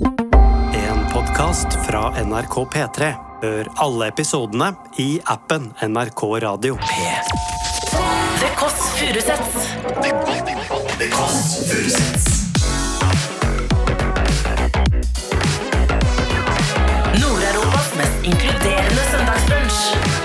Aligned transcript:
En 0.00 0.98
podkast 1.12 1.66
fra 1.86 2.10
NRK 2.24 2.56
P3. 2.72 3.08
Hør 3.42 3.68
alle 3.80 4.08
episodene 4.12 4.68
i 5.00 5.06
appen 5.32 5.70
NRK 5.80 6.22
Radio. 6.44 6.76
The 8.40 8.50
Kåss 8.58 8.82
Furuseths. 8.98 9.70
Nord-Europas 17.22 17.88
mest 17.96 18.28
inkluderende 18.32 19.08
søndagsbrunsj. 19.14 20.16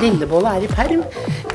Lillebolla 0.00 0.54
er 0.56 0.64
i 0.64 0.68
perm, 0.70 1.02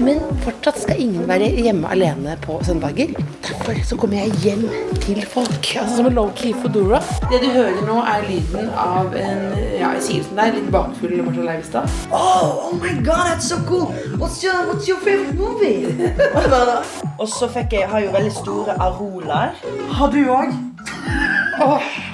men 0.04 0.20
fortsatt 0.44 0.80
skal 0.82 1.00
ingen 1.00 1.28
være 1.30 1.48
hjemme 1.64 1.88
alene 1.92 2.36
på 2.44 2.58
søndager. 2.66 3.14
Derfor 3.46 3.78
så 3.88 3.98
kommer 4.00 4.18
jeg 4.18 4.32
hjem 4.44 4.66
til 5.02 5.22
folk, 5.32 5.70
altså 5.80 5.96
som 5.96 6.10
en 6.10 6.18
low-key 6.18 6.52
Foodora. 6.62 7.00
Det 7.32 7.40
du 7.44 7.48
hører 7.54 7.80
nå, 7.88 7.96
er 8.04 8.26
lyden 8.28 8.70
av 8.76 9.16
en 9.16 9.46
ja, 9.80 9.94
jeg 9.96 10.04
sier 10.04 10.22
det 10.22 10.28
som 10.28 10.40
det 10.40 10.46
er, 10.46 10.58
litt 10.58 10.70
bakfull 10.74 11.16
Martha 11.24 11.46
Leivestad. 11.48 11.98
Oh, 12.12 12.68
oh 12.68 12.76
my 12.82 12.94
god, 13.06 13.32
that's 13.32 13.50
so 13.50 13.60
cool! 13.68 13.88
What's 14.20 14.44
your, 14.44 14.68
what's 14.70 14.88
your 14.90 15.00
favorite 15.00 15.36
movie? 15.40 16.12
Og 17.22 17.28
så 17.32 17.48
fikk 17.48 17.78
jeg, 17.78 17.86
jeg 17.86 17.90
har 17.90 18.06
jo 18.08 18.16
veldig 18.16 18.34
store 18.36 18.80
arolaer. 18.82 19.56
Har 20.00 20.12
du 20.12 20.22
òg? 20.28 20.56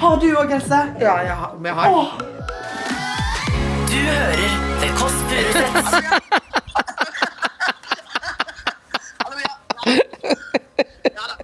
Har 0.01 0.19
du 0.21 0.27
òg, 0.35 0.53
Else? 0.53 0.83
Ja, 1.01 1.17
jeg 1.25 1.33
har, 1.35 1.55
om 1.57 1.65
jeg 1.65 1.73
har. 1.73 1.89
Du 3.89 3.97
hører 3.97 4.59
The 4.81 4.93
Kåss 4.99 5.23
Furuseths. 5.29 6.27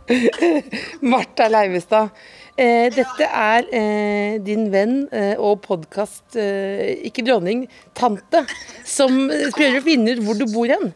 Martha 1.12 1.48
Leivestad. 1.52 2.10
Eh, 2.58 2.88
dette 2.90 3.26
er 3.28 3.68
eh, 3.76 4.38
din 4.42 4.72
venn 4.74 5.04
eh, 5.14 5.36
og 5.38 5.60
podkast, 5.62 6.38
eh, 6.42 7.04
ikke 7.06 7.26
dronning, 7.28 7.68
tante, 7.98 8.42
som 8.88 9.28
eh, 9.30 9.52
prøver 9.54 9.78
å 9.78 9.86
finne 9.86 10.16
ut 10.16 10.24
hvor 10.26 10.40
du 10.40 10.48
bor 10.50 10.72
hen. 10.72 10.90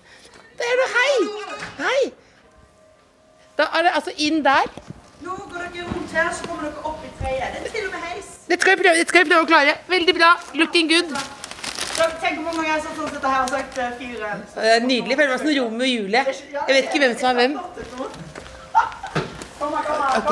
Der 0.57 0.71
er 0.71 0.79
du, 0.79 0.95
hei! 0.95 1.11
Hei! 1.83 1.99
Da 3.59 3.67
er 3.77 3.85
det 3.85 3.93
altså 3.99 4.15
inn 4.17 4.41
der. 4.45 4.71
Nå 5.21 5.37
går 5.51 5.67
dere 5.67 5.85
rundt 5.91 6.15
her, 6.17 6.31
så 6.33 6.47
kommer 6.47 6.65
dere 6.65 6.81
opp 6.89 7.05
i 7.05 7.11
treet. 7.19 7.59
Det 7.59 7.61
er 7.61 7.75
til 7.75 7.85
og 7.85 7.93
med 7.93 8.07
heis. 8.07 8.33
Dette 8.47 8.65
skal 8.65 8.79
vi 8.79 8.87
prøve, 8.87 9.05
skal 9.11 9.27
vi 9.27 9.29
prøve 9.29 9.45
å 9.45 9.51
klare. 9.53 9.77
Veldig 9.91 10.17
bra. 10.17 10.31
Looking 10.57 10.89
good. 10.89 11.13
Tenk 11.91 12.17
tenker 12.23 12.41
hvor 12.41 12.55
mange 12.55 12.71
jeg 12.71 12.79
har 12.79 12.83
sånn 12.87 13.11
sitter 13.11 13.29
her 13.35 13.45
og 13.45 13.53
sagt 13.53 13.77
eh, 13.77 13.93
fire. 14.01 14.33
Er 14.65 14.81
nydelig. 14.87 15.19
Føler 15.19 15.35
meg 15.35 15.43
som 15.43 15.53
Romeo 15.59 15.85
og 15.85 15.91
Julie. 15.91 16.25
Jeg 16.55 16.73
vet 16.73 16.89
ikke 16.89 17.03
hvem 17.03 17.17
som 17.21 17.29
er 17.29 17.41
hvem. 17.43 17.57
Kom, 17.59 17.75
her, 17.77 17.91
kom, 17.93 18.07
her, 18.07 18.31
Ok, 19.61 20.31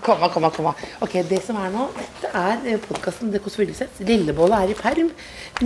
kommer, 0.00 0.28
kommer, 0.28 0.28
kom, 0.32 0.44
her, 0.44 0.50
kom, 0.50 0.66
her, 0.70 0.92
Ok, 1.04 1.12
Det 1.28 1.40
som 1.44 1.58
er 1.60 1.72
nå, 1.74 1.86
dette 1.98 2.30
er 2.32 2.78
podkasten 2.80 3.32
Det 3.32 3.42
Kåss 3.44 3.58
Furuseth. 3.60 4.00
Lillebolla 4.08 4.62
er 4.64 4.72
i 4.72 4.76
perm, 4.78 5.10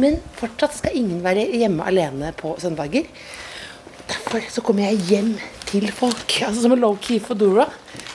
men 0.02 0.18
fortsatt 0.40 0.74
skal 0.74 0.96
ingen 0.98 1.20
være 1.22 1.44
hjemme 1.54 1.86
alene 1.86 2.32
på 2.34 2.56
søndager. 2.58 3.06
Derfor 4.10 4.42
så 4.50 4.64
kommer 4.66 4.88
jeg 4.88 5.06
hjem 5.12 5.30
til 5.68 5.86
folk, 5.94 6.40
altså 6.42 6.64
som 6.64 6.74
en 6.74 6.82
low-key 6.82 7.20
fodora, 7.22 7.68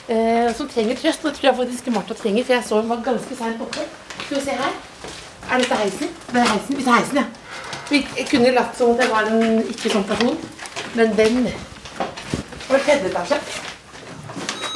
eh, 0.06 0.52
som 0.56 0.68
trenger 0.68 1.00
trøst. 1.00 1.24
Og 1.24 1.30
det 1.30 1.38
tror 1.38 1.48
jeg 1.48 1.58
faktisk 1.62 1.90
Martha 1.96 2.18
trenger, 2.20 2.44
for 2.44 2.58
jeg 2.58 2.68
så 2.68 2.82
hun 2.82 2.92
var 2.92 3.02
ganske 3.08 3.40
seint 3.40 3.64
oppe. 3.64 3.88
Skal 4.26 4.36
vi 4.36 4.44
se 4.44 4.58
her. 4.60 4.76
Er 5.50 5.64
dette 5.64 5.80
heisen? 5.80 6.12
Det 6.28 6.44
er 6.44 6.52
heisen. 6.52 6.76
Vi 6.76 6.84
tar 6.84 7.00
heisen, 7.00 7.22
ja. 7.22 7.24
Vi 7.90 8.28
kunne 8.30 8.52
latt 8.54 8.76
som 8.78 8.92
at 8.92 9.02
jeg 9.02 9.10
var 9.10 9.32
en 9.32 9.64
ikke 9.64 9.96
sånn 9.96 10.06
person, 10.12 10.38
men 10.94 11.16
den 11.16 11.42
var 12.68 12.84
tredje 12.84 13.10
etasje. 13.10 13.69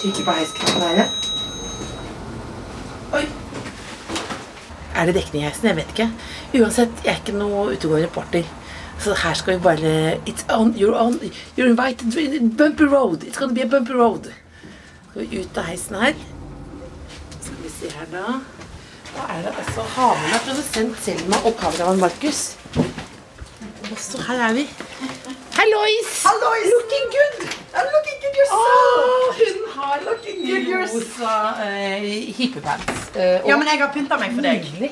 Trykker 0.05 0.25
på 0.25 0.33
heisknappen 0.37 0.83
her. 0.83 1.07
Oi. 3.17 3.23
Er 4.93 5.07
det 5.09 5.15
dekning 5.17 5.41
i 5.41 5.47
heisen? 5.47 5.69
Jeg 5.71 5.79
vet 5.79 5.95
ikke. 5.95 6.09
Uansett, 6.59 6.99
jeg 7.07 7.13
er 7.15 7.23
ikke 7.23 7.33
noe 7.39 7.63
utegående 7.73 8.11
reporter. 8.11 8.51
Så 9.01 9.15
her 9.23 9.39
skal 9.41 9.57
vi 9.57 9.63
bare 9.65 9.93
It's 10.29 10.45
on, 10.53 10.75
you're 10.77 10.93
on 10.93 11.17
You're 11.57 11.71
invited 11.71 12.13
to 12.13 12.51
bumpy 12.59 12.85
road. 12.85 13.25
It's 13.25 13.41
gonna 13.41 13.57
be 13.57 13.65
a 13.65 13.67
bumpy 13.67 13.97
road. 13.97 14.29
Skal 15.09 15.25
vi 15.25 15.41
ut 15.41 15.57
av 15.57 15.71
heisen 15.71 15.97
her. 15.97 16.13
Skal 17.41 17.57
vi 17.63 17.73
se 17.79 17.95
her, 17.97 18.11
da. 18.13 18.27
Da 19.15 19.31
er 19.39 19.43
det 19.47 19.55
altså 19.57 19.89
Havene 19.97 20.43
produsent 20.45 21.01
Selma 21.01 21.41
og 21.47 21.57
kameramann 21.57 22.05
Markus. 22.05 22.59
Og 22.77 23.97
så 23.97 24.21
her 24.29 24.49
er 24.51 24.61
vi. 24.61 24.69
Hallois! 25.65 26.25
Alois! 26.31 26.65
Looking 26.77 27.07
good! 27.17 27.49
I'm 27.75 27.87
looking 27.97 28.19
good 28.23 28.37
yourself. 28.37 28.61
Oh, 28.61 29.35
hun 29.39 29.57
har 29.77 29.99
Looking 30.05 30.39
good 30.47 30.67
yourself. 30.69 31.21
rosa 31.21 31.35
uh, 31.65 32.35
hippepants. 32.39 33.17
Uh, 33.17 33.49
Ja, 33.49 33.57
men 33.57 33.69
jeg 33.73 33.79
har 33.81 33.91
pynta 33.95 34.19
meg 34.21 34.35
for 34.35 34.43
deg. 34.45 34.61
nydelig. 34.61 34.91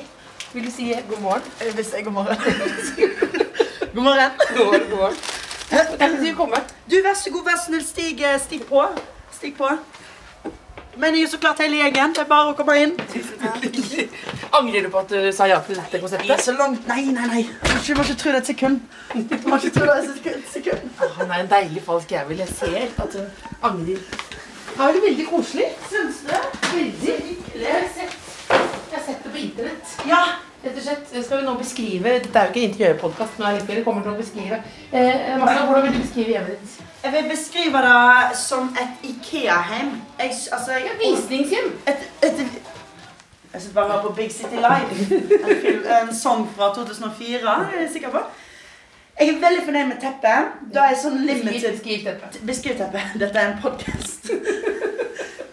Vil 0.53 0.65
du 0.65 0.71
si 0.71 0.87
god 1.09 1.21
morgen? 1.21 1.51
Eh, 1.61 1.73
Hvis 1.75 1.93
jeg 1.93 2.03
god 2.05 2.11
morgen. 2.13 2.37
god 3.95 4.03
morgen. 4.03 4.31
God 4.57 4.65
morgen, 4.65 4.89
god 4.89 4.97
morgen. 4.97 5.17
Takk 5.69 5.87
for 5.93 6.03
at 6.07 6.17
du 6.25 6.35
kom. 6.41 6.53
Du, 6.89 6.95
vær 7.05 7.13
så 7.21 7.29
god, 7.35 7.43
vær 7.51 7.57
så 7.61 7.65
snill, 7.69 7.85
stig, 7.85 8.25
stig 8.47 8.65
på. 8.69 8.81
Stig 9.37 9.53
på. 9.57 9.69
Men 10.97 11.15
jeg 11.15 11.23
er 11.23 11.29
så 11.31 11.37
klart 11.41 11.59
hele 11.63 11.77
gjengen. 11.79 12.13
Det 12.13 12.21
er 12.21 12.27
bare 12.29 12.51
å 12.51 12.55
komme 12.57 12.75
inn. 12.81 12.91
Angrer 14.57 14.83
du 14.85 14.89
på 14.93 14.99
at 15.01 15.09
du 15.09 15.31
sa 15.33 15.47
ja 15.49 15.57
til 15.65 15.75
dette 15.79 15.97
Jeg 15.97 15.99
er 15.99 16.03
konseptet? 16.03 16.43
så 16.45 16.53
langt 16.57 16.87
Nei, 16.87 17.05
nei, 17.15 17.25
nei. 17.31 17.43
Du 17.85 17.93
må 17.97 18.03
ikke- 18.05 18.19
tro 18.21 18.31
det 18.31 18.41
et 18.43 18.51
sekund. 18.51 18.81
Du 19.13 19.47
må 19.49 19.57
ikke 19.57 19.73
tro 19.79 19.85
det 19.89 19.97
et 20.35 20.49
sekund. 20.53 20.83
Han 21.17 21.31
er 21.31 21.39
en 21.43 21.49
deilig 21.49 21.81
falsk 21.83 22.13
vil. 22.29 22.37
Jeg 22.37 22.47
ser 22.47 22.77
at 23.05 23.13
hun 23.17 23.27
angrer. 23.63 23.99
Her 24.77 24.87
er 24.87 24.93
det 24.93 25.01
veldig 25.07 25.27
koselig. 25.29 25.65
Syns 25.89 26.21
du? 26.27 26.33
Veldig. 26.75 27.17
Jeg 27.55 27.89
jeg 28.93 28.99
har 28.99 29.05
sett 29.05 29.23
det 29.23 29.31
på 29.31 29.37
internett. 29.37 29.93
Ja. 30.07 30.23
Rett 30.63 30.77
og 30.79 30.83
slett 30.85 31.09
skal 31.25 31.41
vi 31.41 31.45
nå 31.45 31.53
beskrive 31.59 32.11
Det 32.23 32.29
er 32.39 32.45
jo 32.47 32.51
ikke 32.53 32.61
en 32.61 32.69
interiørpodkast, 32.69 33.39
men 33.39 33.47
allikevel 33.49 33.81
kommer 33.83 34.05
til 34.05 34.13
å 34.13 34.19
beskrive. 34.19 34.59
Eh, 34.95 35.33
Martha, 35.41 35.65
hvordan 35.67 35.83
vil 35.89 35.97
du 35.97 36.03
beskrive 36.05 36.35
hjemmet 36.37 36.53
ditt? 36.61 36.77
Jeg 37.03 37.11
vil 37.17 37.25
beskrive 37.33 37.81
det 37.83 38.37
som 38.39 38.69
et 38.79 39.03
Ikea-hjem. 39.09 39.89
Altså, 40.23 40.77
Ja, 40.85 40.93
visningshjem. 41.01 41.67
et, 41.87 42.05
et, 42.23 42.39
jeg 43.53 43.61
sitter 43.61 43.73
bare 43.75 43.85
og 43.85 43.91
hører 43.91 44.07
på 44.07 44.13
Big 44.21 44.31
City 44.31 44.55
Live. 44.55 44.87
En, 45.75 46.07
en 46.07 46.15
sang 46.15 46.47
fra 46.55 46.71
2004. 46.75 47.57
er 47.75 47.81
jeg 47.81 47.89
sikker 47.93 48.09
på. 48.15 48.23
Jeg 49.19 49.29
er 49.29 49.41
veldig 49.43 49.63
fornøyd 49.65 49.87
med 49.91 49.99
teppet. 50.01 50.55
Da 50.73 50.87
er 50.89 50.95
sånn 50.97 51.19
limited 51.27 51.75
Beskriv 51.75 52.07
dette. 52.07 52.39
Beskriv 52.47 52.79
teppet. 52.79 53.19
Dette 53.21 53.37
er 53.43 53.51
en 53.51 53.59
podkast. 53.61 54.31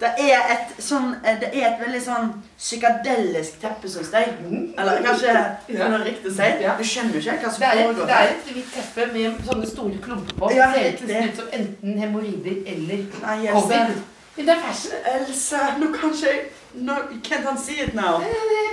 Det 0.00 0.10
er 0.24 0.46
et 0.54 0.70
sånn 0.80 1.10
Det 1.42 1.50
er 1.52 1.66
et 1.68 1.80
veldig 1.82 1.98
sånn 2.04 2.30
psykadelisk 2.58 3.58
teppe, 3.60 3.88
syns 3.92 4.12
jeg. 4.14 4.30
Eller 4.78 5.02
kanskje 5.04 5.34
det 5.66 5.80
er 5.80 5.90
noe 5.92 6.04
riktig 6.06 6.30
å 6.30 6.36
si. 6.38 6.48
Ja. 6.64 6.76
Du 6.78 6.84
skjønner 6.88 7.18
jo 7.18 7.20
ikke 7.24 7.36
hva 7.44 7.50
som 7.52 7.60
Det 7.64 7.68
er, 7.68 7.80
et, 7.82 7.90
foregår. 7.90 8.06
det 8.06 8.16
er 8.20 8.32
et 8.36 8.48
hvitt 8.54 8.70
teppe 8.76 9.06
med 9.12 9.42
sånne 9.50 9.68
store 9.72 9.98
klumper 10.06 10.38
på. 10.40 10.52
Ja, 10.56 10.70
ser 10.72 10.86
helt 10.86 11.04
nesten 11.04 11.28
ut 11.34 11.42
som 11.42 11.52
enten 11.60 11.98
hemoroider 12.04 12.62
eller 12.74 13.04
Nei, 13.26 13.36
covid. 13.52 14.00
Men 14.36 14.46
det 14.48 14.54
er 14.54 14.64
fashion. 14.64 15.04
Else, 15.14 15.60
nå 15.82 15.90
kan 15.98 16.14
ikke 16.16 16.32
jeg 16.32 16.40
no, 16.75 16.94
Can't 17.22 17.44
han 17.44 17.58
see 17.58 17.81
it 17.81 17.94
now? 17.94 18.19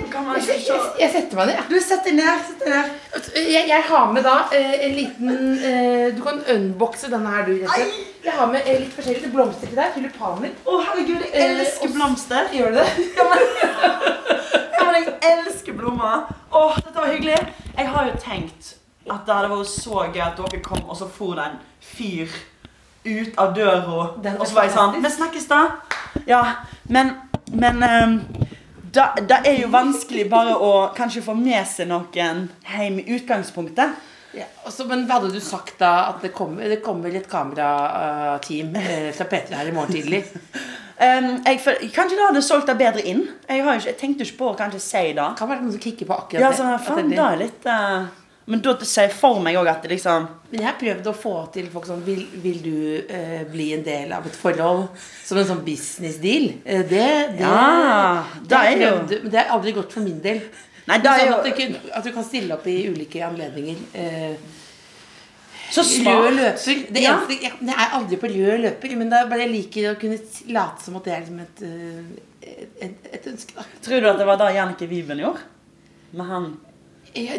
Nå 0.00 0.08
kan 0.12 0.24
man 0.24 0.36
Jeg, 0.36 0.60
jeg, 0.68 0.80
jeg 1.00 1.10
setter 1.12 1.36
meg 1.36 1.46
ned. 1.50 1.62
Du, 1.70 1.78
setter 1.82 2.14
ned. 2.14 2.44
setter 2.48 2.70
ned. 2.70 2.92
Jeg, 3.36 3.64
jeg, 3.68 3.82
har 3.88 4.12
med 4.12 4.22
da 4.26 4.36
eh, 4.54 4.74
en 4.86 4.94
liten 4.94 5.32
eh, 5.58 6.16
Du 6.16 6.22
kan 6.22 6.40
unboxe 6.54 7.10
denne 7.10 7.34
her, 7.34 7.46
du. 7.46 7.52
Jette. 7.62 7.88
Jeg 8.24 8.32
har 8.38 8.50
med 8.52 8.66
eh, 8.66 8.80
litt 8.84 8.94
forskjellige 8.94 9.32
blomster 9.34 9.70
til 9.70 9.78
deg. 9.78 9.94
Tulipaner. 9.96 10.54
Å, 10.64 10.80
herregud, 10.88 11.22
jeg 11.26 11.32
Eh, 11.34 11.54
elsker 11.58 11.94
blomster. 11.94 12.50
Gjør 12.54 12.74
du 12.74 12.82
det? 12.82 12.88
Ja, 14.78 14.84
men, 14.92 15.08
jeg 15.08 15.32
elsker 15.32 15.74
blomster. 15.76 16.28
Åh, 16.50 16.76
dette 16.84 17.00
var 17.00 17.10
hyggelig. 17.12 17.38
Jeg 17.78 17.88
har 17.94 18.06
jo 18.08 18.20
tenkt 18.22 18.74
at 19.08 19.24
det 19.26 19.34
hadde 19.34 19.50
vært 19.50 19.70
så 19.72 20.04
gøy 20.12 20.22
at 20.22 20.38
dere 20.38 20.62
kom, 20.64 20.84
og 20.86 20.96
så 20.96 21.08
for 21.10 21.34
den 21.38 21.56
en 21.56 21.60
fyr 21.80 22.30
ut 23.08 23.38
av 23.40 23.54
døra. 23.56 24.00
Og 24.38 24.46
så 24.46 24.54
var 24.56 24.68
jeg 24.68 24.74
sånn. 24.74 24.98
Vi 25.02 25.12
snakkes, 25.12 25.48
da. 25.50 25.60
Ja, 26.28 26.42
men, 26.92 27.14
men 27.52 27.82
ehm, 27.82 28.18
da, 28.92 29.10
det 29.20 29.40
er 29.46 29.58
jo 29.62 29.70
vanskelig 29.72 30.26
bare 30.30 30.54
å 30.56 30.72
kanskje 30.96 31.22
få 31.24 31.34
med 31.38 31.66
seg 31.68 31.90
noen 31.90 32.46
hjem 32.64 33.00
i 33.02 33.08
utgangspunktet. 33.18 34.04
Ja, 34.36 34.44
også, 34.68 34.84
men 34.88 35.06
hva 35.08 35.18
hadde 35.18 35.32
du 35.32 35.40
sagt 35.42 35.78
da 35.80 36.10
at 36.10 36.20
det 36.24 36.34
kommer, 36.36 36.68
det 36.68 36.82
kommer 36.84 37.14
et 37.16 37.28
kamerateam 37.30 38.74
eh, 38.76 39.08
fra 39.16 39.26
P3 39.30 39.56
her 39.56 39.70
i 39.70 39.72
morgen 39.74 39.96
tidlig? 39.96 40.20
Um, 41.00 41.30
jeg, 41.46 41.60
for, 41.64 41.80
kanskje 41.94 42.18
det 42.18 42.26
hadde 42.26 42.44
solgt 42.44 42.68
det 42.68 42.76
bedre 42.80 43.04
inn. 43.08 43.24
Jeg, 43.48 43.64
har 43.64 43.80
ikke, 43.80 43.88
jeg 43.88 44.00
tenkte 44.02 44.26
ikke 44.26 44.40
på 44.42 44.50
å 44.52 44.58
kanskje 44.58 44.82
si 44.84 45.04
det. 45.16 45.28
Kan 45.38 45.48
være 45.50 45.64
noen 45.64 45.74
som 45.78 45.82
kikker 45.82 46.10
på 46.10 46.18
akkurat 46.18 46.44
Ja, 46.44 46.52
det. 46.52 46.60
så 46.60 46.68
at 46.74 46.84
faen, 46.86 47.08
det 47.08 47.18
da 47.18 47.30
er 47.32 47.40
det. 47.40 47.48
litt 47.48 47.70
eh, 47.72 48.10
Men 48.48 48.62
da 48.64 48.72
ser 48.80 49.08
jeg 49.10 49.12
for 49.12 49.40
meg 49.44 49.58
òg 49.60 49.68
at 49.68 49.82
det 49.84 49.90
liksom 49.92 50.26
Men 50.50 50.60
jeg 50.62 50.66
har 50.70 50.76
prøvd 50.80 51.08
å 51.10 51.12
få 51.14 51.32
til 51.52 51.66
folk 51.72 51.84
sånn 51.84 52.00
Vil, 52.06 52.22
vil 52.40 52.62
du 52.64 52.76
eh, 53.12 53.42
bli 53.52 53.66
en 53.76 53.82
del 53.84 54.12
av 54.16 54.24
et 54.26 54.38
forhold 54.40 54.86
som 55.26 55.36
en 55.40 55.44
sånn 55.50 55.60
business 55.66 56.16
deal? 56.22 56.46
Eh, 56.64 56.80
det, 56.88 57.08
det, 57.36 57.42
Ja, 57.42 58.24
det, 58.40 58.48
det 58.48 58.62
er 58.70 58.78
jo- 58.86 59.20
men 59.22 59.30
det 59.34 59.42
har 59.42 59.52
aldri 59.58 59.72
gått 59.76 59.92
for 59.92 60.00
min 60.06 60.22
del. 60.24 60.40
Nei, 60.88 60.96
det 61.04 61.10
er 61.12 61.18
sånn 61.18 61.28
jo 61.28 61.40
at, 61.42 61.58
du, 61.58 61.90
at 61.98 62.04
du 62.08 62.12
kan 62.14 62.24
stille 62.24 62.54
opp 62.56 62.64
i 62.72 62.78
ulike 62.88 63.20
anledninger. 63.26 63.82
Eh, 63.92 64.36
Så 65.70 65.82
smart. 65.84 66.30
Løper. 66.32 66.86
Det, 66.88 67.02
Ja. 67.04 67.18
eneste, 67.18 67.42
jeg, 67.42 67.52
jeg 67.60 67.74
er 67.76 67.92
aldri 67.98 68.16
på 68.16 68.30
rød 68.32 68.62
løper, 68.64 68.94
men 68.96 69.10
det 69.12 69.18
er 69.18 69.28
bare 69.28 69.44
jeg 69.44 69.52
liker 69.52 69.90
å 69.90 69.98
kunne 70.00 70.16
late 70.56 70.80
som 70.86 70.96
at 70.96 71.04
det 71.04 71.12
er 71.12 71.20
liksom 71.26 71.40
et, 71.44 71.60
øh, 71.68 72.64
et, 72.86 73.10
et 73.12 73.26
ønske. 73.34 73.52
da. 73.58 73.66
Tror 73.84 74.00
du 74.00 74.08
at 74.08 74.16
det 74.22 74.26
var 74.30 74.40
det 74.40 74.54
Jannicke 74.56 74.88
Wiben 74.88 75.20
gjorde? 75.20 75.44
Med 76.16 76.26
han 76.32 76.48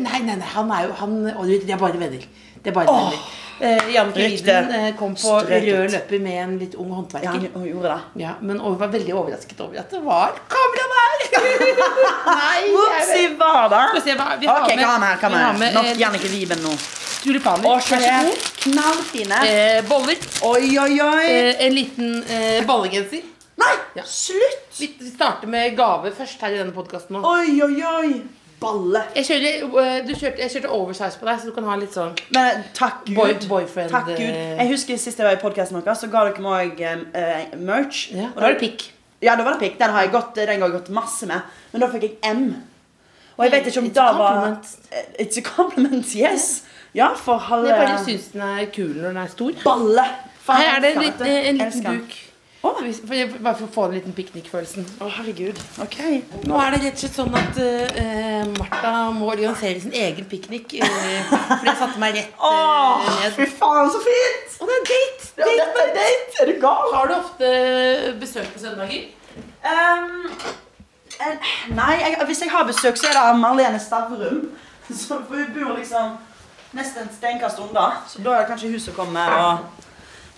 Nei, 0.06 0.20
nei, 0.26 0.36
nei, 0.36 0.48
han 0.56 0.72
er 0.76 0.88
jo 0.88 0.96
han, 1.00 1.20
De 1.50 1.72
er 1.74 1.78
bare 1.82 2.00
venner. 2.02 2.26
Det 2.64 2.72
er 2.72 2.76
bare 2.76 2.88
venner. 2.92 3.20
Eh, 3.60 3.90
Jannicke 3.92 4.24
Riktig. 4.24 4.54
Eh, 4.76 4.94
kom 4.96 5.16
på 5.16 5.20
Strøket. 5.42 5.66
rød 5.68 5.92
løper 5.92 6.22
med 6.24 6.38
en 6.44 6.54
litt 6.62 6.76
ung 6.80 6.92
håndverker. 6.96 7.42
Ja, 7.44 7.50
hun 7.58 7.66
gjorde 7.68 7.90
det. 7.92 8.22
Ja, 8.24 8.34
men 8.42 8.60
hun 8.64 8.78
var 8.80 8.88
veldig 8.94 9.14
overrasket 9.20 9.60
over 9.66 9.80
at 9.82 9.92
det 9.92 10.00
var 10.06 10.38
kamera 10.48 10.86
der! 10.94 11.10
Nei, 12.40 12.62
vet- 12.72 13.38
var 13.40 13.68
det? 13.74 13.82
Skal 13.90 14.00
vi 14.00 14.06
se, 14.12 14.16
hva- 14.22 14.38
vi 14.40 14.48
har 14.48 14.62
Ok, 14.64 14.76
med- 14.76 14.86
kom 14.86 15.02
her, 15.04 15.18
kom 15.18 15.32
vi 15.32 15.38
har 15.44 15.52
her. 15.52 15.60
med, 15.60 15.74
Nok 15.74 15.86
eh, 15.86 15.98
Jannicke 16.00 16.32
Wiben 16.32 16.64
nå. 16.64 16.72
Tulipaner. 17.20 17.68
Å, 17.68 17.80
så 17.84 18.00
god. 18.00 18.48
Knallfine. 18.64 19.42
Eh, 19.50 19.82
boller. 19.90 20.16
Oi, 20.48 20.70
oi, 20.80 21.02
oi. 21.04 21.26
Eh, 21.28 21.66
en 21.68 21.74
liten 21.76 22.24
eh, 22.30 22.64
ballegenser. 22.66 23.26
Nei, 23.60 23.74
ja. 23.98 24.04
slutt! 24.08 24.70
Vi 24.80 24.88
vi 25.02 25.10
starter 25.12 25.48
med 25.52 25.76
gave 25.76 26.14
først 26.16 26.40
her 26.48 26.54
i 26.56 26.62
denne 26.62 26.72
podkasten 26.72 27.18
nå. 27.18 27.26
Oi, 27.28 27.60
oi, 27.66 27.84
oi. 27.84 28.22
Balle. 28.60 29.02
Jeg 29.16 29.26
kjører, 29.26 29.66
eh, 29.84 30.00
du 30.08 30.14
kjørte, 30.16 30.40
jeg 30.44 30.52
kjørte 30.52 30.70
oversize 30.76 31.20
på 31.20 31.26
deg, 31.30 31.40
så 31.40 31.46
du 31.50 31.52
kan 31.56 31.64
ha 31.70 31.76
litt 31.80 31.94
sånn 31.96 32.16
Men 32.36 32.48
eh, 32.58 32.64
takk 32.76 33.06
Gud. 33.06 33.16
Boy- 33.16 33.48
boyfriend, 33.48 33.92
Takk 33.94 34.08
Gud. 34.12 34.20
eh. 34.20 34.56
Jeg 34.60 34.68
husker 34.74 34.98
sist 35.00 35.18
jeg 35.22 35.28
var 35.30 35.38
i 35.38 35.42
podkasten 35.42 35.80
deres, 35.82 36.02
så 36.04 36.10
ga 36.12 36.26
dere 36.28 36.44
meg 36.44 36.82
uh, 36.84 37.58
merch. 37.60 38.10
Ja, 38.12 38.30
da 38.36 38.42
var 38.42 38.56
det 38.56 38.60
pikk. 38.64 38.88
Ja, 39.22 39.36
da 39.36 39.44
var 39.48 39.56
det 39.58 39.62
pikk. 39.64 39.78
Den 39.80 39.90
har 39.96 40.02
jeg 40.08 40.12
gått, 40.12 40.34
den 40.36 40.48
har 40.48 40.58
jeg 40.70 40.76
gått 40.76 40.90
masse 40.96 41.28
med. 41.28 41.42
Men 41.72 41.82
da 41.86 41.90
fikk 41.92 42.08
jeg 42.10 42.18
M. 42.36 42.44
Og 43.38 43.46
jeg 43.46 43.52
vet 43.54 43.68
ikke 43.72 43.80
om 43.80 43.86
It's 43.88 43.94
det 43.96 44.18
var. 44.20 44.58
It's 45.20 45.38
a 45.40 45.42
compliment, 45.46 46.16
yes. 46.26 46.50
Ja, 46.96 47.14
for 47.16 47.38
halve 47.38 47.70
Jeg 47.70 47.78
bare 47.86 48.00
syns 48.06 48.32
den 48.34 48.42
er 48.42 48.66
kul 48.74 48.96
når 48.98 49.08
den 49.14 49.18
er 49.24 49.28
stor. 49.32 49.52
Balle. 49.64 50.06
Faen, 50.44 50.62
Her 50.64 50.76
er 50.76 50.82
det 50.84 50.92
en, 50.96 51.04
en, 51.04 51.24
en 51.30 51.62
liten 51.62 51.68
Elsker 51.68 52.26
jeg- 52.64 53.42
Bare 53.44 53.56
for 53.56 53.68
å 53.68 53.72
få 53.72 53.84
den 53.88 53.94
liten 54.00 54.14
piknikfølelsen. 54.14 54.86
Å, 55.00 55.10
herregud. 55.10 55.58
Ok. 55.82 56.24
Nå 56.44 56.60
er 56.60 56.72
det 56.72 56.84
rett 56.84 56.94
og 56.94 57.00
slett 57.00 57.16
sånn 57.16 57.36
at 57.36 57.58
uh, 57.58 58.46
Martha 58.58 59.12
må 59.12 59.30
organisere 59.32 59.82
sin 59.82 59.94
egen 59.94 60.26
piknik. 60.26 60.74
Uh, 60.82 61.24
for 61.30 61.66
jeg 61.66 61.78
satte 61.80 62.00
meg 62.00 62.16
rett 62.16 62.34
eh, 62.36 63.22
ned. 63.24 63.34
fy 63.38 63.46
faen, 63.46 63.90
så 63.90 64.02
fint! 64.04 64.58
Og 64.60 64.68
det 64.68 64.76
er 64.76 64.88
date! 64.90 65.30
Ja, 65.38 65.46
dette 65.46 65.86
er 65.86 65.94
date. 65.96 66.42
Er 66.42 66.46
du 66.52 66.60
gal? 66.60 66.94
Har 66.94 67.08
du 67.08 67.14
ofte 67.16 68.16
besøk 68.20 68.52
på 68.54 68.60
søndager? 68.60 69.08
Um, 69.64 70.32
nei, 71.76 71.94
jeg, 72.00 72.18
hvis 72.26 72.42
jeg 72.42 72.52
har 72.52 72.68
besøk, 72.68 72.98
så 72.98 73.08
er 73.08 73.16
det 73.16 73.24
av 73.24 73.40
Marlene 73.40 73.80
Stavrum. 73.80 74.50
Så 74.90 75.22
hun 75.30 75.48
bor 75.56 75.78
liksom 75.78 76.18
nesten 76.76 77.08
et 77.08 77.16
steinkast 77.16 77.60
unna. 77.64 78.02
Så 78.10 78.24
da 78.26 78.36
er 78.36 78.44
det 78.44 78.52
kanskje 78.52 78.72
hun 78.74 78.84
som 78.84 78.94
kommer 79.00 79.32
og 79.40 79.58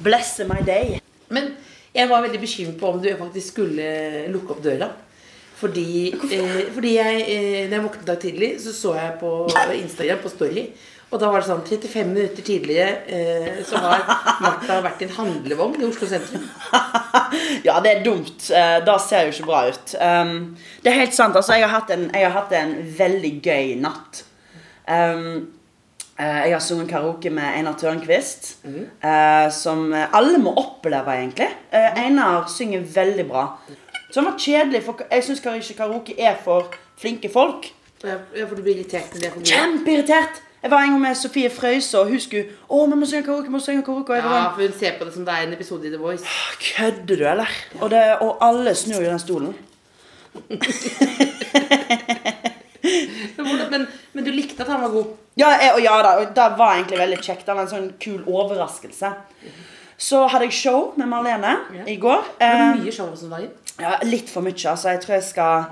blesser 0.04 0.46
my 0.50 0.62
day. 0.66 1.00
Men 1.32 1.54
jeg 1.94 2.10
var 2.10 2.24
veldig 2.24 2.40
bekymret 2.40 2.80
på 2.80 2.92
om 2.92 3.02
du 3.02 3.10
faktisk 3.20 3.56
skulle 3.56 4.28
lukke 4.32 4.56
opp 4.56 4.64
døra. 4.64 4.92
Fordi, 5.62 6.14
eh, 6.34 6.72
fordi 6.74 6.96
jeg, 6.96 7.26
eh, 7.28 7.68
når 7.70 7.76
jeg 7.76 7.84
våknet 7.84 8.08
dag 8.08 8.20
tidlig, 8.20 8.56
så 8.62 8.74
så 8.74 8.96
jeg 8.96 9.20
på 9.20 9.34
Instagram 9.76 10.24
på 10.24 10.30
Story. 10.30 10.66
Og 11.12 11.20
da 11.20 11.28
var 11.28 11.42
det 11.42 11.50
sånn 11.50 11.64
35 11.68 12.08
minutter 12.08 12.46
tidligere 12.48 13.04
eh, 13.12 13.58
så 13.68 13.82
har 13.84 14.06
Martha 14.40 14.78
vært 14.82 15.02
i 15.04 15.10
en 15.10 15.16
handlevogn 15.18 15.82
i 15.82 15.88
Oslo 15.90 16.08
sentrum. 16.08 16.46
ja, 17.68 17.76
det 17.84 17.92
er 17.92 18.04
dumt. 18.06 18.46
Eh, 18.48 18.78
Det 18.88 18.96
ser 19.04 19.28
jo 19.28 19.34
ikke 19.36 19.50
bra 19.50 19.66
ut. 19.68 19.96
Um, 20.00 20.56
det 20.82 20.94
er 20.94 21.02
helt 21.02 21.18
sant. 21.18 21.36
Altså, 21.36 21.58
jeg 21.60 21.68
har 21.68 21.82
hatt 21.82 21.92
en, 21.92 22.08
jeg 22.16 22.24
har 22.24 22.38
hatt 22.38 22.56
en 22.56 22.72
veldig 22.98 23.34
gøy 23.44 23.74
natt. 23.84 24.24
Um, 24.88 25.52
jeg 26.22 26.54
har 26.54 26.62
sunget 26.62 26.90
karaoke 26.92 27.32
med 27.34 27.56
Einar 27.58 27.78
Tørnquist, 27.80 28.52
mm. 28.64 28.84
som 29.56 29.94
alle 29.94 30.42
må 30.42 30.54
oppleve, 30.60 31.16
egentlig. 31.18 31.48
Eh, 31.74 32.04
Einar 32.06 32.50
synger 32.52 32.84
veldig 32.96 33.26
bra. 33.30 33.46
Som 34.12 34.28
var 34.28 34.36
kjedelig, 34.38 34.84
for 34.84 35.00
jeg 35.12 35.24
syns 35.24 35.40
ikke 35.40 35.74
karaoke 35.78 36.14
er 36.20 36.36
for 36.44 36.74
flinke 37.00 37.30
folk. 37.32 37.72
Ja, 38.04 38.16
for 38.46 38.56
du 38.56 38.62
blir 38.62 38.76
irritert 38.76 39.14
når 39.14 39.20
det 39.20 39.28
er 39.28 39.32
for 39.32 39.40
mye. 39.40 39.46
Kjempeirritert! 39.52 40.42
Jeg 40.62 40.72
var 40.72 40.84
en 40.84 40.90
gang 40.90 41.02
med 41.02 41.16
Sofie 41.16 41.50
Frøyse, 41.50 42.00
og 42.00 42.08
hun 42.08 42.20
skulle 42.20 42.46
Å, 42.70 42.86
vi 42.86 42.96
må 43.00 43.06
synge 43.10 43.24
karaoke, 43.26 43.48
vi 43.48 43.52
må 43.56 43.60
synge 43.64 43.84
karaoke. 43.86 44.16
Ja, 44.20 44.52
for 44.54 44.62
hun 44.62 44.74
ser 44.78 44.92
på 45.00 45.06
det 45.08 45.14
som 45.16 45.26
det 45.26 45.34
er 45.34 45.42
en 45.48 45.54
episode 45.56 45.88
i 45.88 45.94
The 45.94 46.02
Voice. 46.02 46.24
Kødder 46.68 47.16
du, 47.16 47.26
eller? 47.32 47.50
Og, 47.80 47.90
det, 47.90 48.04
og 48.22 48.38
alle 48.46 48.76
snur 48.76 49.02
jo 49.02 49.10
den 49.10 49.20
stolen. 49.20 49.56
Men, 53.72 53.88
men, 54.14 54.24
du 54.26 54.32
likte 54.34 54.64
at 54.64 54.72
han 54.72 54.82
var 54.82 54.94
god? 54.94 55.12
Ja, 55.40 55.52
jeg, 55.62 55.74
og 55.76 55.84
ja 55.84 55.98
da, 56.04 56.14
og 56.22 56.32
det 56.36 56.48
var 56.60 56.76
egentlig 56.76 57.00
veldig 57.00 57.20
kjekt. 57.22 57.46
Det 57.48 57.56
var 57.56 57.66
en 57.66 57.72
sånn 57.72 57.92
kul 58.02 58.24
overraskelse. 58.26 59.12
Så 60.02 60.24
hadde 60.34 60.48
jeg 60.50 60.58
show 60.58 60.94
med 60.98 61.10
Marlene 61.12 61.54
Ja. 61.78 61.86
i 61.86 61.96
går. 62.02 62.26
Det 62.40 62.50
var 62.50 62.80
mye 62.80 62.96
show 62.96 63.12
hos 63.12 63.22
dagen. 63.22 63.52
ja, 63.80 63.98
litt 64.04 64.30
for 64.30 64.42
mye, 64.42 64.58
altså. 64.58 64.90
Jeg 64.96 65.02
tror 65.06 65.16
jeg 65.20 65.28
skal 65.30 65.70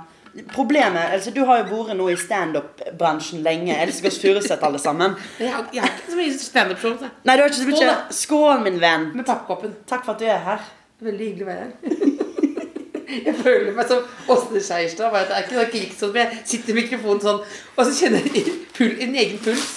Problemet 0.54 1.10
altså 1.16 1.32
Du 1.34 1.40
har 1.46 1.64
jo 1.64 1.64
vært 1.72 1.98
nå 1.98 2.06
i 2.12 2.16
standup-bransjen 2.16 3.42
lenge. 3.44 3.74
Elsker 3.82 4.12
oss 4.12 4.20
Furuseth, 4.22 4.62
alle 4.64 4.80
sammen. 4.80 5.16
Jeg 5.40 5.50
har, 5.52 5.66
jeg 5.74 5.82
har 5.82 5.90
ikke 5.90 6.12
så 6.14 6.20
mye 6.20 6.38
standup-show. 6.44 6.96
Nei, 7.26 7.36
du 7.36 7.42
har 7.42 7.50
ikke 7.50 7.58
så 7.64 7.70
mye. 7.72 7.96
Skål, 8.14 8.62
min 8.64 8.80
venn. 8.82 9.10
Med 9.18 9.26
pappkoppen. 9.26 9.74
Takk 9.90 10.06
for 10.06 10.14
at 10.14 10.22
du 10.22 10.30
er 10.30 10.44
her. 10.46 10.66
Veldig 11.02 11.32
hyggelig 11.32 11.48
å 11.48 11.50
være 11.50 11.66
her. 11.66 12.26
Jeg 13.10 13.36
føler 13.44 13.72
meg 13.78 13.88
som 13.90 14.04
Åsne 14.30 14.62
Skeierstad. 14.62 15.12
Det 15.12 15.36
er 15.36 15.44
ikke 15.46 15.58
sånn 15.60 15.72
krigsånd, 15.74 16.14
men 16.14 16.28
jeg 16.34 16.42
sitter 16.54 16.74
i 16.74 16.80
mikrofonen 16.84 17.22
sånn, 17.26 17.40
og 17.76 17.86
så 17.86 17.94
kjenner 18.00 18.26
jeg 18.34 18.44
pul, 18.78 18.92
en 19.02 19.16
egen 19.24 19.40
puls. 19.44 19.68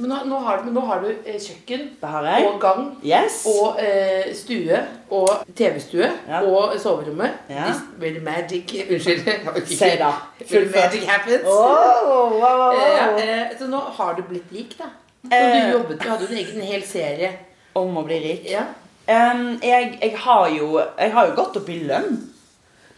Men 0.00 0.08
nå, 0.14 0.18
nå, 0.30 0.38
har, 0.46 0.62
men 0.64 0.72
nå 0.72 0.80
har 0.88 1.02
du 1.04 1.08
eh, 1.28 1.34
kjøkken 1.36 1.82
Det 2.00 2.08
har 2.08 2.24
jeg. 2.24 2.44
og 2.48 2.54
gang 2.62 2.84
Yes. 3.04 3.42
og 3.50 3.76
eh, 3.84 4.30
stue 4.34 4.78
og 5.12 5.42
TV-stue 5.58 6.08
Ja. 6.28 6.40
og 6.48 6.72
soverommet. 6.80 7.34
Ja. 7.52 7.66
This 7.68 7.82
where 8.00 8.20
magic 8.24 8.72
Unnskyld. 8.86 9.28
ikke. 9.28 9.66
Si 9.66 9.90
da. 10.00 10.08
Will 10.50 10.70
magic 10.72 11.04
happens. 11.12 11.44
Wow, 11.44 12.08
wow, 12.08 12.40
wow, 12.40 12.72
Eh, 12.72 13.06
wow. 13.10 13.20
eh, 13.20 13.52
så 13.60 13.68
nå 13.68 13.82
har 13.98 14.14
du 14.16 14.22
blitt 14.30 14.48
rik, 14.56 14.72
da. 14.78 14.88
Så 15.26 15.36
Eh. 15.36 15.66
du 15.66 15.72
jobbet, 15.76 16.00
du 16.02 16.08
hadde 16.08 16.24
jo 16.24 16.32
en 16.32 16.44
egen 16.46 16.62
hel 16.72 16.82
serie. 16.88 17.32
Om 17.76 17.96
å 18.00 18.06
bli 18.08 18.22
rik. 18.24 18.48
Ja. 18.50 18.64
Um, 19.10 19.58
jeg, 19.62 19.98
jeg, 20.00 20.16
har 20.16 20.48
jo, 20.48 20.80
jeg 20.98 21.12
har 21.12 21.26
jo 21.28 21.34
gått 21.36 21.56
opp 21.60 21.68
i 21.68 21.76
lønn. 21.84 22.16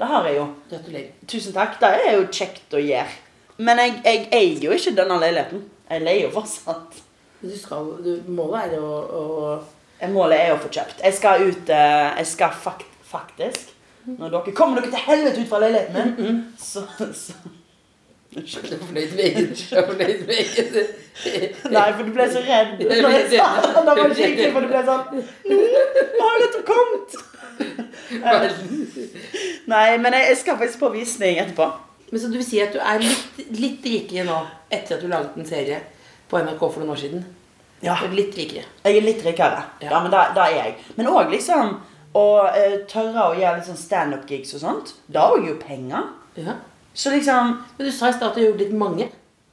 Det 0.02 0.08
har 0.10 0.24
jeg 0.26 0.34
jo. 0.34 0.44
Gratulerer. 0.70 1.10
Tusen 1.30 1.52
takk. 1.54 1.76
Det 1.78 1.88
er 1.94 2.16
jo 2.16 2.22
kjekt 2.26 2.74
å 2.74 2.80
gjøre. 2.82 3.12
Men 3.62 3.78
jeg, 3.78 3.92
jeg 4.02 4.24
eier 4.34 4.64
jo 4.64 4.74
ikke 4.74 4.92
denne 4.98 5.18
leiligheten. 5.22 5.60
Jeg 5.92 6.02
leier 6.02 6.24
jo 6.24 6.32
fortsatt. 6.34 6.96
Du 7.38 7.52
skal, 7.54 7.92
du, 8.02 8.10
målet 8.34 8.74
er 8.74 8.82
å, 8.82 8.96
å 8.98 10.10
Målet 10.10 10.40
er 10.42 10.56
å 10.56 10.58
få 10.58 10.72
kjøpt. 10.74 11.04
Jeg 11.06 11.14
skal 11.14 11.44
ut 11.46 11.70
eh, 11.70 12.08
Jeg 12.18 12.26
skal 12.32 12.54
fakt, 12.64 12.86
faktisk 13.06 13.70
Når 14.06 14.32
dere 14.34 14.54
kommer 14.58 14.80
dere 14.80 14.90
til 14.90 15.04
helvete 15.06 15.42
ut 15.44 15.50
fra 15.50 15.60
leiligheten 15.62 16.14
min, 16.18 16.40
så, 16.58 16.82
så 17.14 17.34
Unnskyld. 18.32 18.78
Fornøyd 18.88 19.14
med 19.18 19.52
fornøyd 19.90 20.20
Nei, 21.74 21.88
for 21.92 22.06
du 22.06 22.14
ble 22.14 22.26
så 22.32 22.42
redd. 22.46 22.78
Når 22.80 23.14
jeg 23.18 23.26
sa 23.34 23.48
det, 23.58 23.72
da 23.76 23.82
var 23.90 24.02
det 24.02 24.16
skikkelig, 24.16 24.52
for 24.54 24.64
du 24.64 24.70
ble 24.72 24.84
sånn 24.86 25.04
Nå 26.18 26.30
har 26.30 26.46
dette 26.46 26.62
kommet! 26.70 27.18
Nei, 29.72 29.86
men 30.02 30.16
jeg, 30.16 30.28
jeg 30.30 30.38
skal 30.42 30.58
faktisk 30.60 30.82
på 30.82 30.92
visning 30.96 31.40
etterpå. 31.42 31.68
Men 32.12 32.20
så 32.20 32.28
du 32.28 32.36
vil 32.36 32.44
si 32.44 32.60
at 32.60 32.74
du 32.74 32.80
er 32.82 33.00
litt, 33.00 33.38
litt 33.56 33.86
rikere 33.88 34.26
nå 34.28 34.40
etter 34.68 34.98
at 34.98 35.04
du 35.04 35.08
laget 35.08 35.38
en 35.38 35.48
serie 35.48 35.78
på 36.28 36.40
NRK 36.40 36.60
for 36.66 36.82
noen 36.82 36.92
år 36.92 37.00
siden? 37.00 37.22
Ja. 37.82 37.96
Du 38.00 38.10
er 38.10 38.16
Litt 38.16 38.36
rikere. 38.38 38.66
Jeg 38.84 38.98
er 38.98 39.06
litt 39.06 39.24
rikere. 39.24 39.64
Ja. 39.80 39.94
Ja, 39.94 40.02
men 40.04 40.12
da, 40.12 40.26
da 40.36 40.44
er 40.50 40.58
jeg. 40.58 40.74
Men 40.98 41.08
òg 41.10 41.32
liksom 41.32 41.78
å 42.12 42.26
uh, 42.44 42.76
tørre 42.90 43.30
å 43.30 43.38
gjøre 43.38 43.58
litt 43.58 43.70
sånn 43.70 43.80
standup-gigs 43.80 44.52
og 44.58 44.62
sånt. 44.62 44.92
Da 45.12 45.24
òg 45.32 45.48
jo 45.48 45.56
penger. 45.60 46.12
Ja. 46.36 46.58
Så 46.94 47.10
liksom 47.10 47.56
Men 47.78 47.88
du 47.88 47.92
sa 47.92 48.10
i 48.10 48.14
stad 48.14 48.30
at 48.30 48.36
du 48.36 48.44
gjorde 48.44 48.66
litt 48.66 48.76
mange. 48.76 49.08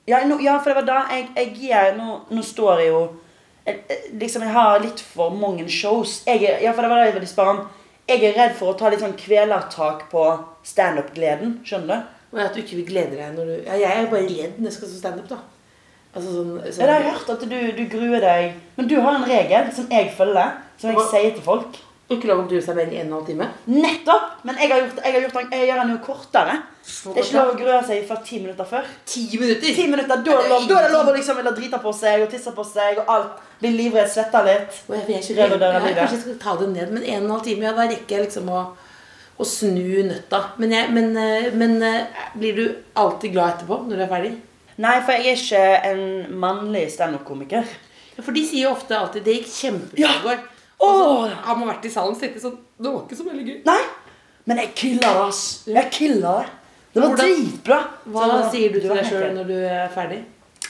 Ja, 0.09 0.19
no, 0.27 0.39
ja 0.43 0.57
for 0.59 0.71
det 0.71 0.81
var 0.81 0.87
da 0.87 1.15
jeg, 1.15 1.29
jeg 1.37 1.55
gir 1.61 1.97
nå, 1.97 2.21
nå 2.33 2.43
står 2.43 2.83
jeg 2.83 2.91
jo 2.91 3.01
jeg, 3.67 3.99
Liksom, 4.19 4.43
jeg 4.43 4.55
har 4.55 4.79
litt 4.83 5.03
for 5.03 5.35
mange 5.35 5.67
shows. 5.71 6.21
Jeg 6.27 6.43
er, 6.43 6.63
ja, 6.63 6.73
for 6.73 6.83
det 6.83 6.91
var 6.91 7.03
da 7.03 7.09
jeg 7.09 7.17
ville 7.19 7.29
spørre 7.29 7.55
om. 7.55 7.65
Jeg 8.09 8.23
er 8.25 8.33
redd 8.33 8.55
for 8.57 8.73
å 8.73 8.77
ta 8.77 8.89
litt 8.89 9.03
sånn 9.03 9.17
kvelertak 9.19 10.07
på 10.09 10.23
standup-gleden. 10.65 11.59
Skjønner 11.67 11.99
du? 11.99 12.15
Og 12.33 12.41
at 12.41 12.55
du 12.55 12.61
ikke 12.61 12.79
vil 12.79 12.87
glede 12.87 13.17
deg 13.17 13.33
når 13.33 13.47
du 13.49 13.53
ja, 13.65 13.75
Jeg 13.81 13.89
er 13.89 14.09
bare 14.09 14.27
redd 14.29 14.57
når 14.59 14.69
jeg 14.69 14.75
skal 14.75 14.89
stå 14.91 14.99
standup, 15.01 15.29
da. 15.29 15.39
Altså 16.09 16.33
sånn, 16.33 16.55
Ja, 16.57 16.71
sånn 16.73 16.89
det 16.89 16.95
har 16.95 17.05
hørt 17.11 17.29
at 17.35 17.45
du, 17.51 17.59
du 17.77 17.83
gruer 17.89 18.25
deg. 18.25 18.57
Men 18.77 18.89
du 18.89 18.95
har 18.97 19.19
en 19.19 19.29
regel 19.29 19.69
som 19.77 19.89
jeg 19.93 20.09
følger, 20.17 20.57
som 20.81 20.91
jeg 20.93 21.05
sier 21.11 21.37
til 21.37 21.45
folk. 21.45 21.77
Ikke 22.09 22.25
lov 22.25 22.39
å 22.41 22.47
grue 22.49 22.61
seg 22.65 22.73
mer 22.73 22.87
enn 22.89 23.03
en 23.05 23.11
halv 23.13 23.27
time. 23.27 23.45
Nettopp! 23.69 24.39
Men 24.47 24.57
jeg 24.57 24.71
har 24.71 24.79
gjort, 24.81 25.01
jeg 25.05 25.13
har 25.13 25.21
gjort 25.25 25.35
den, 25.37 25.51
jeg 25.53 25.67
gjør 25.69 25.81
den 25.83 25.91
jo 25.93 25.97
kortere. 26.07 26.55
Det 26.89 27.11
er 27.13 27.21
ikke 27.21 27.37
lov 27.37 27.51
å 27.51 27.57
grue 27.59 27.81
seg 27.85 28.07
før 28.09 28.21
ti 28.25 28.39
minutter 28.41 28.69
før. 28.71 28.87
Ti 29.11 29.25
minutter! 29.37 29.75
Ti 29.77 29.85
minutter, 29.91 30.23
Da 30.25 30.33
er 30.33 30.41
det 30.41 30.49
lov, 30.49 30.65
da 30.71 30.79
er 30.79 30.87
det 30.87 30.95
lov 30.95 31.11
å 31.11 31.13
liksom 31.19 31.37
ville 31.37 31.53
drite 31.59 31.79
på 31.83 31.93
seg 31.93 32.25
og 32.25 32.31
tisse 32.33 32.53
på 32.57 32.65
seg 32.65 32.97
og 33.03 33.11
alt. 33.15 33.45
Bli 33.61 33.73
livredd, 33.75 34.09
svette 34.09 34.41
litt. 34.47 34.81
Og 34.89 34.97
jeg, 34.97 35.21
jeg, 35.21 35.37
dø 35.37 35.69
av 35.69 35.85
Ja, 35.85 35.93
kanskje 35.99 36.17
jeg 36.17 36.23
skal 36.25 36.41
ta 36.41 36.57
det 36.63 36.71
ned, 36.73 36.93
men 36.97 37.03
en 37.05 37.21
og 37.21 37.29
en 37.29 37.33
halv 37.35 37.45
time, 37.45 37.67
ja, 37.69 37.77
da 37.77 37.85
rekker 37.91 38.17
jeg 38.17 38.25
liksom 38.25 38.49
å, 38.57 38.65
å 39.37 39.49
snu 39.53 40.03
nøtta. 40.09 40.43
Men, 40.57 40.77
jeg, 40.79 40.91
men, 40.97 41.11
eh, 41.19 41.49
men 41.53 41.77
eh, 41.85 42.21
blir 42.33 42.57
du 42.57 42.65
alltid 42.97 43.37
glad 43.37 43.53
etterpå 43.59 43.83
når 43.85 43.99
du 43.99 44.05
er 44.07 44.13
ferdig? 44.17 44.33
Nei, 44.79 44.97
for 45.03 45.13
jeg 45.13 45.27
er 45.29 45.43
ikke 45.43 45.91
en 45.91 46.39
mannlig 46.41 46.87
standup-komiker. 46.95 47.67
For 48.19 48.35
de 48.35 48.41
sier 48.47 48.65
jo 48.65 48.73
ofte 48.73 48.97
alltid 48.97 49.23
'det 49.27 49.35
gikk 49.37 49.51
kjempebra 49.53 49.99
Ja. 49.99 50.15
går'. 50.25 50.47
Åh. 50.79 51.29
så 51.29 51.35
har 51.45 51.55
man 51.59 51.67
vært 51.69 51.85
i 51.85 51.89
salen 51.89 52.15
og 52.15 52.19
tenkt 52.21 52.41
sånn 52.41 52.57
'det 52.79 52.93
var 52.93 53.01
ikke 53.03 53.17
så 53.17 53.25
veldig 53.27 53.45
gøy'. 53.45 53.65
Nei, 53.65 53.81
men 54.45 54.57
jeg 54.57 54.75
killa 54.75 54.99
det, 55.13 55.27
ass. 55.27 55.63
Jeg 55.67 55.91
killa 55.91 56.37
det. 56.39 56.47
Det 56.93 57.01
var 57.01 57.09
Hvordan- 57.09 57.35
dritbra. 57.35 57.79
Hva 58.07 58.21
Så 58.29 58.51
sier 58.51 58.73
du 58.73 58.79
til 58.79 58.89
deg 58.89 59.05
sjøl 59.05 59.33
når 59.35 59.47
du 59.47 59.53
er 59.65 59.89
ferdig? 59.89 60.23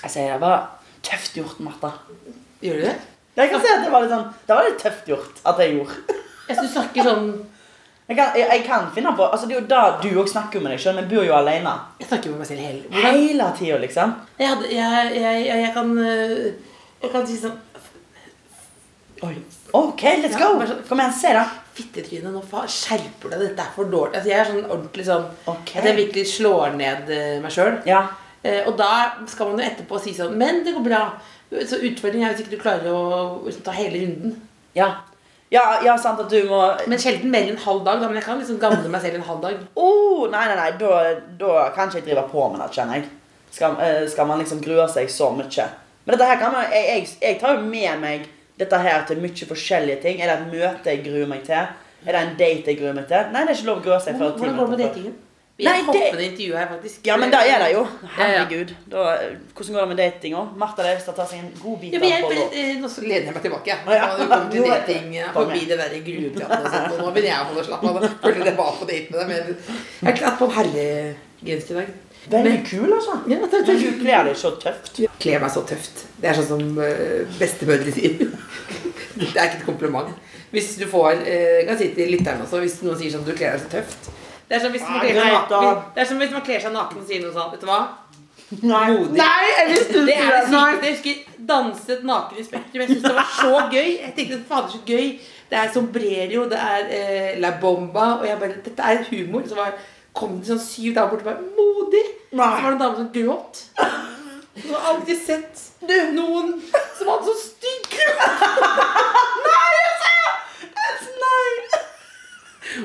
Jeg 0.03 0.11
sier 0.11 0.31
det 0.33 0.41
var 0.41 0.67
tøft 1.03 1.33
gjort, 1.35 1.59
Martha. 1.59 1.91
Gjør 2.61 2.73
du 2.73 2.81
det? 2.81 2.95
Jeg 3.37 3.49
kan 3.51 3.61
si 3.61 3.67
at 3.67 3.83
det 3.85 3.91
var 3.91 4.01
litt 4.01 4.11
sånn 4.11 4.33
Det 4.47 4.55
var 4.55 4.63
litt 4.65 4.79
tøft 4.79 5.05
gjort 5.07 5.39
at 5.45 5.57
jeg 5.59 5.77
gjorde. 5.77 5.95
Jeg 6.49 6.57
synes 6.57 6.73
du 6.73 6.79
snakker 6.79 7.03
sånn 7.03 7.45
Jeg 8.09 8.17
kan, 8.17 8.31
jeg, 8.35 8.49
jeg 8.49 8.63
kan 8.65 8.91
finne 8.91 9.15
på 9.15 9.31
Altså 9.31 9.47
Det 9.47 9.55
er 9.55 9.61
jo 9.61 9.67
da 9.67 9.99
du 10.01 10.09
òg 10.19 10.27
snakker 10.27 10.59
med 10.61 10.71
deg 10.71 10.79
sjøl. 10.79 10.95
Vi 11.07 11.15
bor 11.15 11.23
jo 11.23 11.33
alene. 11.33 11.79
Jeg 11.99 12.07
snakker 12.09 12.29
med 12.31 12.39
meg 12.39 12.47
selv 12.47 12.59
hele 12.59 12.81
Hvordan? 12.89 13.11
Hele 13.15 13.53
tida, 13.57 13.77
liksom. 13.77 14.15
Jeg, 14.39 14.47
hadde, 14.49 14.65
jeg, 14.73 15.11
jeg, 15.15 15.45
jeg, 15.45 15.61
jeg 15.63 15.73
kan 15.73 15.97
øh, 15.97 16.53
Jeg 17.03 17.11
kan 17.11 17.27
si 17.27 17.37
sånn 17.37 17.59
Oi. 19.23 19.35
OK, 19.75 20.01
let's 20.23 20.37
Ja, 20.39 20.47
go. 20.51 20.57
bare 20.59 20.67
sånn- 20.67 20.87
Kom 20.87 20.99
igjen, 20.99 21.13
se, 21.13 21.33
da. 21.33 21.45
Fittetryne, 21.75 22.31
nå 22.31 22.41
faen, 22.43 22.67
skjerper 22.67 23.29
deg. 23.33 23.39
Dette 23.39 23.59
er 23.65 23.71
for 23.75 23.85
dårlig. 23.85 24.15
Altså, 24.15 24.29
jeg 24.29 24.39
er 24.39 24.45
sånn 24.45 24.69
ordentlig 24.69 25.05
sånn 25.05 25.25
okay. 25.47 25.79
At 25.81 25.85
jeg 25.89 25.95
virkelig 25.97 26.25
slår 26.37 26.75
ned 26.75 27.09
eh, 27.09 27.39
meg 27.43 27.51
sjøl. 27.51 27.81
Ja. 27.85 28.07
Eh, 28.43 28.63
og 28.67 28.77
da 28.77 29.11
skal 29.27 29.49
man 29.49 29.59
jo 29.59 29.65
etterpå 29.69 29.99
si 29.99 30.13
sånn 30.13 30.35
Men 30.39 30.63
det 30.63 30.73
går 30.73 30.83
bra. 30.85 31.01
Så 31.51 31.79
utfordringen 31.81 32.29
er 32.29 32.33
hvis 32.33 32.45
ikke 32.45 32.55
du 32.55 32.61
klarer 32.61 32.87
å 32.93 33.43
liksom, 33.45 33.63
ta 33.63 33.71
hele 33.71 33.99
runden. 34.05 34.35
Ja. 34.75 34.89
Ja, 35.51 35.81
ja, 35.83 35.97
sant 35.97 36.19
at 36.21 36.29
du 36.29 36.43
må 36.47 36.59
Men 36.87 36.99
sjelden 36.99 37.31
mer 37.31 37.41
enn 37.41 37.49
en 37.57 37.57
halv 37.57 37.83
dag. 37.83 37.99
Da, 37.99 38.07
men 38.07 38.15
jeg 38.15 38.23
kan 38.23 38.39
liksom 38.39 38.59
gamle 38.59 38.87
meg 38.87 39.01
selv 39.01 39.15
en 39.15 39.21
halv 39.27 39.41
dag. 39.41 39.57
oh, 39.75 40.27
Nei, 40.29 40.45
nei, 40.47 40.55
nei. 40.55 40.71
Da, 40.77 41.19
da 41.39 41.69
kan 41.75 41.89
ikke 41.89 42.03
jeg 42.05 42.05
drive 42.15 42.29
på 42.31 42.49
med 42.51 42.61
det, 42.61 42.71
kjenner 42.77 42.93
jeg. 42.99 43.09
Skal, 43.51 43.75
eh, 43.81 44.07
skal 44.07 44.27
man 44.27 44.39
liksom 44.39 44.61
grue 44.61 44.87
seg 44.87 45.09
så 45.09 45.31
mye. 45.35 45.69
Men 46.05 46.17
dette 46.17 46.27
her 46.29 46.37
kan 46.37 46.51
man, 46.53 46.65
jeg, 46.71 46.85
jeg, 46.85 47.07
jeg 47.21 47.39
tar 47.41 47.55
jo 47.57 47.61
med 47.65 47.99
meg 47.99 48.27
dette 48.59 48.81
her 48.83 49.05
til 49.07 49.21
mye 49.23 49.47
forskjellige 49.53 50.01
ting. 50.03 50.21
Er 50.21 50.27
det 50.33 50.37
et 50.41 50.51
møte 50.53 50.91
jeg 50.93 51.03
gruer 51.05 51.27
meg 51.31 51.41
til? 51.47 51.55
Er 52.07 52.11
det 52.15 52.21
en 52.25 52.35
date 52.39 52.71
jeg 52.71 52.77
gruer 52.79 52.93
meg 52.95 53.07
til? 53.09 53.31
Nei, 53.33 53.41
det 53.47 53.55
er 53.55 53.57
ikke 53.59 53.71
lov 53.71 53.81
å 53.81 53.87
grue 53.89 53.99
seg 54.03 54.15
før 54.19 54.31
Hvordan, 54.37 54.55
går 54.59 54.69
det 54.69 54.77
med 54.77 54.85
datingen? 54.85 55.17
Vi 55.59 55.65
Nei, 55.67 55.79
et 55.81 55.87
det- 55.91 56.23
intervju 56.23 56.53
her, 56.55 56.67
faktisk. 56.71 56.99
Ja, 57.03 57.17
men 57.19 57.31
da 57.31 57.39
er 57.43 57.59
det 57.59 57.73
jo. 57.73 57.81
Herregud. 58.15 58.69
Da, 58.87 59.01
hvordan 59.53 59.73
går 59.75 59.81
det 59.81 59.87
med 59.89 59.97
datinga? 59.97 60.43
Martha 60.55 60.83
Leivstad 60.85 61.15
tar 61.17 61.25
seg 61.27 61.39
en 61.41 61.49
god 61.61 61.81
bit 61.81 61.91
Ja, 61.93 61.99
av 61.99 62.05
men 62.05 62.37
jeg, 62.37 62.45
eh, 62.53 62.77
nå 62.79 62.87
så 62.87 63.01
lener 63.03 63.25
jeg 63.27 63.33
meg 63.35 63.43
tilbake. 63.43 63.67
Ja. 63.67 63.75
Ja. 63.91 64.05
Nå 64.15 64.27
kommer 64.29 64.51
til 64.53 64.63
dating 64.63 65.17
forbi 65.33 65.65
det 65.67 65.77
der 65.81 65.97
gruepraten 66.07 66.63
og 66.63 66.71
sånt. 66.71 66.93
Og 66.93 66.99
nå 67.03 67.11
begynner 67.11 67.31
jeg 67.33 67.43
å 67.43 67.49
holde 67.51 67.65
slapp 67.67 67.83
av. 67.83 67.99
Da 67.99 68.07
følte 68.23 68.43
det 68.47 68.55
var 68.55 68.71
på 68.79 68.87
date 68.87 69.11
med 69.11 69.19
deg. 69.19 69.27
Men 69.27 69.59
jeg 70.07 70.13
er 70.13 70.17
klart 70.21 70.39
på 70.39 70.47
herregenser 70.55 71.71
i 71.71 71.79
dag. 71.81 71.91
Veldig 72.29 72.55
kul, 72.67 72.93
altså. 72.93 73.15
Ja, 73.29 73.39
det, 73.41 73.51
det, 73.51 73.61
Men 73.67 73.79
du 73.81 74.01
kler 74.03 74.27
deg 74.27 74.37
så 74.37 74.51
tøft. 74.61 74.99
Kler 75.19 75.41
meg 75.41 75.53
så 75.53 75.63
tøft. 75.67 76.03
Det 76.19 76.29
er 76.29 76.37
sånn 76.37 76.49
som 76.51 76.81
uh, 76.81 77.37
bestemødre 77.39 77.93
sier. 77.95 78.19
det 79.19 79.31
er 79.33 79.49
ikke 79.49 79.61
et 79.61 79.65
kompliment. 79.65 80.11
Hvis 80.53 80.75
du 80.77 80.85
får 80.89 81.23
uh, 81.23 81.61
kan 81.67 81.79
si 81.79 81.89
til 81.95 82.13
lytteren 82.13 82.45
også, 82.45 82.61
hvis 82.63 82.79
noen 82.85 82.99
sier 82.99 83.15
sånn 83.15 83.25
du 83.25 83.33
kler 83.33 83.57
deg 83.57 83.65
så 83.65 83.71
tøft. 83.79 84.11
Det 84.49 84.57
er 84.57 84.63
som 84.65 84.73
hvis 84.73 84.85
man 84.85 85.01
kler 85.03 85.17
seg 85.17 85.81
det 85.95 86.05
som 86.09 86.21
hvis 86.21 86.31
man 86.33 86.45
kler 86.45 86.61
seg 86.61 86.73
naken 86.73 87.01
og 87.01 87.09
sier 87.09 87.25
noe 87.25 87.33
sånt. 87.35 87.51
Vet 87.53 87.65
du 87.65 87.69
hva? 87.69 87.81
Nei, 88.49 88.85
Modig. 88.95 89.17
Nei 89.19 89.49
jeg 89.49 89.67
Det 89.69 89.73
er 89.73 89.83
det 89.91 90.07
det. 90.07 90.15
Sykeste. 90.15 90.61
Jeg 90.85 90.93
husker 90.95 91.43
danset 91.51 92.07
naken 92.09 92.39
i 92.39 92.45
Spektrum. 92.47 92.81
Jeg 92.81 92.89
syntes 92.89 93.03
det 93.05 93.15
var 93.19 93.35
så 93.35 93.51
gøy. 93.73 93.89
Jeg 93.99 94.13
tenkte 94.17 94.39
fader, 94.49 94.71
så 94.73 94.79
gøy. 94.87 95.11
Det 95.49 95.57
er 95.57 95.71
sombrero, 95.73 96.45
det 96.49 96.59
er 96.61 96.89
eh, 96.97 97.39
La 97.41 97.55
Bomba, 97.61 98.07
og 98.19 98.25
jeg 98.27 98.39
bare 98.41 98.57
Dette 98.65 98.89
er 98.89 99.03
humor. 99.09 99.45
Så 99.49 99.57
var, 99.57 99.77
kom 100.17 100.39
det 100.39 100.49
sånn 100.49 100.61
syv 100.61 100.97
dager 100.97 101.13
bort 101.13 101.25
og 101.25 101.29
bare 101.29 101.45
Modig! 101.57 102.05
Så 102.29 102.37
var 102.37 102.61
det 102.61 102.71
en 102.71 102.79
dame 102.79 102.95
som 102.95 103.11
gråt. 103.13 103.63
Du 104.53 104.73
har 104.73 104.93
aldri 104.93 105.15
sett 105.15 105.61
noen 106.13 106.51
som 106.97 107.07
hadde 107.09 107.25
så 107.25 107.35
stygg 107.41 107.85
Nei, 107.89 107.93
kropp. 107.95 108.33
Nei. 111.23 111.53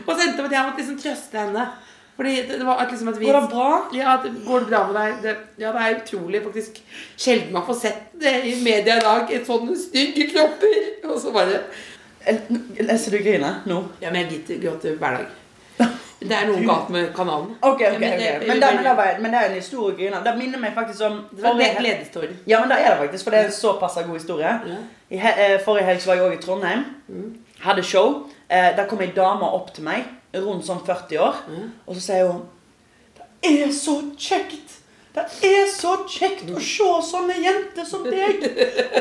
Og 0.04 0.12
så 0.12 0.20
endte 0.22 0.36
det 0.36 0.44
med 0.44 0.48
at 0.48 0.56
jeg 0.56 0.68
måtte 0.68 0.80
liksom 0.80 1.00
trøste 1.02 1.42
henne. 1.42 1.66
Fordi 2.14 2.34
det, 2.46 2.58
det 2.60 2.66
var 2.66 2.78
at 2.84 2.92
liksom 2.94 3.08
at 3.10 3.18
vi 3.18 3.26
Går 3.26 3.40
det 3.40 3.50
bra? 3.50 3.70
Ja, 3.92 4.16
det 4.22 4.30
går 4.46 4.60
det 4.62 4.68
bra 4.70 4.82
med 4.86 5.00
deg? 5.00 5.16
Det, 5.24 5.34
ja, 5.64 5.72
det 5.74 5.82
er 5.82 5.96
utrolig 5.98 6.42
faktisk 6.44 6.78
sjelden 7.18 7.52
man 7.56 7.66
får 7.66 7.80
sett 7.80 8.12
det 8.22 8.36
i 8.46 8.54
media 8.62 9.00
i 9.00 9.04
dag. 9.04 9.32
Et 9.34 9.48
sånne 9.48 9.74
stygge 9.78 10.28
kropper. 10.30 10.78
Og 11.10 11.18
så 11.20 11.34
bare 11.34 11.64
Leser 12.24 13.12
du 13.12 13.18
grine 13.20 13.50
nå? 13.68 13.82
Ja, 14.00 14.08
men 14.14 14.30
jeg 14.30 14.60
gråter 14.62 14.94
hver 14.96 15.18
dag. 15.18 15.32
Det 16.24 16.36
er 16.36 16.46
noe 16.48 16.62
galt 16.64 16.90
med 16.94 17.10
kanalen. 17.16 17.50
Ok, 17.60 17.80
ok, 17.80 17.98
Men 18.00 18.14
ok. 18.14 18.20
Men, 18.48 18.60
det, 18.60 18.68
men, 18.76 18.84
det, 18.84 18.96
var, 18.96 19.20
men 19.20 19.34
det 19.34 19.40
er 19.40 19.50
en 19.50 19.56
historie 19.58 19.96
grine. 19.98 20.20
Det 20.24 20.34
minner 20.38 20.62
meg 20.62 20.72
faktisk 20.76 21.04
om 21.08 21.18
Det 21.30 21.42
var 21.42 21.52
en. 21.52 21.58
Ja, 22.46 22.60
men 22.60 22.72
det 22.72 22.78
er 22.80 22.94
det 22.94 22.98
faktisk, 23.02 23.24
for 23.24 23.30
det 23.36 23.40
er 23.40 23.50
en 23.50 23.56
såpass 23.58 23.98
god 24.06 24.16
historie. 24.16 24.52
Ja. 24.72 24.78
I 25.10 25.20
eh, 25.20 25.60
forrige 25.64 25.84
helg 25.90 26.06
var 26.06 26.14
jeg 26.14 26.24
også 26.24 26.38
i 26.38 26.42
Trondheim. 26.42 26.84
Hadde 27.60 27.82
show. 27.82 28.14
Eh, 28.48 28.70
der 28.76 28.86
kom 28.88 29.00
ei 29.04 29.12
dame 29.16 29.52
opp 29.58 29.74
til 29.76 29.84
meg, 29.84 30.08
rundt 30.34 30.66
sånn 30.66 30.80
40 30.86 31.20
år, 31.20 31.44
og 31.86 31.94
så 31.94 32.00
sier 32.00 32.32
hun 32.32 32.42
Det 33.44 33.52
er 33.68 33.72
så 33.76 33.98
kjekt! 34.18 34.63
Det 35.14 35.24
er 35.46 35.68
så 35.70 35.92
kjekt 36.10 36.48
å 36.50 36.58
se 36.58 36.88
sånne 37.06 37.36
jenter 37.38 37.86
som 37.86 38.02
deg. 38.02 38.42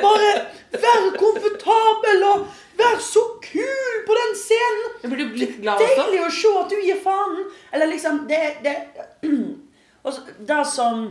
Bare 0.04 0.30
være 0.70 1.16
komfortabel 1.18 2.26
og 2.28 2.44
være 2.78 3.02
så 3.02 3.24
kul 3.42 3.98
på 4.06 4.18
den 4.20 4.36
scenen. 4.38 4.92
Jeg 5.02 5.14
blir 5.16 5.34
litt 5.42 5.58
glad 5.64 5.82
også. 5.82 5.98
Deilig 6.04 6.22
å 6.22 6.30
se 6.38 6.54
at 6.62 6.70
du 6.70 6.78
gir 6.86 7.02
faen. 7.02 7.42
Eller 7.74 7.90
liksom 7.96 8.22
Det, 8.30 8.42
det 8.62 8.76
Og 10.06 10.32
det 10.46 10.62
som 10.68 11.04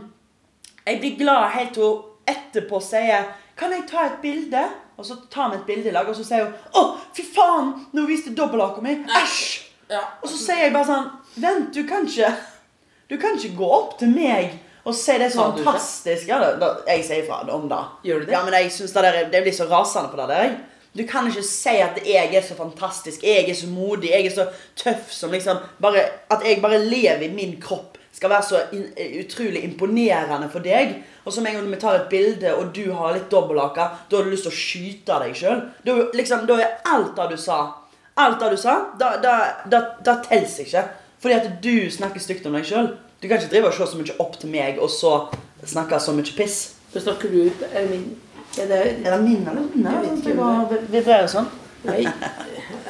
Jeg 0.87 0.99
blir 1.00 1.18
glad 1.18 1.50
helt 1.56 1.75
til 1.75 1.88
hun 1.88 2.09
etterpå 2.30 2.78
sier 2.85 3.30
Kan 3.59 3.75
jeg 3.75 3.88
ta 3.90 4.06
et 4.06 4.18
bilde? 4.23 4.62
Og 5.00 5.06
så 5.09 5.16
tar 5.32 5.50
vi 5.50 5.59
et 5.59 5.66
bilde 5.66 5.90
i 5.90 5.94
lag, 5.94 6.06
og 6.06 6.14
så 6.14 6.25
sier 6.26 6.47
hun 6.47 6.78
Å, 6.78 6.97
fy 7.16 7.26
faen! 7.26 7.73
Nå 7.97 8.06
viste 8.06 8.35
dobbelthaka 8.38 8.85
mi. 8.85 9.00
Æsj! 9.18 9.47
Ja. 9.90 10.04
Og 10.23 10.30
så 10.30 10.38
sier 10.38 10.68
jeg 10.68 10.76
bare 10.76 10.88
sånn 10.88 11.09
Vent, 11.42 11.73
du 11.75 11.82
kan 11.88 12.06
ikke 12.06 12.30
Du 13.11 13.18
kan 13.18 13.35
ikke 13.35 13.56
gå 13.59 13.73
opp 13.80 13.99
til 13.99 14.14
meg 14.14 14.61
og 14.85 14.95
det 14.95 15.23
er 15.23 15.29
så 15.31 15.37
Sa 15.39 15.45
fantastisk. 15.53 16.29
Ja, 16.29 16.39
det, 16.43 16.51
det, 16.61 16.71
jeg 16.89 17.05
sier 17.07 17.23
ifra 17.23 17.41
om 17.55 17.69
det. 17.71 17.81
Gjør 18.09 18.19
du 18.21 18.27
det? 18.27 18.33
Ja, 18.35 18.41
men 18.45 18.55
jeg 18.59 18.73
synes 18.73 18.93
det, 18.93 19.03
der, 19.05 19.12
er- 19.23 19.31
det 19.31 19.43
blir 19.45 19.53
så 19.55 19.69
rasende 19.71 20.11
på 20.11 20.17
det 20.21 20.29
der. 20.29 20.55
Du 20.97 21.05
kan 21.09 21.27
ikke 21.31 21.43
si 21.47 21.77
at 21.81 22.01
jeg 22.05 22.35
er 22.37 22.43
så 22.45 22.55
fantastisk, 22.59 23.23
jeg 23.25 23.49
er 23.49 23.55
så 23.57 23.67
modig, 23.71 24.11
jeg 24.11 24.27
er 24.27 24.35
så 24.35 24.45
tøff 24.77 25.12
som 25.15 25.31
liksom 25.33 25.57
bare, 25.81 26.03
At 26.31 26.43
jeg 26.45 26.61
bare 26.62 26.79
lever 26.85 27.23
i 27.23 27.33
min 27.33 27.55
kropp 27.62 27.99
skal 28.12 28.29
være 28.31 28.43
så 28.45 28.59
in, 28.77 28.83
utrolig 29.23 29.62
imponerende 29.65 30.51
for 30.53 30.61
deg. 30.61 30.99
Og 31.25 31.33
så 31.33 31.41
med 31.41 31.51
en 31.55 31.57
gang 31.62 31.71
vi 31.73 31.79
tar 31.81 31.95
et 31.97 32.09
bilde, 32.11 32.53
og 32.55 32.75
du 32.77 32.93
har 32.93 33.15
litt 33.15 33.31
dobbelthake, 33.33 33.87
da 34.11 34.17
har 34.19 34.25
du 34.27 34.31
lyst 34.35 34.45
til 34.45 34.53
å 34.53 34.59
skyte 34.59 35.17
deg 35.23 35.39
sjøl. 35.39 35.62
Da, 35.87 35.95
liksom, 36.12 36.45
da 36.47 36.59
er 36.61 36.75
alt 36.93 37.17
det 37.17 37.31
du 37.31 37.41
sa 37.41 37.61
Alt 38.21 38.41
det 38.43 38.51
du 38.53 38.57
sa, 38.61 38.75
da, 39.01 39.15
da, 39.23 39.33
da, 39.73 39.79
da 40.05 40.19
telles 40.27 40.59
ikke. 40.61 40.83
Fordi 41.23 41.35
at 41.39 41.47
du 41.65 41.89
snakker 41.91 42.21
stygt 42.21 42.45
om 42.47 42.53
deg 42.59 42.67
sjøl. 42.69 42.91
Du 43.23 43.29
kan 43.29 43.38
ikke 43.38 43.52
drive 43.52 43.69
og 43.71 43.75
se 43.76 43.87
så 43.87 43.99
mye 44.00 44.14
opp 44.19 44.38
til 44.43 44.50
meg, 44.50 44.79
og 44.83 44.91
så 44.91 45.12
snakke 45.64 46.00
så 46.02 46.14
mye 46.17 46.35
piss. 46.37 46.75
Da 46.93 47.00
snakker 47.00 47.31
du 47.33 47.45
ut 47.47 47.62
Er 47.71 47.85
det 47.87 47.91
min? 47.91 48.09
Er 48.61 48.67
det 48.69 48.79
er, 48.79 48.88
Er 49.07 49.14
det 49.17 49.21
min 49.25 49.47
eller 49.49 49.62
min? 49.62 49.85
Nei, 49.87 50.00
Det 50.69 50.81
vibrerer 50.93 51.31
sånn. 51.31 51.47
Nei. 51.87 52.02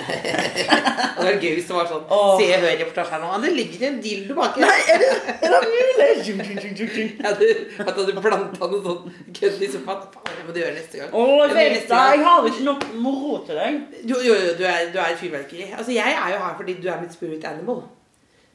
Det 0.03 1.25
var 1.25 1.37
gøy 1.41 1.53
hvis 1.57 1.69
det 1.69 1.77
var 1.77 1.87
sånn 1.89 2.03
Åh. 2.13 2.33
Se 2.41 2.49
og 2.57 2.65
hør-reportasje 2.65 3.13
her 3.15 3.23
nå. 3.23 3.31
Det 3.45 3.53
ligger 3.57 3.85
en 3.89 3.99
dildo 4.05 4.35
baki. 4.37 4.65
Er 4.65 5.55
det 5.55 5.61
mulig? 5.69 6.09
Tjung. 6.27 6.43
Ja, 7.23 7.33
du, 7.39 7.47
at 7.85 7.93
du 7.95 8.01
hadde 8.03 8.25
planta 8.25 8.69
noe 8.73 8.83
sånn 8.85 9.17
kødd 9.37 9.63
i 9.63 9.71
sofaen. 9.71 10.05
Faen, 10.13 10.35
det 10.35 10.47
må 10.49 10.55
du 10.57 10.61
gjøre 10.63 10.75
neste 10.77 11.01
gang. 11.01 11.13
Åh, 11.15 11.33
jeg 11.45 11.57
vet 11.57 11.75
neste 11.77 11.89
det. 11.89 11.97
gang. 11.97 12.13
Jeg 12.17 12.27
har 12.27 12.49
ikke 12.51 12.67
nok 12.69 12.87
moro 13.05 13.35
til 13.47 13.61
deg. 13.61 13.81
Jo, 14.11 14.21
jo, 14.27 14.37
jo, 14.47 14.55
du 14.59 14.65
er, 14.69 14.87
du 14.95 14.99
er 15.05 15.19
fyrverkeri. 15.21 15.69
Altså, 15.79 15.93
jeg 15.95 16.17
er 16.19 16.33
jo 16.35 16.41
her 16.43 16.57
fordi 16.59 16.79
du 16.83 16.89
er 16.91 17.01
mitt 17.05 17.15
spirit 17.15 17.45
animal. 17.49 17.85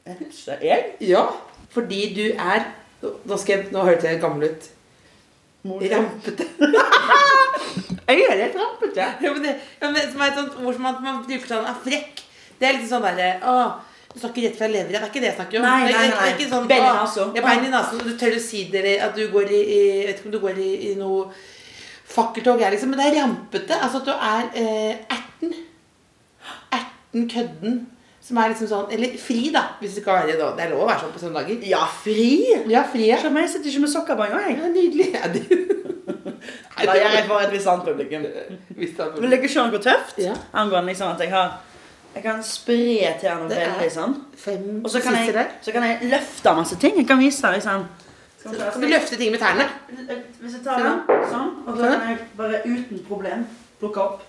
Jeg? 0.08 0.84
Ja. 1.04 1.26
Fordi 1.74 2.02
du 2.16 2.26
er 2.34 2.68
Nå 3.02 3.38
skal 3.38 3.60
jeg, 3.60 3.68
nå 3.72 3.84
hørtes 3.86 4.08
jeg 4.10 4.20
gammel 4.24 4.48
ut. 4.50 4.64
Rampete. 5.92 6.46
Jeg 8.08 8.24
er 8.24 8.40
helt 8.40 8.56
rampete. 8.58 9.04
Ja, 9.22 9.34
men 9.36 9.44
det, 9.44 9.52
ja, 9.82 9.90
men, 9.92 10.00
som 10.12 10.22
er 10.24 10.32
et 10.32 10.38
sånt 10.40 10.56
ord 10.64 10.74
som 10.78 10.86
man, 10.88 10.96
man 11.04 11.20
bruker 11.28 11.50
sånn 11.50 11.68
er 11.68 11.76
frekk. 11.84 12.24
Det 12.58 12.68
er 12.70 12.78
litt 12.80 12.90
sånn 12.90 13.04
derre 13.06 13.28
du 14.18 14.22
snakker 14.24 14.48
rett 14.48 14.56
fra 14.58 14.68
levra. 14.72 14.90
Det 14.90 14.98
er 14.98 15.10
ikke 15.12 15.22
det 15.22 15.28
jeg 15.30 15.36
snakker 15.38 15.60
om. 15.60 15.66
Nei, 15.68 15.82
er- 15.84 15.94
nei, 15.94 16.06
det 16.10 16.22
er 16.24 16.32
ikke 16.34 16.50
sånn, 16.50 16.68
Bein 16.72 16.82
i 16.82 16.88
«Å, 16.88 16.94
nesen». 17.04 17.36
Ja, 17.38 17.42
bein 17.46 17.66
i 17.68 17.70
nesen. 17.74 18.00
Du 18.02 18.14
tør 18.18 18.38
å 18.38 18.40
si 18.42 18.64
det, 18.72 18.80
eller 18.82 19.04
at 19.06 19.20
du 19.20 19.28
går 19.36 19.52
i, 19.54 19.60
i 19.76 19.82
vet 20.08 20.18
ikke 20.18 20.32
om 20.32 20.34
du 20.34 20.40
går 20.42 20.62
i, 20.64 20.70
i 20.88 20.94
noe 20.98 21.28
fakkeltog, 22.16 22.64
jeg, 22.64 22.74
liksom. 22.74 22.90
Men 22.96 23.04
det 23.04 23.10
er 23.12 23.20
rampete. 23.20 23.78
Altså 23.78 24.02
at 24.02 24.08
du 24.08 24.14
er 24.16 24.50
eh, 24.64 25.20
erten. 25.20 25.54
Erten 26.80 27.28
kødden. 27.36 27.78
Som 28.28 28.38
er 28.42 28.52
liksom 28.52 28.68
sånn 28.68 28.90
Eller 28.92 29.14
fri, 29.22 29.52
da. 29.56 29.62
Hvis 29.80 29.94
det 29.96 30.04
skal 30.04 30.18
være 30.20 30.34
det. 30.34 30.48
Det 30.58 30.66
er 30.66 30.72
lov 30.74 30.84
å 30.84 30.90
være 30.90 31.00
sånn 31.06 31.14
på 31.16 31.22
søndager. 31.22 31.62
Ja, 31.70 31.86
fri. 32.04 32.32
Ja, 32.68 32.82
fri, 32.92 33.06
ja. 33.08 33.20
Se 33.22 33.32
meg, 33.32 33.46
jeg 33.48 33.54
sitter 33.56 33.72
ikke 33.72 33.84
med 33.86 33.94
sokker 33.94 34.20
på 34.20 34.26
engang. 34.28 34.58
Ja, 34.58 34.72
nydelig. 34.74 35.08
Ja, 35.16 35.30
det, 35.32 35.46
gjør 37.02 37.16
jeg 37.16 37.24
for 37.30 37.42
et 37.42 37.54
visst 37.56 37.70
annet 37.72 37.88
publikum. 37.88 38.26
Hvis 38.78 38.92
det 38.98 39.06
er 39.06 39.22
Vil 39.22 39.34
dere 39.34 39.50
se 39.50 39.64
noe 39.64 39.82
tøft? 39.82 40.20
Ja. 40.22 40.34
Angående 40.54 40.92
liksom 40.92 41.14
at 41.14 41.24
jeg 41.24 41.32
har 41.34 41.56
Jeg 42.18 42.24
kan 42.24 42.44
spre 42.44 42.76
til 43.22 43.30
er- 43.30 43.48
veldig 43.48 43.92
sånn. 43.94 44.14
Og 44.84 44.90
så 44.92 45.02
kan, 45.02 45.16
jeg, 45.16 45.48
så 45.62 45.72
kan 45.72 45.84
jeg 45.84 46.12
løfte 46.12 46.54
masse 46.58 46.78
ting. 46.82 46.98
Jeg 46.98 47.08
kan 47.08 47.20
vise 47.20 47.54
deg 47.54 47.64
sånn 47.64 47.86
Skal 48.40 48.52
vi 48.52 48.58
Kan 48.58 48.82
du 48.82 48.88
løfte 48.88 49.18
ting 49.18 49.32
med 49.32 49.40
tærne? 49.40 49.70
Hvis 50.42 50.58
jeg 50.58 50.64
tar 50.66 50.84
den 50.84 51.24
sånn, 51.32 51.50
og 51.68 51.78
så 51.78 51.94
kan 51.94 52.10
jeg 52.12 52.20
bare 52.38 52.62
uten 52.66 53.04
problem 53.08 53.48
plukke 53.80 54.02
opp. 54.02 54.24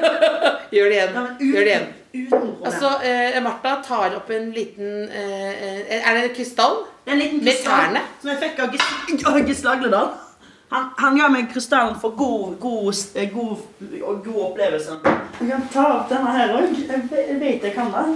Gjør 0.74 0.90
det 0.90 0.98
igjen. 0.98 1.16
Gjør 1.40 1.64
det 1.64 1.72
igjen. 1.72 1.86
Uten 2.24 2.30
problem. 2.30 2.66
Altså, 2.70 2.90
eh, 3.04 3.40
Martha 3.44 3.74
tar 3.86 4.16
opp 4.16 4.30
en 4.30 4.50
liten 4.54 5.08
eh, 5.08 5.50
eh, 5.90 6.08
Er 6.08 6.14
det 6.14 6.22
en 6.30 6.34
krystall? 6.36 6.76
En 7.06 7.18
liten 7.20 7.44
med 7.44 7.58
tærne? 7.64 8.00
som 8.22 8.30
jeg 8.30 8.38
fikk 8.44 8.62
av 8.64 8.72
Gis- 8.74 9.26
av 9.30 9.38
Gisle 9.48 9.70
Agledal. 9.76 10.08
Han, 10.72 10.88
han 10.98 11.14
ga 11.18 11.28
meg 11.30 11.46
krystallen 11.52 11.94
for 12.02 12.10
god, 12.18 12.56
god, 12.58 12.94
eh, 13.14 13.28
god, 13.30 13.56
og 14.02 14.24
god 14.24 14.40
opplevelse. 14.48 14.96
Jeg 15.40 15.48
kan 15.52 15.68
ta 15.72 15.84
opp 16.00 16.08
denne 16.10 16.32
her 16.34 16.56
òg. 16.56 16.72
Jeg 16.88 17.04
ve- 17.12 17.26
jeg 17.28 17.38
vet 17.44 17.62
jeg 17.68 17.74
kan 17.76 17.92
det. 17.94 18.06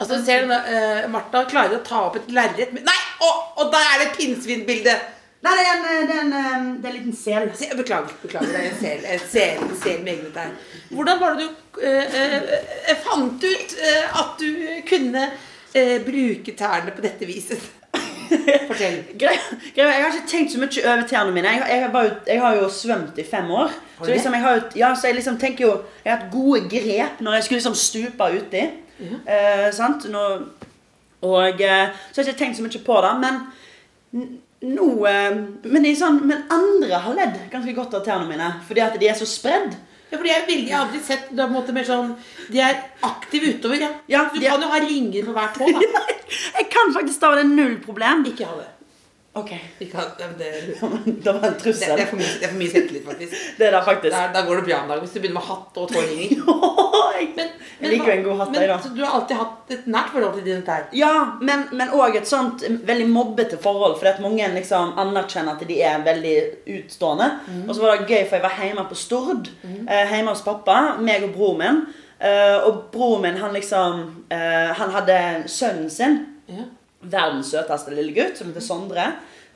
Altså, 0.00 0.22
ser 0.24 0.40
du, 0.46 0.48
nå, 0.54 0.54
eh, 0.72 1.08
Martha 1.12 1.44
klarer 1.50 1.76
å 1.76 1.84
ta 1.84 2.06
opp 2.06 2.16
et 2.16 2.30
lerret 2.32 2.72
med 2.72 2.86
Nei! 2.88 2.96
Å, 3.20 3.30
og 3.60 3.72
der 3.74 3.84
er 3.92 3.98
det 4.04 4.08
et 4.12 4.18
pinnsvinbilde! 4.22 4.94
Nei, 5.42 5.52
det 5.54 5.64
er 5.64 5.72
en, 5.76 5.84
eh, 5.86 6.06
det 6.08 6.14
er 6.16 6.20
en, 6.24 6.32
eh, 6.32 6.64
det 6.82 6.88
er 6.88 6.94
en 6.94 6.96
liten 6.98 7.14
sel. 7.16 7.48
Beklager. 7.78 8.14
beklager, 8.22 8.46
Det 8.46 8.60
er 8.60 8.70
en 8.70 8.80
sel, 8.80 9.04
en 9.14 9.26
sel, 9.30 9.62
en 9.68 9.76
sel 9.82 10.00
med 10.02 10.12
egne 10.16 10.30
tegn. 10.34 10.54
Hvordan 10.90 11.20
var 11.20 11.34
det 11.38 11.44
du 11.46 11.82
eh, 11.82 12.16
eh, 12.90 12.96
fant 13.04 13.44
ut 13.44 13.76
eh, 13.78 14.18
at 14.22 14.38
du 14.40 14.48
kunne 14.88 15.28
eh, 15.74 15.98
bruke 16.02 16.56
tærne 16.58 16.90
på 16.96 17.04
dette 17.04 17.26
viset? 17.28 17.60
Fortell. 18.68 18.98
Greia, 19.18 19.38
jeg 19.76 19.86
har 20.02 20.10
ikke 20.12 20.28
tenkt 20.28 20.52
så 20.52 20.58
mye 20.60 20.82
over 20.84 21.06
tærne 21.08 21.32
mine. 21.32 21.48
Jeg, 21.54 21.62
har- 21.62 21.70
jeg, 21.72 21.84
har 21.84 21.92
bare, 21.94 22.10
jeg 22.26 22.40
har 22.42 22.56
jo 22.58 22.66
svømt 22.68 23.18
i 23.18 23.24
fem 23.24 23.50
år. 23.50 23.70
Så, 24.02 24.10
liksom, 24.10 24.34
jeg, 24.34 24.42
har, 24.42 24.54
jo- 24.58 24.76
ja, 24.82 24.90
så 24.94 25.06
jeg 25.06 25.14
liksom 25.20 25.38
tenker 25.40 25.64
jo 25.64 25.70
Jeg 26.04 26.12
har 26.12 26.18
hatt 26.20 26.32
gode 26.34 26.60
grep 26.70 27.22
når 27.24 27.34
jeg 27.38 27.44
skulle 27.46 27.60
liksom 27.62 27.74
stupe 27.74 28.28
uti. 28.40 28.66
Eh, 29.26 29.70
sant? 29.72 30.04
Nå, 30.10 30.26
og 31.22 31.62
eh, 31.62 31.88
Så 32.12 32.20
har 32.20 32.24
jeg 32.26 32.34
ikke 32.34 32.38
tenkt 32.44 32.58
så 32.58 32.66
mye 32.66 32.84
på 32.90 33.00
det. 33.06 33.14
Men 33.22 34.38
nå 34.66 34.86
men, 35.62 35.84
i 35.86 35.94
sånn, 35.94 36.16
men 36.26 36.40
andre 36.50 36.98
har 37.04 37.14
ledd 37.14 37.36
ganske 37.52 37.74
godt 37.76 37.94
av 37.94 38.02
tærne 38.06 38.26
mine 38.26 38.48
fordi 38.66 38.82
at 38.82 38.96
de 38.98 39.06
er 39.10 39.14
så 39.18 39.28
spredd. 39.28 39.76
Ja, 40.08 40.16
fordi 40.16 40.30
jeg, 40.32 40.44
er 40.48 40.72
har 40.72 40.86
aldri 40.86 41.02
sett 41.04 41.28
det 41.30 41.42
er 41.42 41.46
på 41.46 41.52
en 41.52 41.58
måte 41.58 41.74
mer 41.76 41.84
sånn 41.84 42.14
De 42.48 42.62
er 42.64 42.78
aktive 43.04 43.50
utover, 43.58 43.76
ja. 43.82 43.90
Ja, 44.08 44.22
du 44.32 44.40
kan 44.40 44.56
er- 44.56 44.64
jo 44.64 44.70
ha 44.72 44.80
ringer 44.80 45.26
på 45.28 45.34
hver 45.36 45.50
tå, 45.54 45.68
da. 45.68 46.02
Jeg 46.58 46.70
kan 46.72 46.94
faktisk 46.96 47.20
da, 47.20 47.34
det 47.36 47.44
er 47.44 47.52
null 47.52 47.76
problem. 47.84 48.24
Ikke 48.30 48.48
ha 48.48 48.56
det. 48.56 48.70
Ok, 49.34 49.50
ha, 49.94 50.04
det, 50.18 50.26
det, 50.38 50.52
Det 51.24 51.32
var 51.32 51.44
en 51.48 51.54
trussel. 51.60 51.92
det 51.96 52.02
er 52.02 52.08
for 52.10 52.16
mye, 52.18 52.30
det 52.40 52.46
er 52.48 52.52
for 52.52 52.58
mye 52.58 52.70
selvtillit, 52.72 53.04
faktisk. 53.06 53.34
Det 53.58 53.66
er 53.66 53.74
det 53.76 53.82
faktisk. 53.84 54.14
Der, 54.16 54.32
da 54.34 54.40
går 54.46 54.56
det 54.56 54.64
bra 54.70 54.78
en 54.82 54.88
dag 54.90 55.02
hvis 55.04 55.12
du 55.14 55.20
begynner 55.20 55.38
med 55.38 55.46
hatt 55.50 55.78
og 55.78 55.88
tåringer. 55.92 56.30
Jeg- 57.18 57.50
Men, 57.80 57.90
liker 57.92 58.08
jo 58.08 58.12
en 58.16 58.24
god 58.24 58.38
hatt, 58.40 58.48
men, 58.50 58.62
jeg, 58.64 58.68
da. 58.72 58.90
Du 58.96 59.02
har 59.04 59.12
alltid 59.20 59.36
hatt 59.38 59.68
et 59.70 59.84
nært 59.86 60.08
forhold 60.10 60.32
til 60.34 60.44
dine 60.48 60.64
tær. 60.66 60.88
Ja, 60.98 61.10
men, 61.46 61.60
òg 61.94 62.16
et 62.18 62.26
sånt 62.26 62.64
veldig 62.88 63.06
mobbete 63.12 63.58
forhold. 63.62 63.94
Fordi 64.00 64.10
at 64.16 64.22
mange 64.24 64.48
liksom 64.56 64.96
anerkjenner 64.98 65.54
at 65.54 65.62
de 65.68 65.76
er 65.86 66.02
veldig 66.02 66.34
utstående. 66.74 67.28
Og 67.68 67.70
så 67.76 67.84
var 67.84 68.00
det 68.00 68.08
gøy, 68.10 68.24
for 68.26 68.34
jeg 68.40 68.44
var 68.48 68.56
hjemme 68.64 68.84
på 68.90 68.98
Stord. 68.98 69.50
Mm. 69.62 69.86
hjemme 69.86 70.34
hos 70.34 70.42
pappa. 70.42 70.78
Meg 70.98 71.28
og 71.28 71.36
broren 71.36 71.62
min. 71.62 71.78
Eh, 72.18 72.56
og 72.66 72.88
broren 72.96 73.22
min, 73.28 73.38
han 73.38 73.54
liksom 73.54 74.02
eh, 74.34 74.74
Han 74.80 74.90
hadde 74.98 75.20
sønnen 75.46 75.86
sin. 75.94 76.18
Ja. 76.50 76.66
Verdens 77.02 77.50
søteste 77.54 77.94
lille 77.94 78.12
gutt, 78.16 78.38
som 78.38 78.48
heter 78.50 78.64
Sondre. 78.64 79.04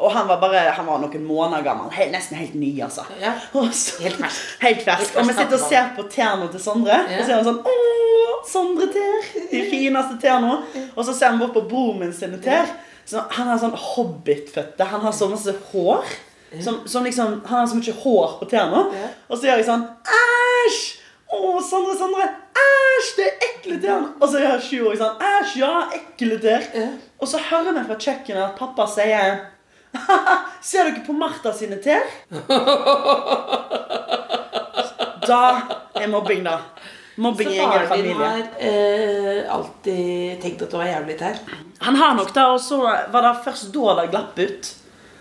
Og 0.02 0.10
han 0.14 0.26
var 0.28 0.38
bare, 0.40 0.60
han 0.76 0.86
var 0.86 0.98
noen 1.02 1.24
måneder 1.26 1.62
gammel. 1.66 1.90
He, 1.94 2.06
nesten 2.10 2.38
helt 2.38 2.54
ny, 2.58 2.70
altså. 2.82 3.02
Ja. 3.20 3.32
Så- 3.72 4.00
Helt 4.02 4.16
fersk. 4.22 4.54
Helt 4.62 4.82
fersk. 4.86 5.16
Og 5.18 5.26
vi 5.28 5.34
sitter 5.36 5.58
og 5.58 5.66
ser 5.68 5.90
på 5.96 6.06
tærne 6.10 6.48
til 6.52 6.60
Sondre. 6.62 6.96
Ja. 7.10 7.18
Og 7.18 7.26
så 7.26 7.32
er 7.32 7.40
han 7.40 7.48
sånn 7.50 7.60
Åh, 7.66 8.38
Sondre-tær! 8.48 9.28
De 9.52 9.60
fineste 9.70 10.16
tærne. 10.22 10.54
Og 10.96 11.04
så 11.06 11.12
ser 11.14 11.30
han 11.34 11.38
bort 11.42 11.52
på 11.54 11.62
broren 11.70 12.00
min 12.02 12.14
sine 12.16 12.40
tær. 12.42 12.70
Så 13.06 13.20
han 13.36 13.50
har 13.50 13.58
sånn 13.62 13.74
hobbitføtte. 13.78 14.86
Han 14.94 15.02
har 15.04 15.12
så 15.14 15.28
masse 15.30 15.54
hår. 15.72 16.06
Som, 16.62 16.82
som 16.86 17.04
liksom, 17.06 17.38
han 17.48 17.62
har 17.62 17.68
så 17.70 17.78
mye 17.78 17.94
hår 18.02 18.34
på 18.40 18.48
tærne. 18.50 18.82
Og 19.28 19.38
så 19.38 19.46
gjør 19.50 19.60
jeg 19.62 19.68
sånn 19.68 19.86
Æsj! 20.16 20.80
Å, 21.32 21.60
Sondre, 21.64 21.94
Sondre! 21.96 22.26
Æsj, 22.62 23.08
det 23.16 23.26
er 23.26 23.46
ekle 23.48 23.78
tær! 23.80 24.04
Og 24.20 24.26
så 24.28 24.38
er 24.40 24.46
jeg 24.50 24.64
sjuåring 24.66 25.00
sånn 25.00 25.22
Æsj, 25.28 25.54
ja, 25.62 25.72
ekle 25.96 26.36
tær. 26.42 26.66
Ja. 26.76 26.90
Og 27.22 27.30
så 27.30 27.40
hører 27.48 27.78
vi 27.78 27.84
fra 27.88 27.96
kjøkkenet 28.06 28.44
at 28.50 28.58
pappa 28.58 28.86
sier 28.90 29.40
Ser 30.62 30.88
dere 30.88 31.02
på 31.06 31.16
Martha 31.16 31.52
sine 31.56 31.78
tær? 31.82 32.04
Da 35.22 35.38
er 35.94 36.08
mobbing, 36.10 36.40
da. 36.42 36.56
Mobbing 37.22 37.52
i 37.52 37.58
egen 37.62 37.84
familie. 37.86 37.86
Så 37.86 37.88
faren 37.88 38.06
din 38.08 38.22
har 38.24 38.40
eh, 38.58 39.52
alltid 39.54 40.40
tenkt 40.42 40.64
at 40.66 40.72
du 40.72 40.78
var 40.80 40.88
jævlig 40.88 41.14
tær. 41.20 41.38
Han 41.86 41.98
har 42.00 42.16
nok 42.18 42.32
da, 42.34 42.48
og 42.56 42.60
så 42.60 42.80
var 42.82 43.22
det 43.22 43.32
først 43.44 43.68
da 43.74 43.94
det 44.00 44.08
glapp 44.10 44.40
ut. 44.40 44.70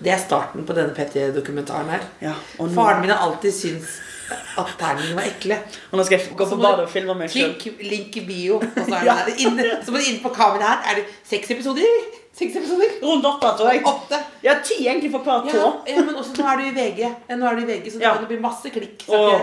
Det 0.02 0.10
er 0.10 0.18
starten 0.24 0.66
på 0.66 0.74
denne 0.74 0.96
Petty-dokumentaren 0.98 1.92
her. 1.94 2.08
Ja, 2.24 2.34
Faren 2.58 3.04
min 3.04 3.14
har 3.14 3.22
alltid 3.28 3.54
syntes 3.54 4.00
at 4.62 4.72
terningene 4.80 5.16
var 5.20 5.28
ekle. 5.30 5.58
og 5.92 5.98
nå 6.00 6.04
skal 6.08 6.18
jeg 6.20 6.36
gå 6.38 6.46
på 6.50 6.58
badet 6.62 6.86
og 6.88 6.90
filme 6.90 7.16
meg 7.20 7.30
sjøl. 7.34 7.54
Klikk 7.62 7.82
link 7.92 8.18
i 8.18 8.26
bio. 8.28 8.58
Og 8.62 8.82
så 8.88 8.96
er 9.00 9.06
Ja. 9.10 9.16
det 9.28 9.38
inne, 9.46 9.68
så 9.86 9.92
må 9.92 9.98
du 10.02 10.10
inn 10.12 10.20
på 10.24 10.30
kameraet 10.36 10.68
her. 10.86 10.92
Er 10.92 11.00
det 11.02 11.06
seks 11.30 11.52
episoder? 11.56 11.88
Seks 12.34 12.56
episoder? 12.56 12.94
Rundt 13.04 13.26
åtte, 13.28 13.50
tror 13.60 13.72
jeg. 13.74 13.82
Åtte. 13.86 14.20
Ja, 14.44 14.54
ti 14.64 14.78
egentlig 14.88 15.12
for 15.12 15.20
hver 15.26 15.48
Ja, 15.50 15.52
tå. 15.58 15.72
ja, 15.88 16.04
men 16.06 16.16
også 16.16 16.36
nå 16.38 16.46
er 16.48 16.62
du 16.62 16.68
i 16.70 16.76
VG. 16.78 17.10
Nå 17.38 17.50
er 17.50 17.56
du 17.60 17.62
i 17.66 17.70
VG, 17.74 17.92
så 17.92 18.00
Ja. 18.02 18.14
det 18.22 18.28
blir 18.30 18.40
masse 18.42 18.70
klikk. 18.72 19.04
Åh, 19.10 19.42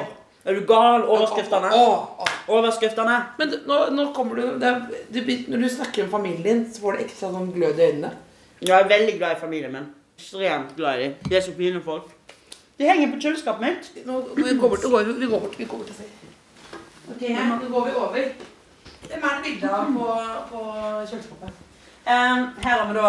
er 0.48 0.54
du 0.54 0.62
gal? 0.66 1.02
Overskriftene. 1.04 1.68
Åh, 1.74 2.22
åh. 2.24 2.32
Overskriftene. 2.48 3.18
Men 3.38 3.52
nå, 3.68 3.78
nå 3.92 4.06
kommer 4.16 4.36
du, 4.40 4.58
det 4.58 4.68
er, 4.70 4.80
du 5.12 5.20
Når 5.52 5.62
du 5.62 5.68
snakker 5.68 6.04
om 6.04 6.10
familien 6.10 6.42
din, 6.42 6.64
så 6.72 6.80
får 6.80 6.96
du 6.96 7.04
ekstra 7.04 7.30
sånn 7.34 7.52
glød 7.52 7.78
i 7.78 7.90
øynene. 7.90 8.10
Jeg 8.64 8.74
er 8.80 8.88
veldig 8.88 9.18
glad 9.18 9.36
i 9.36 9.40
familien 9.40 9.72
min. 9.72 9.86
Ekstremt 10.18 10.72
glad 10.76 10.98
i 10.98 11.02
dem. 11.02 11.14
De 11.28 11.36
er 11.36 11.40
så 11.44 11.52
fine 11.56 11.82
folk. 11.84 12.08
De 12.78 12.86
henger 12.86 13.10
på 13.12 13.20
kjøleskapet 13.22 13.64
mitt. 13.64 13.88
Nå, 14.06 14.20
vi 14.36 14.54
går 14.54 14.68
bort, 14.70 14.84
går, 14.86 15.08
vi 15.18 15.26
går 15.26 15.40
bort, 15.42 15.58
vi 15.58 15.66
går 15.66 15.80
bort 15.80 15.90
og 15.90 15.96
ser. 15.98 16.10
Ok, 17.10 17.24
nå 17.34 17.70
går 17.72 17.86
vi 17.88 17.94
over. 17.98 18.28
Hvem 19.08 19.24
er 19.24 19.34
det 19.34 19.42
bildet 19.46 19.70
av 19.70 19.88
på, 19.94 20.06
på 20.52 20.60
kjøleskapet? 21.10 21.64
Um, 22.08 22.44
her 22.64 22.78
har 22.78 22.86
vi 22.88 22.94
da 22.96 23.08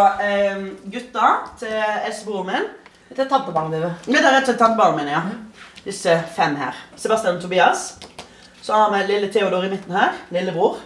um, 0.57 0.63
gutta 0.91 1.27
til 1.61 1.75
eldstebroren 1.77 2.49
min. 2.49 2.65
Dette 3.09 3.23
er 3.23 3.29
tantebarna 3.31 3.77
Det 3.77 3.91
Dette 4.09 4.19
er 4.19 4.33
rett 4.35 4.41
og 4.43 4.49
slett 4.49 4.59
tantebarnet 4.59 4.99
mine, 4.99 5.13
ja. 5.13 5.21
Disse 5.85 6.15
fem 6.35 6.57
her. 6.59 6.77
Sebastian 6.99 7.37
og 7.37 7.45
Tobias. 7.45 7.85
Så 8.61 8.73
har 8.73 8.91
vi 8.93 9.03
lille 9.07 9.29
Theodor 9.33 9.63
i 9.65 9.69
midten 9.69 9.95
her. 9.95 10.17
Lillebror. 10.33 10.81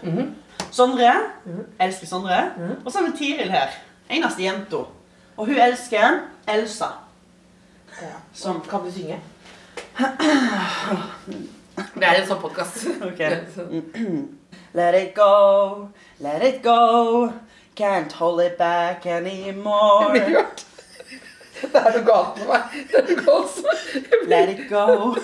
Sondre. 0.72 1.13
Elsker 1.82 2.08
Sondre. 2.08 2.43
Og 2.84 2.91
så 2.91 3.00
har 3.00 3.08
vi 3.10 3.17
Tiril 3.17 3.52
her. 3.52 3.74
Eneste 4.10 4.43
jenta. 4.43 4.84
Og 5.38 5.50
hun 5.50 5.58
elsker 5.58 6.19
Elsa. 6.48 6.91
Ja. 8.02 8.08
Som 8.34 8.62
Kan 8.62 8.86
du 8.86 8.92
synge? 8.92 9.20
Det 11.96 12.06
er 12.06 12.20
en 12.20 12.28
sånn 12.28 12.42
podkast. 12.42 12.88
Okay. 13.10 13.40
Let 14.74 14.96
it 14.96 15.14
go, 15.14 15.90
let 16.20 16.42
it 16.42 16.64
go. 16.64 17.32
Can't 17.76 18.12
hold 18.12 18.42
it 18.42 18.58
back 18.58 19.06
anymore. 19.06 20.18
Det 21.62 21.76
er 21.78 21.92
noe 21.94 22.02
galt 22.08 22.40
med 22.40 22.48
meg. 22.50 22.64
Det 22.90 22.98
er 22.98 23.06
noe 23.12 23.22
galt 23.22 23.60
med. 23.62 24.28
Let 24.28 24.50
it 24.50 24.64
go. 24.70 25.16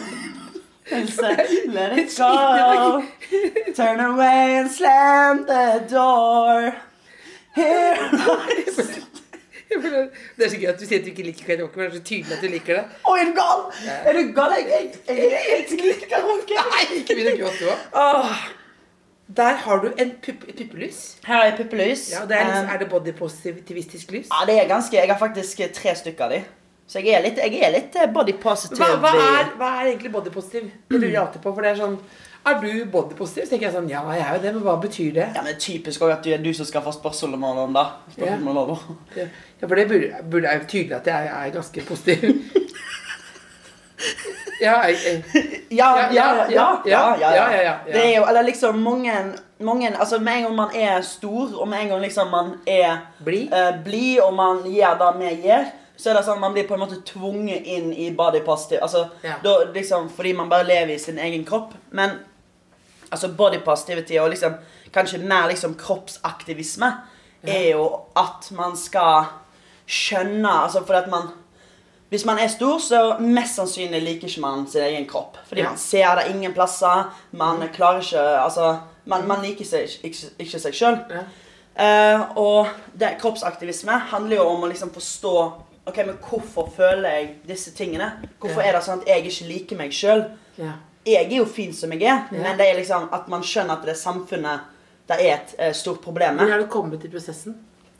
Let 1.78 1.98
it 1.98 2.16
go. 2.18 3.04
Turn 3.76 4.00
away 4.00 4.58
and 4.58 4.72
slam 4.72 5.46
the 5.46 5.86
door. 5.90 6.74
Here 7.56 8.10
lies 8.14 9.00
Det 10.38 10.46
er 10.46 10.50
så 10.50 10.58
gøy 10.58 10.70
at 10.72 10.80
du 10.80 10.86
sier 10.86 11.02
at 11.02 11.06
du 11.06 11.12
ikke 11.12 11.26
liker 11.28 11.50
karaoke, 11.52 11.78
men 11.78 11.86
det 11.86 11.92
er 11.92 11.98
så 12.00 12.06
tydelig 12.10 12.38
at 12.38 12.46
du 12.46 12.50
liker 12.54 12.80
det. 12.80 13.02
Å, 13.06 13.18
er 13.20 13.28
du 13.30 13.36
gal? 13.38 13.66
Er 14.00 14.18
du 14.18 14.32
gal? 14.38 14.56
Jeg, 14.58 14.70
jeg, 14.70 14.88
jeg, 15.08 15.18
jeg, 15.20 15.34
jeg 15.36 15.58
elsker 15.58 15.84
litt 15.86 16.08
karaoke. 16.10 16.64
Nei, 16.74 16.86
ikke 17.02 17.18
begynn 17.20 17.36
å 17.36 17.38
gråte 17.44 17.76
òg. 18.06 18.48
Der 19.40 19.60
har 19.62 19.84
du 19.84 19.92
en 20.02 20.16
pupp, 20.26 20.46
puppelys. 20.58 21.02
Her 21.28 21.52
er 21.52 21.58
puppelys. 21.58 22.08
Ja, 22.16 22.24
det 22.26 22.38
er, 22.40 22.48
liksom, 22.50 22.70
er 22.74 22.80
det 22.82 22.88
bodypositivistisk 22.90 24.16
lys? 24.16 24.32
Ja, 24.32 24.46
det 24.50 24.56
er 24.58 24.72
ganske 24.72 24.98
Jeg 24.98 25.12
har 25.12 25.20
faktisk 25.22 25.62
tre 25.78 25.94
stykker 25.96 26.26
av 26.26 26.34
de. 26.34 26.40
Så 26.90 27.04
jeg 27.06 27.14
er 27.14 27.22
litt, 27.22 27.38
jeg 27.38 27.62
er 27.62 27.70
litt 27.76 27.94
eh, 28.02 28.10
body 28.10 28.34
positive. 28.42 28.82
Hva, 28.82 29.14
hva, 29.14 29.28
er, 29.38 29.52
hva 29.60 29.68
er 29.78 29.92
egentlig 29.92 30.10
bodypositiv? 30.16 30.72
Det 30.90 30.98
lurer 30.98 31.12
jeg 31.12 31.22
alltid 31.22 31.44
på. 31.44 31.54
For 31.54 31.62
det 31.62 31.76
er 31.76 31.78
sånn 31.84 32.00
er 32.48 32.62
du 32.62 32.86
bodypositiv? 32.92 33.46
Så 33.46 33.52
tenker 33.52 33.68
jeg 33.68 33.76
sånn 33.76 33.90
Ja, 33.92 34.02
jeg 34.16 34.24
er 34.24 34.38
jo 34.38 34.44
det, 34.46 34.54
men 34.56 34.64
hva 34.64 34.78
betyr 34.82 35.12
det? 35.18 35.28
Ja, 35.36 35.44
men 35.46 35.60
Typisk 35.60 36.06
òg 36.06 36.16
at 36.16 36.24
det 36.24 36.38
er 36.38 36.44
du 36.44 36.54
som 36.56 36.68
skal 36.68 36.86
få 36.86 36.94
spørsmål 36.96 37.36
om 37.36 37.44
morgenen, 37.46 37.76
da. 37.76 37.86
Spørsmål 38.16 38.62
over. 38.64 38.88
Ja. 39.18 39.28
ja, 39.60 39.68
for 39.68 39.76
det 39.76 39.88
burde, 39.92 40.24
burde 40.32 40.48
er 40.48 40.64
tydelig 40.66 40.96
at 41.02 41.12
jeg 41.12 41.32
er 41.36 41.56
ganske 41.58 41.86
positiv. 41.90 42.40
Ja, 44.60 44.88
ja, 45.72 46.10
ja, 46.12 47.62
ja, 47.64 47.74
Det 47.86 48.02
er 48.06 48.18
jo 48.18 48.26
Eller 48.28 48.42
liksom 48.42 48.80
mange, 48.80 49.14
mange 49.60 49.92
Altså 50.00 50.20
med 50.20 50.34
en 50.34 50.44
gang 50.44 50.56
man 50.56 50.76
er 50.76 51.02
stor, 51.02 51.62
og 51.62 51.68
med 51.68 51.82
en 51.82 51.88
gang 51.88 52.02
liksom 52.02 52.28
man 52.32 52.54
er 52.68 52.98
blid, 53.26 53.54
eh, 53.54 53.84
bli, 53.84 54.20
og 54.24 54.34
man 54.34 54.64
gir 54.66 54.98
det 55.00 55.12
vi 55.20 55.48
gjør, 55.48 55.66
så 55.98 56.10
er 56.10 56.14
det 56.14 56.24
sånn 56.26 56.40
at 56.40 56.42
man 56.42 56.54
blir 56.56 56.68
på 56.68 56.76
en 56.78 56.84
måte 56.84 57.02
tvunget 57.06 57.68
inn 57.68 57.94
i 57.94 58.12
body 58.16 58.40
positive. 58.46 58.82
Altså, 58.84 59.08
ja. 59.24 59.36
da, 59.44 59.56
liksom, 59.74 60.10
fordi 60.10 60.34
man 60.34 60.50
bare 60.50 60.68
lever 60.68 60.94
i 60.96 61.00
sin 61.00 61.20
egen 61.20 61.44
kropp. 61.46 61.74
Men 61.92 62.20
altså 63.12 63.28
body 63.38 63.60
positivity 63.66 64.18
og 64.20 64.30
liksom 64.30 64.54
kanskje 64.94 65.20
mer 65.24 65.48
liksom 65.50 65.76
kroppsaktivisme 65.76 66.92
er 67.48 67.72
jo 67.72 67.86
at 68.18 68.50
man 68.52 68.76
skal 68.78 69.26
skjønne 69.88 70.50
Altså 70.64 70.82
fordi 70.86 70.98
at 71.00 71.10
man 71.10 71.30
Hvis 72.10 72.26
man 72.26 72.40
er 72.40 72.48
stor, 72.48 72.80
så 72.80 73.18
mest 73.20 73.56
sannsynlig 73.56 74.02
liker 74.02 74.28
ikke 74.28 74.42
man 74.42 74.64
sin 74.68 74.82
egen 74.82 75.06
kropp. 75.08 75.38
Fordi 75.48 75.62
Ja. 75.62 75.70
man 75.70 75.78
ser 75.78 76.16
det 76.16 76.24
ingen 76.36 76.54
plasser. 76.54 77.14
Man 77.32 77.62
klarer 77.74 78.00
ikke 78.02 78.44
Altså, 78.44 78.80
man, 79.06 79.28
man 79.28 79.42
liker 79.46 79.66
seg, 79.66 79.90
ikke, 80.04 80.18
ikke 80.40 80.60
seg 80.60 80.74
sjøl. 80.74 80.98
Ja. 81.10 81.22
Uh, 82.20 82.38
og 82.38 82.68
det, 83.00 83.14
kroppsaktivisme 83.22 83.92
handler 83.92 84.36
jo 84.36 84.44
om 84.50 84.64
å 84.64 84.68
liksom 84.68 84.92
forstå 84.94 85.52
Ok, 85.88 85.98
men 86.06 86.18
hvorfor 86.30 86.70
føler 86.76 87.10
jeg 87.10 87.30
disse 87.48 87.72
tingene? 87.72 88.12
Hvorfor 88.40 88.62
Ja. 88.62 88.68
er 88.68 88.74
det 88.74 88.84
sånn 88.84 89.02
at 89.02 89.08
jeg 89.08 89.26
ikke 89.26 89.48
liker 89.48 89.78
meg 89.78 89.92
sjøl? 89.92 90.26
Ja. 91.06 91.12
Jeg 91.20 91.32
er 91.32 91.38
jo 91.38 91.46
fin 91.46 91.74
som 91.74 91.92
jeg 91.92 92.02
er, 92.04 92.26
Ja. 92.32 92.42
men 92.44 92.58
det 92.58 92.68
er 92.70 92.76
liksom 92.80 93.08
at 93.14 93.28
man 93.28 93.42
skjønner 93.42 93.78
at 93.78 93.82
det 93.86 93.92
er 93.96 94.00
samfunnet 94.00 94.60
det 95.10 95.18
er 95.26 95.34
et 95.40 95.56
uh, 95.60 95.72
stort 95.74 96.02
problem 96.02 96.36
Hvor 96.38 96.46
med. 96.46 96.52
har 96.52 96.60
du 96.60 96.68
kommet 96.68 97.04
i 97.06 97.10
prosessen? 97.10 97.56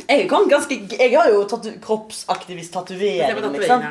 Jeg, 0.08 0.28
ganske, 0.30 0.76
jeg 1.00 1.16
har 1.18 1.30
jo 1.30 1.44
tatu 1.44 1.72
kroppsaktivist-tatovering, 1.82 3.52
liksom. 3.60 3.82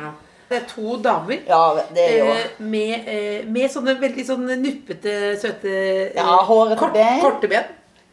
Det 0.49 0.57
er 0.57 0.63
to 0.67 0.95
damer. 0.97 1.37
Ja, 1.47 1.73
det 1.93 2.05
er 2.05 2.17
jo 2.17 2.31
Eh, 2.33 2.45
med, 2.59 3.03
eh, 3.07 3.45
med 3.45 3.69
sånne 3.69 3.93
veldig 4.01 4.23
sånne 4.25 4.55
nuppete, 4.57 5.37
søte 5.37 6.15
Ja, 6.15 6.37
kort, 6.47 6.93
ben. 6.93 7.19
Korte 7.21 7.47
ben. 7.47 7.63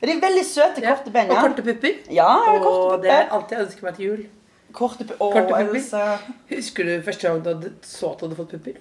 De 0.03 0.11
er 0.13 0.21
veldig 0.21 0.45
søte, 0.45 0.83
Ja. 0.83 0.95
korte 0.97 1.11
ben. 1.13 1.31
Og 1.31 1.37
korte 1.37 1.63
pupper. 1.63 1.95
ja, 2.11 2.29
ja 2.45 2.53
og 2.53 2.63
korte 2.63 3.03
det 3.03 3.11
er 3.11 3.29
alt 3.31 3.51
jeg 3.51 3.61
ønsker 3.61 3.83
meg 3.83 3.97
til 3.97 4.05
jul. 4.07 4.27
Korte 4.73 5.05
Å, 5.05 5.33
korte 5.33 5.49
pupper. 5.49 5.75
Else. 5.75 6.19
Husker 6.51 6.85
du 6.85 7.03
første 7.03 7.23
gang 7.29 7.43
du 7.43 7.49
hadde, 7.55 7.73
så 7.83 8.13
at 8.13 8.19
du 8.21 8.27
hadde 8.27 8.37
fått 8.37 8.51
pupper? 8.51 8.75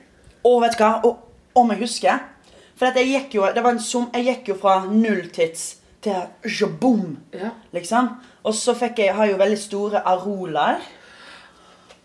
Å, 0.44 0.62
vet 0.62 0.78
du 0.78 0.84
hva? 0.84 1.02
Å, 1.06 1.16
om 1.56 1.72
jeg 1.72 1.80
husker. 1.80 2.24
For 2.76 2.92
jeg 2.92 3.08
gikk 3.08 3.36
jo 3.38 3.46
Det 3.56 3.62
var 3.64 3.72
en 3.72 3.80
som 3.80 4.10
Jeg 4.14 4.26
gikk 4.26 4.50
jo 4.50 4.56
fra 4.60 4.82
nulltids 4.92 5.78
til 6.04 6.50
jaboom, 6.60 7.18
Ja. 7.34 7.50
liksom. 7.74 8.10
Og 8.44 8.54
så 8.54 8.76
fikk 8.78 9.00
jeg 9.00 9.16
Har 9.16 9.26
jo 9.26 9.38
veldig 9.38 9.58
store 9.58 10.02
arolaer. 10.06 10.82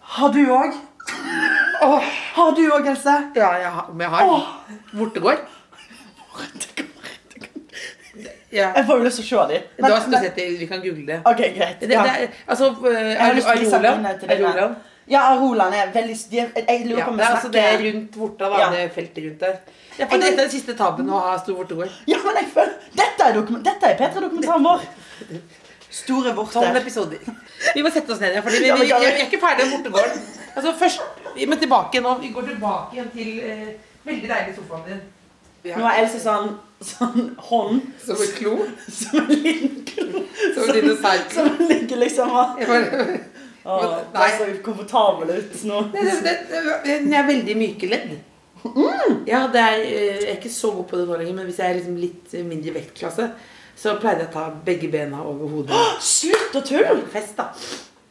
Har 0.00 0.32
du 0.32 0.44
òg? 0.46 0.74
Har 2.36 2.54
du 2.56 2.62
òg, 2.70 2.86
Else? 2.86 3.16
Ja, 3.36 3.50
jeg 3.56 3.70
har, 3.72 3.86
om 3.90 4.00
jeg 4.00 4.08
har. 4.08 4.28
Oh. 4.28 4.42
Vortegård. 4.92 5.38
Ja. 8.52 8.72
Jeg 8.76 8.84
får 8.86 8.98
jo 8.98 9.04
lyst 9.06 9.20
til 9.20 9.24
å 9.24 9.28
se 9.28 9.54
dem. 9.54 9.66
Men, 9.78 10.14
det, 10.36 10.46
vi 10.58 10.66
kan 10.66 10.80
google 10.82 11.06
det. 11.06 11.18
OK, 11.24 11.42
greit. 11.54 11.80
det, 11.80 11.88
det 11.88 11.98
er, 11.98 12.32
altså, 12.46 12.72
Jeg 12.90 13.20
Arola. 14.34 14.68
Ja, 15.08 15.34
Roland 15.40 15.74
er 15.74 15.90
veldig 15.94 16.16
er- 16.38 16.66
Jeg 16.68 16.86
lurer 16.86 17.04
på 17.04 17.10
om 17.10 17.16
vi 17.16 17.22
snakker 17.24 17.36
altså 17.36 17.48
det 17.52 17.62
er 17.64 17.78
rundt 17.92 18.16
vorta, 18.16 18.48
da. 18.50 18.58
Ja. 18.58 18.70
Det 18.70 18.92
feltet 18.94 19.24
rundt 19.24 19.40
der. 19.40 19.56
Ja, 19.98 20.06
for 20.06 20.16
dette 20.18 20.32
er 20.32 20.36
den 20.36 20.50
siste 20.50 20.74
tabben 20.76 21.08
å 21.10 21.18
ha 21.20 21.38
stor 21.38 21.54
vortegård. 21.54 21.90
Ja, 22.06 22.18
men 22.24 22.34
jeg 22.36 22.48
føler 22.54 22.72
Dette 22.94 23.24
er, 23.26 23.32
dokument, 23.34 23.64
dette 23.64 23.86
er 23.86 23.96
P3-dokumentaren 23.98 24.62
vår. 24.64 24.80
Store 25.90 26.30
Tolv 26.30 26.36
vorter. 26.36 26.76
episoder. 26.82 27.18
Vi 27.74 27.82
må 27.82 27.90
sette 27.90 28.12
oss 28.14 28.20
ned 28.20 28.30
igjen, 28.30 28.42
for 28.42 28.50
vi, 28.50 28.58
vi, 28.58 28.70
vi, 28.70 28.86
vi- 28.86 29.06
er 29.10 29.24
ikke 29.26 29.40
ferdig 29.42 29.66
med 29.66 29.72
vortegården. 29.78 30.20
Altså, 30.56 30.72
først, 30.78 31.00
vi 31.36 31.46
må 31.46 31.56
tilbake 31.58 32.00
nå. 32.00 32.14
Vi 32.20 32.28
går 32.34 32.42
tilbake 32.52 32.94
igjen 32.96 33.10
til 33.14 33.40
eh, 33.40 33.66
veldig 34.06 34.28
deilig 34.30 34.54
sofaen 34.56 34.86
din. 34.86 35.00
Ja. 35.64 35.76
Nå 35.76 35.84
har 35.84 35.98
Else 36.00 36.16
sånn, 36.22 36.54
sånn 36.80 37.34
hånd 37.50 37.82
Som 38.00 38.16
en 38.24 38.30
klo. 38.38 38.54
som 39.00 39.18
en 39.20 39.42
liten 39.44 39.82
klo. 39.84 40.22
Som 40.54 40.70
som. 41.02 41.26
Som 41.34 41.66
ligger 41.68 42.00
liksom 42.00 42.30
og 42.32 42.62
Jeg 42.62 42.70
Åh, 43.76 43.94
Det 44.12 44.24
er 44.26 44.35
så 44.38 44.48
komfortabel 44.64 45.30
ut 45.37 45.62
nå. 45.68 45.83
Det, 45.92 46.02
det, 46.26 46.35
det, 46.50 46.64
det, 46.85 46.98
det 47.06 47.16
er 47.20 47.28
veldig 47.28 47.56
myke 47.61 47.90
ledd. 47.90 48.11
Ja, 49.28 49.46
det 49.52 49.61
er, 49.61 49.78
eh, 49.80 50.18
jeg 50.20 50.26
er 50.28 50.37
ikke 50.37 50.52
så 50.52 50.72
god 50.74 50.88
på 50.90 50.98
det 51.00 51.06
nå 51.09 51.16
lenger, 51.20 51.37
men 51.38 51.48
hvis 51.48 51.61
jeg 51.62 51.70
er 51.70 51.78
liksom 51.78 51.96
litt 52.00 52.35
mindre 52.44 52.74
vektklasse, 52.76 53.30
så 53.80 53.94
pleier 54.02 54.20
jeg 54.24 54.28
å 54.28 54.35
ta 54.35 54.42
begge 54.66 54.90
bena 54.92 55.22
over 55.24 55.48
hodet. 55.54 55.78
Slutt 56.04 56.59
å 56.59 56.62
tulle! 56.66 56.98
Fest, 57.12 57.38
da. 57.38 57.46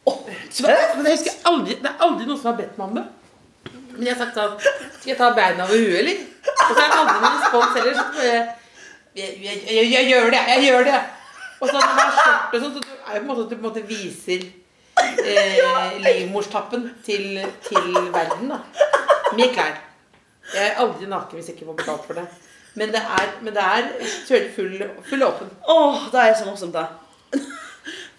Oh, 0.08 0.16
men 0.26 1.06
jeg 1.06 1.18
husker 1.20 1.36
aldri, 1.46 1.76
det 1.78 1.90
er 1.92 2.02
aldri 2.02 2.26
noen 2.26 2.40
som 2.40 2.50
har 2.50 2.58
bedt 2.58 2.78
meg 2.80 2.88
om 2.88 2.98
det. 2.98 3.06
Men 3.92 4.06
jeg 4.08 4.16
har 4.16 4.20
sagt 4.24 4.38
sånn 4.38 4.54
Skal 4.62 5.10
jeg 5.10 5.18
ta 5.18 5.28
beina 5.36 5.66
over 5.66 5.76
huet, 5.76 5.98
eller? 6.00 6.20
Og 6.50 6.70
så 6.72 6.80
er 6.80 6.90
det 6.90 6.98
aldri 6.98 7.16
noen 7.20 7.36
respons 7.36 7.76
heller. 7.76 7.98
Så 8.00 8.26
jeg, 8.26 8.44
jeg, 9.44 9.56
jeg, 9.68 9.90
jeg 9.92 10.08
gjør 10.10 10.30
det, 10.34 10.40
jeg 10.54 10.66
gjør 10.66 10.86
det. 10.88 11.00
Og 11.60 11.68
så 11.68 11.74
når 11.76 11.90
man 11.90 12.00
har 12.00 12.16
skjørt 12.16 12.54
det 12.54 12.60
sånn, 12.62 12.74
så 12.74 12.80
er 12.80 13.12
det 13.12 13.20
på 13.20 13.20
en 13.20 13.30
måte 13.30 13.44
at 13.44 13.50
du 13.50 13.54
på 13.54 13.60
en 13.60 13.66
måte 13.68 13.84
viser 13.90 14.46
eh, 15.24 15.98
livmorstappen 16.04 16.90
til, 17.04 17.40
til 17.66 17.90
verden, 18.12 18.52
da. 18.52 18.60
Med 19.36 19.54
klær. 19.54 19.76
Jeg 20.54 20.70
er 20.70 20.80
aldri 20.82 21.06
naken 21.06 21.38
hvis 21.38 21.50
jeg 21.50 21.58
ikke 21.58 21.68
får 21.70 21.78
betalt 21.82 22.06
for 22.08 22.18
det. 22.18 22.26
Men 22.78 22.92
det 22.94 23.02
er, 23.02 23.28
men 23.42 23.54
det 23.54 23.62
er 23.62 23.88
full, 24.54 24.76
full 25.08 25.22
åpen. 25.26 25.50
Åh, 25.68 26.06
det 26.12 26.20
er 26.24 26.34
så 26.38 26.46
morsomt, 26.48 26.74
da. 26.74 26.86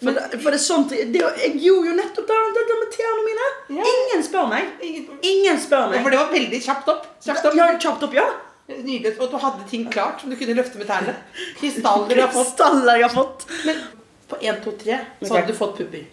For, 0.02 0.12
det, 0.12 0.40
for 0.42 0.50
det 0.50 0.58
er 0.58 0.64
sånt 0.64 0.90
det, 0.90 1.20
Jeg 1.22 1.52
gjorde 1.62 1.92
jo 1.92 1.96
nettopp 1.98 2.30
det, 2.32 2.38
det 2.58 2.78
med 2.80 2.88
tærne 2.96 3.26
mine. 3.28 3.50
Ja. 3.78 3.90
Ingen 3.92 4.24
spør 4.26 4.48
meg. 4.50 4.72
Ingen 4.82 5.60
spør 5.62 5.94
Ja. 5.94 6.02
For 6.02 6.10
det 6.10 6.22
var 6.24 6.32
veldig 6.32 6.62
kjapt 6.64 6.90
opp. 6.90 7.04
Kjapt 7.22 7.46
opp. 7.46 7.58
Ja, 7.60 7.68
kjapt 7.78 8.08
opp, 8.08 8.16
ja. 8.18 8.26
Nydelig. 8.72 9.14
Og 9.20 9.30
du 9.30 9.38
hadde 9.38 9.68
ting 9.70 9.86
klart 9.92 10.24
som 10.24 10.32
du 10.32 10.38
kunne 10.40 10.56
løfte 10.58 10.82
med 10.82 10.90
tærne. 10.90 11.14
Krystaller 11.60 12.16
du 12.16 12.22
har 12.24 12.34
fått. 12.34 12.56
Krystaller 12.56 12.98
jeg 12.98 13.08
har 13.10 13.14
fått. 13.14 13.46
Men 13.68 13.84
på 14.32 14.42
1, 14.42 14.64
2, 14.66 14.74
3 14.84 15.00
så 15.22 15.34
hadde 15.36 15.54
du 15.54 15.58
fått 15.60 15.78
pupper. 15.78 16.10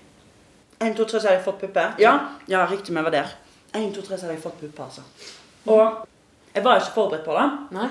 1, 0.79 0.95
2, 0.97 1.05
3, 1.05 1.21
så 1.21 1.29
har 1.29 1.39
jeg 1.39 1.45
fått 1.45 1.61
puppe. 1.61 1.85
Ja, 1.99 2.15
ja 2.47 2.67
riktig, 2.71 2.95
vi 2.95 3.03
var 3.03 3.15
der. 3.15 3.33
1, 3.73 3.95
2, 3.95 4.03
3, 4.03 4.19
så 4.19 4.29
har 4.29 4.37
jeg 4.37 4.43
fått 4.43 4.61
puppe, 4.61 4.85
altså. 4.85 5.03
Og 5.67 6.07
jeg 6.55 6.65
var 6.65 6.81
ikke 6.81 6.95
forberedt 6.95 7.25
på 7.27 7.35
det. 7.37 7.49
Nei. 7.77 7.89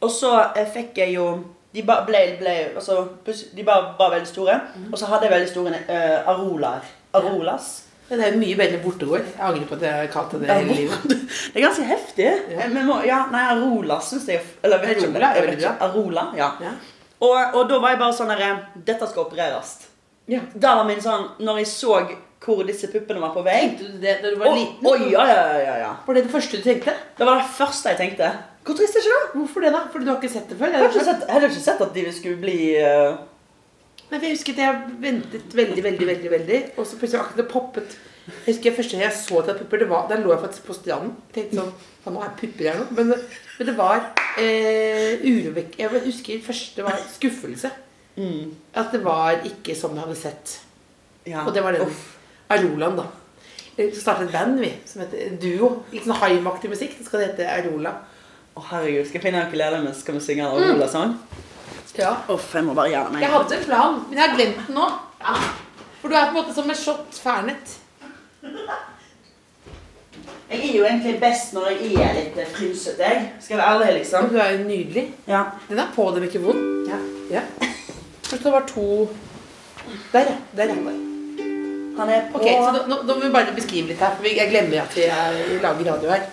Og 0.00 0.12
så 0.12 0.30
eh, 0.56 0.68
fikk 0.72 0.98
jeg 1.02 1.16
jo 1.18 1.26
De 1.74 1.82
bare 1.86 2.06
ble, 2.08 2.20
ble 2.40 2.52
altså, 2.80 3.02
De 3.54 3.64
bare 3.66 3.92
var 3.98 4.14
veldig 4.14 4.28
store. 4.28 4.56
Og 4.90 4.96
så 4.98 5.10
hadde 5.10 5.28
jeg 5.28 5.34
veldig 5.34 5.50
store 5.50 5.82
uh, 5.90 6.30
arolaer. 6.32 6.88
Arolas. 7.14 7.68
Ja, 8.08 8.16
det 8.16 8.24
er 8.26 8.32
jo 8.32 8.40
mye 8.40 8.56
bedre 8.58 8.80
bortegård. 8.82 9.26
Jeg 9.36 9.44
angrer 9.46 9.68
på 9.68 9.76
at 9.76 9.84
jeg 9.86 10.08
kalte 10.10 10.40
det 10.40 10.50
hele 10.50 10.74
livet. 10.80 11.04
Det 11.52 11.60
er 11.60 11.66
ganske 11.68 11.84
heftig. 11.86 12.26
Ja. 12.50 12.66
Men 12.72 12.88
må, 12.88 12.96
ja, 13.06 13.20
nei, 13.30 13.44
Arola 13.52 14.00
syns 14.02 14.26
jeg 14.30 14.42
Eller 14.66 14.82
vet 14.82 14.96
ikke 14.96 15.12
om 15.12 15.14
det. 15.14 15.22
Arola 15.22 15.36
er 15.36 15.46
veldig 15.46 15.60
bra. 15.60 15.74
Arola, 15.86 16.24
ja. 16.38 16.48
Ja. 16.64 16.72
Og, 17.20 17.36
og 17.60 17.68
da 17.70 17.78
var 17.78 17.94
jeg 17.94 18.00
bare 18.00 18.16
sånn 18.16 18.32
der 18.32 18.64
Dette 18.74 19.06
skal 19.10 19.28
opereres. 19.28 19.76
Ja. 20.30 20.44
Da 20.54 20.76
var 20.78 20.86
min 20.86 21.00
sånn 21.02 21.26
Når 21.42 21.64
jeg 21.64 21.70
så 21.72 21.96
hvor 22.40 22.62
disse 22.64 22.88
puppene 22.88 23.20
var 23.20 23.34
på 23.34 23.42
vei 23.44 23.56
Tenkte 23.66 23.88
du 23.90 23.96
det 24.00 24.14
da 24.22 24.30
du 24.32 24.38
var 24.40 24.48
og, 24.48 24.56
liten? 24.56 24.86
Oi, 24.88 25.10
ja, 25.12 25.24
ja, 25.28 25.40
ja, 25.60 25.74
ja. 25.82 25.90
Var 26.06 26.16
det 26.16 26.22
det 26.24 26.32
første 26.32 26.60
du 26.60 26.64
tenkte? 26.64 26.94
Det 27.18 27.26
var 27.28 27.42
det 27.42 27.50
første 27.52 27.92
jeg 27.92 28.00
tenkte. 28.00 28.30
Hvor 28.64 28.78
trist 28.78 28.96
er 28.96 29.04
ikke 29.04 29.16
det? 29.16 29.26
Hvorfor 29.34 29.64
det, 29.64 29.72
da? 29.74 29.82
Fordi 29.92 30.06
du 30.06 30.10
har 30.10 30.20
ikke 30.22 30.32
sett 30.32 30.48
det 30.48 30.56
før? 30.56 30.72
Jeg 30.72 30.80
hadde 30.80 30.88
ikke 30.94 31.04
sett, 31.10 31.26
jeg 31.26 31.34
hadde 31.36 31.50
ikke 31.50 31.64
sett 31.66 31.82
at 31.84 31.92
de 31.96 32.04
skulle 32.16 32.40
bli 32.40 32.60
uh... 32.80 33.18
Nei, 34.10 34.20
Jeg 34.22 34.38
husker 34.38 34.56
at 34.56 34.62
jeg 34.64 34.94
ventet 35.02 35.56
veldig, 35.60 35.84
veldig, 35.84 36.06
veldig, 36.08 36.30
veldig 36.32 36.62
og 36.76 36.88
så 36.88 36.96
plutselig 36.98 37.20
akkurat 37.20 37.42
det 37.42 37.46
poppet. 37.52 37.98
Jeg 38.30 38.54
husker 38.54 38.74
første 38.78 38.96
gang 38.96 39.04
jeg 39.04 39.18
så 39.20 39.36
var 39.42 39.60
pupper, 39.60 39.82
det 39.82 39.90
var, 39.90 40.08
der 40.08 40.24
lå 40.24 40.32
jeg 40.32 40.42
faktisk 40.46 40.66
på 40.70 40.76
stranden. 40.76 41.12
Tenkte 41.34 41.60
sånn, 41.60 41.70
faen, 42.04 42.16
nå 42.16 42.24
er 42.24 42.34
pupper 42.40 42.70
her 42.70 42.80
nå. 42.80 42.88
Men, 42.96 43.12
men 43.12 43.70
det 43.70 43.76
var 43.78 44.02
eh, 44.40 45.20
urovekk... 45.28 45.78
Jeg 45.80 46.04
husker 46.08 46.42
første 46.48 46.88
var 46.88 47.00
skuffelse. 47.12 47.72
Mm, 48.16 48.56
At 48.74 48.92
det 48.92 49.02
var 49.04 49.40
ikke 49.46 49.76
som 49.78 49.94
jeg 49.96 50.04
hadde 50.04 50.18
sett. 50.18 50.60
ja. 51.26 51.44
Og 51.46 51.54
det 51.54 51.62
var 51.64 51.72
den. 51.72 51.94
Arolan, 52.50 52.96
da. 52.98 53.04
Vi 53.76 53.90
startet 53.94 54.26
et 54.28 54.32
band, 54.32 54.58
vi, 54.60 54.72
som 54.86 55.00
heter 55.04 55.36
Duo. 55.40 55.68
Litt 55.92 56.04
sånn 56.04 56.18
haimaktig 56.20 56.70
musikk. 56.72 56.96
Det 56.98 57.06
skal 57.06 57.22
hete 57.24 57.46
Arola. 57.48 57.92
Å, 58.56 58.64
herregud. 58.72 59.06
Skal 59.06 59.20
jeg 59.20 59.26
finne 59.28 59.44
en 59.44 59.48
ukulele 59.48 59.78
så 59.86 60.00
skal 60.02 60.18
vi 60.18 60.24
synge 60.24 60.44
en 60.48 60.56
Arola-sang? 60.58 61.14
Ja. 61.98 62.10
Uff, 62.30 62.52
jeg 62.54 62.64
må 62.64 62.74
bare 62.76 62.90
gjøre 62.92 63.10
meg 63.12 63.24
Jeg 63.24 63.32
hadde 63.32 63.56
en 63.56 63.64
plan, 63.66 63.96
men 64.08 64.18
jeg 64.18 64.22
har 64.22 64.36
glemt 64.36 64.60
den 64.66 64.76
nå. 64.78 64.84
Ja. 65.20 65.32
For 66.00 66.08
du 66.08 66.16
er 66.16 66.28
på 66.28 66.32
en 66.32 66.38
måte 66.38 66.54
som 66.56 66.70
en 66.70 66.78
shot 66.78 67.18
fernet. 67.22 67.74
Jeg 70.50 70.58
er 70.58 70.72
jo 70.74 70.86
egentlig 70.86 71.16
best 71.22 71.52
når 71.54 71.72
jeg 71.76 71.98
er 72.02 72.16
litt 72.16 72.38
frynsete. 72.54 73.10
Skal 73.38 73.54
jeg 73.56 73.60
være 73.60 73.74
ærlig, 73.74 73.90
liksom. 74.00 74.30
Du 74.32 74.38
er 74.40 74.54
jo 74.56 74.64
nydelig. 74.66 75.04
Ja. 75.30 75.44
Den 75.68 75.82
er 75.82 75.92
på, 75.94 76.08
er 76.10 76.26
ikke 76.26 76.42
vond. 76.46 76.88
ja. 76.90 76.98
Ja. 77.30 77.44
Først 78.30 78.44
det 78.46 78.52
var 78.52 78.66
to 78.68 79.08
Der, 80.12 80.20
ja. 80.20 80.36
Der, 80.56 80.62
er 80.62 80.74
Han 81.98 82.08
er 82.08 82.20
på 82.32 82.38
okay, 82.38 82.52
så 82.54 82.70
da, 82.76 82.82
nå, 82.88 83.00
da 83.08 83.14
må 83.14 83.24
vi 83.24 83.32
bare 83.34 83.54
beskrive 83.54 83.90
litt 83.90 83.98
her, 84.00 84.14
for 84.16 84.28
jeg 84.28 84.50
glemmer 84.52 84.84
at 84.84 84.94
vi 84.96 85.08
er, 85.10 85.40
lager 85.60 85.88
radio 85.92 86.12
her. 86.14 86.28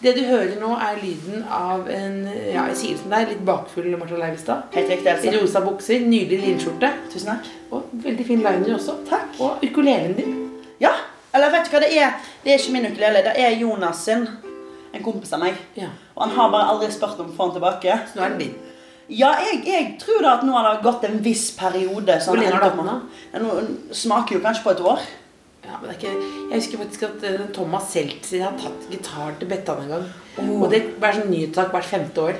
Det 0.00 0.14
du 0.16 0.20
hører 0.24 0.54
nå, 0.60 0.70
er 0.80 1.00
lyden 1.02 1.42
av 1.52 1.88
en 1.92 2.14
ja, 2.30 2.62
jeg 2.70 2.76
sier 2.78 2.94
det 2.94 3.00
som 3.02 3.12
det 3.12 3.18
er, 3.18 3.32
litt 3.34 3.42
bakfull 3.44 3.90
Martha 4.00 4.16
Leivestad. 4.16 4.78
I 4.78 5.34
rosa 5.34 5.60
bukser, 5.66 6.06
nydelig 6.06 6.38
linskjorte. 6.46 6.92
Tusen 7.12 7.34
takk. 7.34 7.50
Og 7.74 7.90
veldig 8.06 8.28
fin 8.30 8.46
liner 8.46 8.72
også. 8.78 8.96
Takk. 9.10 9.34
Og 9.42 9.66
ukulelen 9.66 10.16
din. 10.16 10.38
Ja, 10.80 10.94
eller 11.34 11.52
vet 11.52 11.68
du 11.68 11.74
hva 11.74 11.82
det 11.84 11.92
er? 11.98 12.16
Det 12.44 12.54
er 12.54 12.62
ikke 12.62 12.78
min 12.78 12.88
ukulele, 12.88 13.26
det 13.26 13.36
er 13.36 13.58
Jonas 13.60 14.06
sin. 14.06 14.24
En 14.94 15.04
kompis 15.04 15.34
av 15.36 15.44
meg. 15.44 15.58
Ja. 15.76 15.90
Og 16.14 16.24
han 16.24 16.36
har 16.38 16.54
bare 16.54 16.72
aldri 16.72 16.88
spurt 16.94 17.20
om 17.20 17.34
å 17.34 17.36
få 17.36 17.50
den 17.50 17.58
tilbake. 17.58 18.00
Så 18.08 18.16
nå 18.16 18.24
er 18.24 18.38
den 18.38 18.46
din. 18.46 18.69
Ja, 19.10 19.32
jeg, 19.42 19.62
jeg 19.66 19.86
tror 19.98 20.22
da 20.22 20.36
at 20.38 20.44
nå 20.46 20.52
har 20.54 20.68
det 20.68 20.84
gått 20.84 21.04
en 21.08 21.18
viss 21.24 21.48
periode. 21.58 22.14
så 22.22 22.30
Hvor 22.30 22.38
lenge 22.38 22.60
har 22.60 22.76
med- 22.78 23.08
Ja, 23.32 23.40
Nå 23.42 23.56
smaker 23.92 24.36
jo 24.38 24.42
kanskje 24.44 24.62
på 24.64 24.70
et 24.76 24.80
år. 24.80 25.00
Ja, 25.64 25.76
men 25.80 25.90
det 25.90 25.96
er 25.96 25.98
ikke, 26.00 26.12
jeg 26.50 26.60
husker 26.60 26.78
faktisk 26.78 27.02
at 27.06 27.24
eh, 27.28 27.42
Thomas 27.54 27.90
Seltzer 27.92 28.40
har 28.42 28.54
tatt 28.58 28.86
gitar 28.90 29.34
til 29.38 29.48
Bettan 29.50 29.82
en 29.84 29.88
gang. 29.92 30.06
Oh. 30.40 30.62
Og 30.64 30.70
det 30.72 30.80
er 31.02 31.12
sånn 31.18 31.30
nyhetssak 31.30 31.70
hvert 31.74 31.84
femte 31.90 32.22
år. 32.24 32.38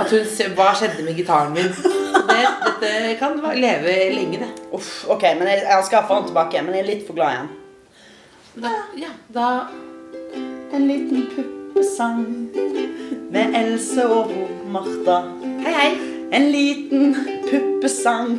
At 0.00 0.10
hun 0.10 0.24
ser, 0.26 0.54
Hva 0.56 0.70
skjedde 0.74 1.04
med 1.06 1.14
gitaren 1.18 1.52
min? 1.54 1.68
Det, 1.70 2.38
dette 2.64 3.18
kan 3.20 3.36
leve 3.60 3.94
lenge, 4.14 4.40
det. 4.42 4.48
Uff, 4.74 5.04
ok, 5.12 5.22
men 5.38 5.50
jeg, 5.52 5.62
jeg 5.68 5.84
skal 5.90 6.06
få 6.08 6.22
den 6.22 6.30
tilbake, 6.32 6.62
men 6.64 6.74
jeg 6.74 6.82
er 6.86 6.88
litt 6.88 7.06
for 7.06 7.14
glad 7.18 7.34
i 7.34 7.42
den. 7.42 7.52
Da, 8.64 8.72
ja, 8.98 9.10
da 9.34 9.48
en 10.74 10.88
liten 10.88 11.28
puppesang 11.74 12.48
med 13.30 13.54
Else 13.54 14.06
og 14.06 14.30
Martha. 14.70 15.16
Hei, 15.64 15.72
hei. 15.72 15.90
En 16.32 16.50
liten 16.52 17.16
puppesang 17.50 18.38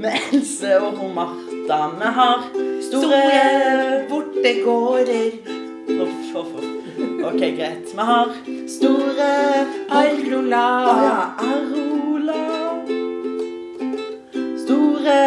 med 0.00 0.10
Else 0.32 0.80
og 0.80 0.98
Martha. 1.14 1.78
Vi 2.00 2.10
har 2.18 2.48
store 2.82 4.02
bortegårder. 4.08 5.30
Uff, 6.00 6.36
uff, 6.36 6.54
uff. 6.58 6.68
Ok, 7.24 7.38
greit. 7.38 7.94
Vi 7.94 8.08
har 8.10 8.34
store 8.66 9.30
Arrola. 10.02 10.66
Å 10.90 10.96
ja, 11.06 11.18
Arola. 11.46 12.42
Store 14.64 15.20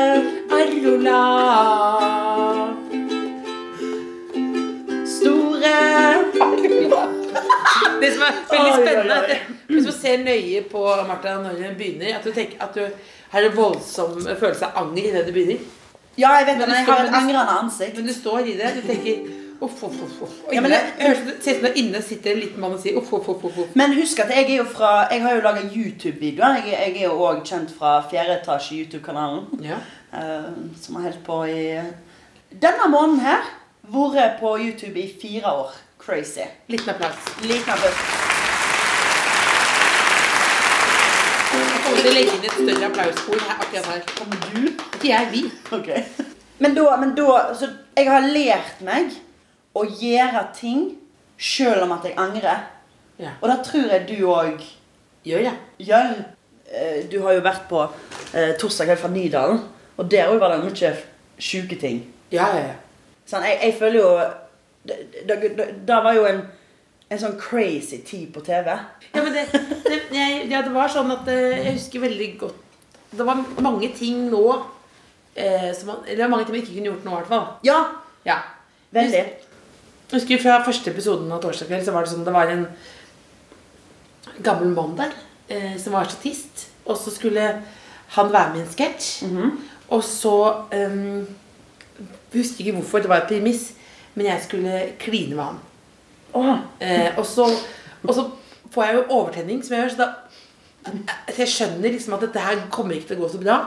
Arrola. 0.59 2.02
Det 8.03 8.13
som 8.13 8.25
er 8.27 8.39
veldig 8.51 8.71
Oi, 8.71 8.79
oi, 8.79 8.87
spennende, 8.87 9.19
oi. 9.19 9.37
er 9.37 9.73
hvis 9.73 9.87
du 9.87 9.93
ser 9.95 10.23
nøye 10.23 10.63
på 10.71 10.83
Martha 11.07 11.37
når 11.41 11.61
hun 11.61 11.77
begynner, 11.79 12.17
at 12.19 12.25
du 12.27 12.31
tenker 12.35 12.61
at 12.63 12.75
du 12.75 12.83
har 13.33 13.47
en 13.47 13.55
voldsom 13.55 14.19
følelse 14.27 14.67
av 14.69 14.83
anger 14.83 15.07
idet 15.09 15.23
du 15.27 15.31
begynner. 15.35 15.63
Ja, 16.17 16.35
jeg 16.37 16.45
vet 16.51 16.59
det, 16.61 16.67
men 16.67 16.75
jeg 16.77 16.85
har 16.85 17.07
et 17.07 17.15
angrende 17.17 17.55
ansikt. 17.61 17.95
Men 17.97 18.05
du 18.07 18.13
står 18.13 18.51
i 18.51 18.57
det. 18.59 18.67
Du 18.75 18.83
tenker 18.85 19.23
uff, 19.63 19.79
uff, 19.87 20.01
uff. 20.21 20.35
Ja, 20.53 20.61
men 20.61 20.71
det- 20.71 20.81
ser 21.41 21.55
ut 21.55 21.63
som 21.63 21.79
inne 21.81 22.01
sitter 22.01 22.31
en 22.31 22.39
liten 22.39 22.61
mann 22.61 22.75
og 22.75 22.79
sier 22.83 22.97
uff, 22.99 23.13
uff. 23.13 23.29
uff, 23.29 23.45
uff. 23.45 23.75
Men 23.75 23.95
husk 23.97 24.19
at 24.19 24.29
jeg 24.29 24.45
er 24.51 24.57
jo 24.57 24.65
fra 24.65 25.07
Jeg 25.11 25.21
har 25.23 25.35
jo 25.35 25.41
laga 25.41 25.63
YouTube-videoer. 25.63 26.59
Jeg, 26.65 26.77
jeg 26.79 27.01
er 27.01 27.07
jo 27.07 27.17
òg 27.17 27.41
kjent 27.45 27.73
fra 27.79 28.03
Fjerde 28.11 28.41
etasje 28.41 28.77
YouTube-kanalen. 28.83 29.47
Ja. 29.63 29.79
Uh, 30.13 30.51
som 30.81 30.95
har 30.95 31.09
holdt 31.09 31.23
på 31.25 31.43
i 31.49 31.81
denne 32.61 32.89
måneden 32.89 33.19
her. 33.19 33.41
Vært 33.93 34.39
på 34.39 34.57
YouTube 34.61 34.99
i 34.99 35.09
fire 35.21 35.49
år. 35.51 35.73
Crazy. 36.05 36.41
Liten 36.67 36.89
applaus. 36.89 37.15
Liten 37.41 37.73
applaus. 37.73 37.95
Til 41.93 42.09
å 42.09 42.13
legge 42.15 42.33
inn 42.35 42.47
et 42.47 42.55
større 42.57 42.87
applausbord 42.89 43.43
her, 43.45 43.59
akkurat 43.61 43.89
her. 43.91 44.01
Kommer 44.17 44.39
du? 44.49 44.63
Ikke 44.97 45.09
jeg, 45.11 45.27
vi. 45.31 45.43
Okay. 45.77 46.03
Men 46.63 46.75
da, 46.77 46.85
men 46.99 47.13
da 47.17 47.53
Så 47.57 47.69
jeg 47.97 48.09
har 48.09 48.25
lært 48.33 48.81
meg 48.85 49.13
å 49.77 49.83
gjøre 49.87 50.43
ting 50.57 50.83
sjøl 51.37 51.83
om 51.85 51.93
at 51.95 52.07
jeg 52.09 52.17
angrer. 52.19 52.65
Ja. 53.21 53.35
Og 53.41 53.49
det 53.51 53.59
tror 53.67 53.91
jeg 53.93 54.07
du 54.09 54.17
òg 54.33 54.63
Gjør 55.23 55.45
det 55.45 55.53
gjør. 55.87 56.15
Eh, 56.67 57.03
Du 57.07 57.21
har 57.23 57.37
jo 57.37 57.43
vært 57.45 57.67
på 57.69 57.79
eh, 58.35 58.57
torsdag 58.59 58.89
her 58.91 58.99
fra 58.99 59.07
Nydalen, 59.13 59.61
og 59.95 60.09
der 60.11 60.27
òg 60.33 60.41
var 60.41 60.51
det 60.51 60.65
mye 60.65 60.89
sjuke 61.39 61.77
ting. 61.79 62.01
Ja, 62.33 62.49
ja, 62.57 62.65
ja. 62.73 62.73
Sånn, 63.29 63.45
jeg, 63.47 63.55
jeg 63.61 63.77
føler 63.79 63.99
jo 64.01 64.09
Det, 64.83 64.97
det, 65.27 65.37
det, 65.57 65.65
det 65.87 65.97
var 66.03 66.13
jo 66.17 66.25
en, 66.27 66.41
en 67.09 67.19
sånn 67.21 67.37
crazy 67.39 68.01
tid 68.03 68.33
på 68.35 68.41
TV. 68.43 68.67
Ja, 69.13 69.21
men 69.23 69.31
det, 69.35 69.45
det, 69.85 69.99
jeg, 70.11 70.41
ja, 70.51 70.61
det 70.65 70.73
var 70.75 70.91
sånn 70.91 71.11
at 71.13 71.27
eh, 71.31 71.61
Jeg 71.67 71.75
husker 71.77 72.01
veldig 72.03 72.27
godt 72.41 73.13
Det 73.13 73.25
var 73.27 73.39
mange 73.61 73.89
ting 73.95 74.23
nå 74.31 74.41
eh, 75.35 75.69
som 75.77 75.91
man, 75.93 76.01
var 76.07 76.31
mange 76.33 76.47
ting 76.47 76.55
man 76.57 76.61
ikke 76.63 76.73
kunne 76.75 76.89
gjort 76.91 77.05
nå, 77.05 77.11
i 77.13 77.19
hvert 77.21 77.31
fall. 77.31 77.45
Ja, 77.67 77.79
Ja. 78.27 78.39
veldig. 78.91 79.23
Jeg 79.23 80.19
husker 80.19 80.41
fra 80.43 80.59
første 80.65 80.91
episoden 80.91 81.31
av 81.33 81.39
Torsdag 81.41 81.69
kveld, 81.71 81.85
så 81.87 81.93
var 81.95 82.05
det 82.05 82.11
sånn 82.13 82.25
Det 82.27 82.33
var 82.35 82.51
en 82.53 82.67
gammel 84.45 84.73
mann 84.75 84.95
der 84.97 85.13
eh, 85.49 85.77
som 85.81 85.93
var 85.95 86.09
statist. 86.09 86.67
Og 86.85 86.97
så 86.99 87.13
skulle 87.15 87.47
han 88.17 88.33
være 88.33 88.51
med 88.53 88.59
i 88.59 88.65
en 88.65 88.73
sketsj. 88.73 89.07
Og 89.93 90.03
så 90.05 90.33
um, 90.73 91.23
Husker 92.33 92.63
ikke 92.65 92.77
hvorfor, 92.79 93.03
det 93.03 93.09
var 93.11 93.21
et 93.23 93.29
premiss, 93.29 93.67
men 94.13 94.29
jeg 94.29 94.45
skulle 94.47 94.81
kline 95.01 95.35
med 95.35 95.43
han. 95.43 95.61
Oh. 96.33 96.57
Eh, 96.81 97.11
og, 97.17 97.25
så, 97.29 97.47
og 98.03 98.13
så 98.13 98.27
får 98.73 98.87
jeg 98.87 98.95
jo 98.97 99.03
overtenning, 99.09 99.61
som 99.65 99.75
jeg 99.75 99.83
gjør. 99.83 99.95
Så 99.95 100.03
da 100.03 100.11
jeg 101.37 101.47
skjønner 101.47 101.93
liksom 101.93 102.15
at 102.17 102.25
dette 102.25 102.41
her 102.43 102.65
kommer 102.73 102.97
ikke 102.97 103.13
til 103.13 103.21
å 103.21 103.23
gå 103.23 103.31
så 103.31 103.39
bra. 103.41 103.57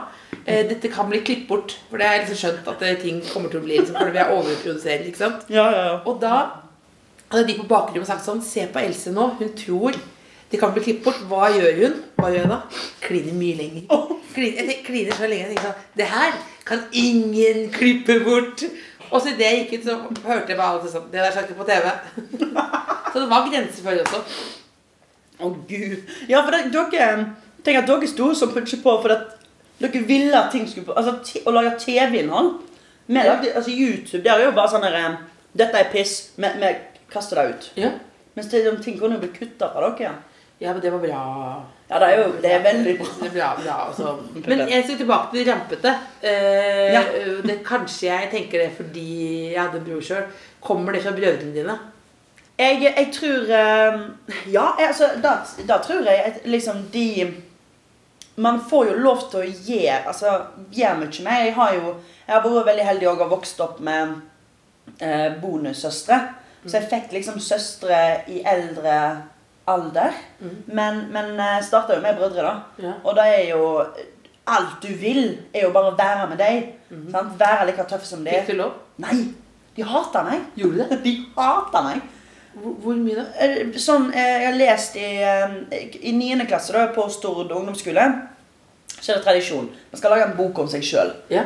Eh, 0.43 0.67
dette 0.69 0.91
kan 0.93 1.09
bli 1.09 1.23
klippet 1.25 1.47
bort. 1.49 1.77
For 1.89 2.01
det 2.01 2.07
er 2.07 2.21
liksom 2.21 2.39
skjønt 2.41 2.69
at 2.73 2.83
eh, 2.85 2.99
ting 3.01 3.23
kommer 3.31 3.51
til 3.51 3.61
å 3.61 3.65
bli 3.65 3.79
liksom, 3.79 3.97
fordi 3.97 4.13
vi 4.15 4.21
er 4.23 4.33
overproduserer. 4.35 5.07
ikke 5.09 5.23
sant? 5.23 5.47
ja, 5.49 5.65
ja, 5.73 5.85
ja. 5.91 5.95
Og 6.05 6.21
da 6.21 6.35
hadde 7.31 7.47
de 7.49 7.57
på 7.57 7.67
bakrommet 7.67 8.07
sagt 8.07 8.23
sånn 8.23 8.43
Se 8.45 8.67
på 8.71 8.83
Else 8.83 9.11
nå. 9.15 9.31
Hun 9.39 9.55
tror 9.57 9.97
det 10.47 10.61
kan 10.61 10.71
bli 10.75 10.85
klippet 10.85 11.07
bort. 11.07 11.23
Hva 11.31 11.49
gjør 11.55 11.81
hun? 11.81 11.97
Hva 12.19 12.31
gjør 12.31 12.45
hun 12.47 12.53
da? 12.55 12.61
Kliner 13.03 13.35
mye 13.35 13.57
lenger. 13.57 14.13
Kliner, 14.37 14.69
jeg 14.69 14.83
kliner 14.85 15.17
så 15.17 15.27
lenge. 15.27 15.47
Jeg 15.47 15.55
tenker 15.55 15.71
sånn 15.71 15.97
Det 15.97 16.11
her 16.13 16.37
kan 16.67 16.85
ingen 16.95 17.65
klippe 17.73 18.19
bort. 18.27 18.63
Og 19.11 19.21
så 19.21 19.31
idet 19.31 19.47
jeg 19.47 19.59
gikk 19.61 19.73
ut, 19.79 19.85
så 19.87 19.95
hørte 20.27 20.51
jeg 20.51 20.57
bare 20.59 20.73
alt 20.75 20.83
det 20.83 20.91
sånn 20.91 21.05
Det 21.11 21.21
der 21.23 21.31
skal 21.31 21.45
ikke 21.47 21.59
på 21.61 21.67
TV. 21.67 21.91
Så 23.13 23.21
det 23.23 23.29
var 23.31 23.45
grenser 23.49 23.83
for 23.85 23.95
det 23.95 24.03
også. 24.03 24.19
Å, 25.39 25.49
gud. 25.69 26.09
Ja, 26.29 26.41
for 26.43 26.51
det, 26.53 26.71
dere 26.73 27.07
tenker 27.63 27.81
at 27.83 27.87
dere 27.89 28.09
sto 28.11 28.27
som 28.37 28.51
ikke 28.57 28.81
på 28.83 28.95
for 29.03 29.13
at 29.15 29.37
dere 29.81 30.01
ville 30.09 30.35
at 30.37 30.51
ting 30.51 30.67
skulle 30.69 30.89
på 30.89 30.95
Altså, 30.97 31.41
å 31.47 31.53
lage 31.55 31.75
TV-innhold 31.85 32.51
Vi 33.07 33.15
lagde- 33.21 33.53
Altså, 33.55 33.71
YouTube, 33.71 34.23
det 34.25 34.31
er 34.33 34.43
jo 34.45 34.51
bare 34.57 34.73
sånn 34.73 34.83
der 34.85 34.97
eh, 34.99 35.17
Dette 35.57 35.79
er 35.79 35.89
piss. 35.93 36.31
Vi 36.37 36.73
kaster 37.09 37.39
det 37.39 37.47
ut. 37.55 37.69
Ja. 37.79 37.91
Mens 38.35 38.49
det, 38.51 38.65
de 38.67 38.75
ting 38.83 38.99
kunne 38.99 39.15
jo 39.17 39.23
bli 39.23 39.31
kutta 39.33 39.71
fra 39.73 39.89
dere. 39.97 40.11
ja, 40.59 40.73
men 40.73 40.81
det 40.81 40.91
var 40.91 40.99
bra. 40.99 41.23
Ja, 41.89 41.99
det 42.03 42.07
er 42.07 42.17
jo 42.19 42.31
Det 42.43 42.51
er 42.51 42.63
veldig 42.65 42.93
bra. 42.99 43.05
Det 43.21 43.31
bra, 43.33 43.49
bra 43.63 43.75
altså. 43.87 44.15
Men 44.49 44.63
jeg 44.69 44.83
skal 44.83 44.97
tilbake 44.97 45.31
til 45.37 45.47
rampete. 45.51 45.93
Eh, 46.21 46.93
Ja. 46.93 47.03
det, 47.43 47.59
kanskje 47.65 48.09
jeg 48.09 48.29
tenker 48.31 48.59
det 48.65 48.71
fordi 48.75 49.05
jeg 49.53 49.61
hadde 49.61 49.77
en 49.79 49.85
bror 49.85 50.01
sjøl. 50.03 50.25
Kommer 50.61 50.91
det 50.91 51.03
fra 51.03 51.11
brødrene 51.15 51.53
dine? 51.55 51.77
Jeg, 52.59 52.81
jeg 52.81 53.09
tror 53.13 53.51
eh, 53.53 53.99
Ja, 54.51 54.65
jeg, 54.79 54.87
altså, 54.87 55.09
da, 55.23 55.35
da 55.67 55.77
tror 55.83 56.01
jeg 56.09 56.23
at 56.25 56.39
liksom 56.49 56.87
de 56.93 57.33
Man 58.37 58.59
får 58.69 58.85
jo 58.91 58.93
lov 59.01 59.21
til 59.31 59.39
å 59.39 59.51
gjøre 59.69 60.01
altså, 60.07 60.33
gjøre 60.73 60.97
mye 60.99 61.23
mer. 61.25 61.43
Jeg 61.45 61.53
har 61.55 61.73
jo 61.73 61.95
jeg 62.27 62.35
har 62.35 62.43
vært 62.43 62.65
veldig 62.67 62.83
heldig 62.85 63.07
og 63.07 63.21
har 63.23 63.29
vokst 63.31 63.61
opp 63.63 63.77
med 63.79 64.17
eh, 64.99 65.29
bonussøstre. 65.41 66.17
Så 66.67 66.73
jeg 66.81 66.89
fikk 66.91 67.13
liksom 67.15 67.37
søstre 67.39 67.99
i 68.27 68.41
eldre 68.43 68.97
alder. 69.67 70.13
Men, 70.67 71.03
men 71.13 71.33
jeg 71.39 71.63
starta 71.67 71.95
jo 71.97 72.01
med 72.03 72.17
brødre, 72.19 72.43
da. 72.45 72.85
Ja. 72.87 72.93
Og 73.03 73.15
det 73.17 73.25
er 73.33 73.49
jo 73.53 73.63
Alt 74.47 74.77
du 74.79 74.87
vil, 74.95 75.25
er 75.51 75.65
jo 75.65 75.73
bare 75.75 75.89
å 75.91 75.95
være 75.97 76.27
med 76.31 76.37
dem. 76.39 76.67
sant? 77.11 77.33
Være 77.39 77.65
like 77.67 77.83
tøff 77.89 78.05
som 78.07 78.21
de 78.23 78.31
Fikk 78.47 78.55
du 78.55 78.61
lov? 78.61 78.77
Nei! 79.03 79.17
De 79.75 79.83
hater 79.83 80.23
meg. 80.23 80.45
Gjorde 80.55 80.85
det? 80.87 80.99
De 81.05 81.11
hater 81.35 81.83
meg. 81.83 82.05
Hvor, 82.53 82.77
hvor 82.85 82.95
mye 83.01 83.17
da? 83.19 83.25
Eh, 83.43 83.75
Sånn, 83.77 84.07
eh, 84.15 84.29
jeg 84.41 84.47
har 84.47 84.55
lest 84.57 84.95
i, 84.97 85.09
eh, 85.19 85.91
i 85.99 86.13
9. 86.15 86.47
klasse 86.49 86.71
da, 86.73 86.85
på 86.95 87.09
Stord 87.11 87.51
ungdomsskole. 87.51 88.07
Så 88.97 89.11
er 89.11 89.19
det 89.19 89.25
tradisjon. 89.27 89.67
Man 89.91 89.99
skal 89.99 90.15
lage 90.15 90.29
en 90.31 90.37
bok 90.39 90.63
om 90.63 90.71
seg 90.71 90.81
sjøl. 90.87 91.11
Ja. 91.29 91.43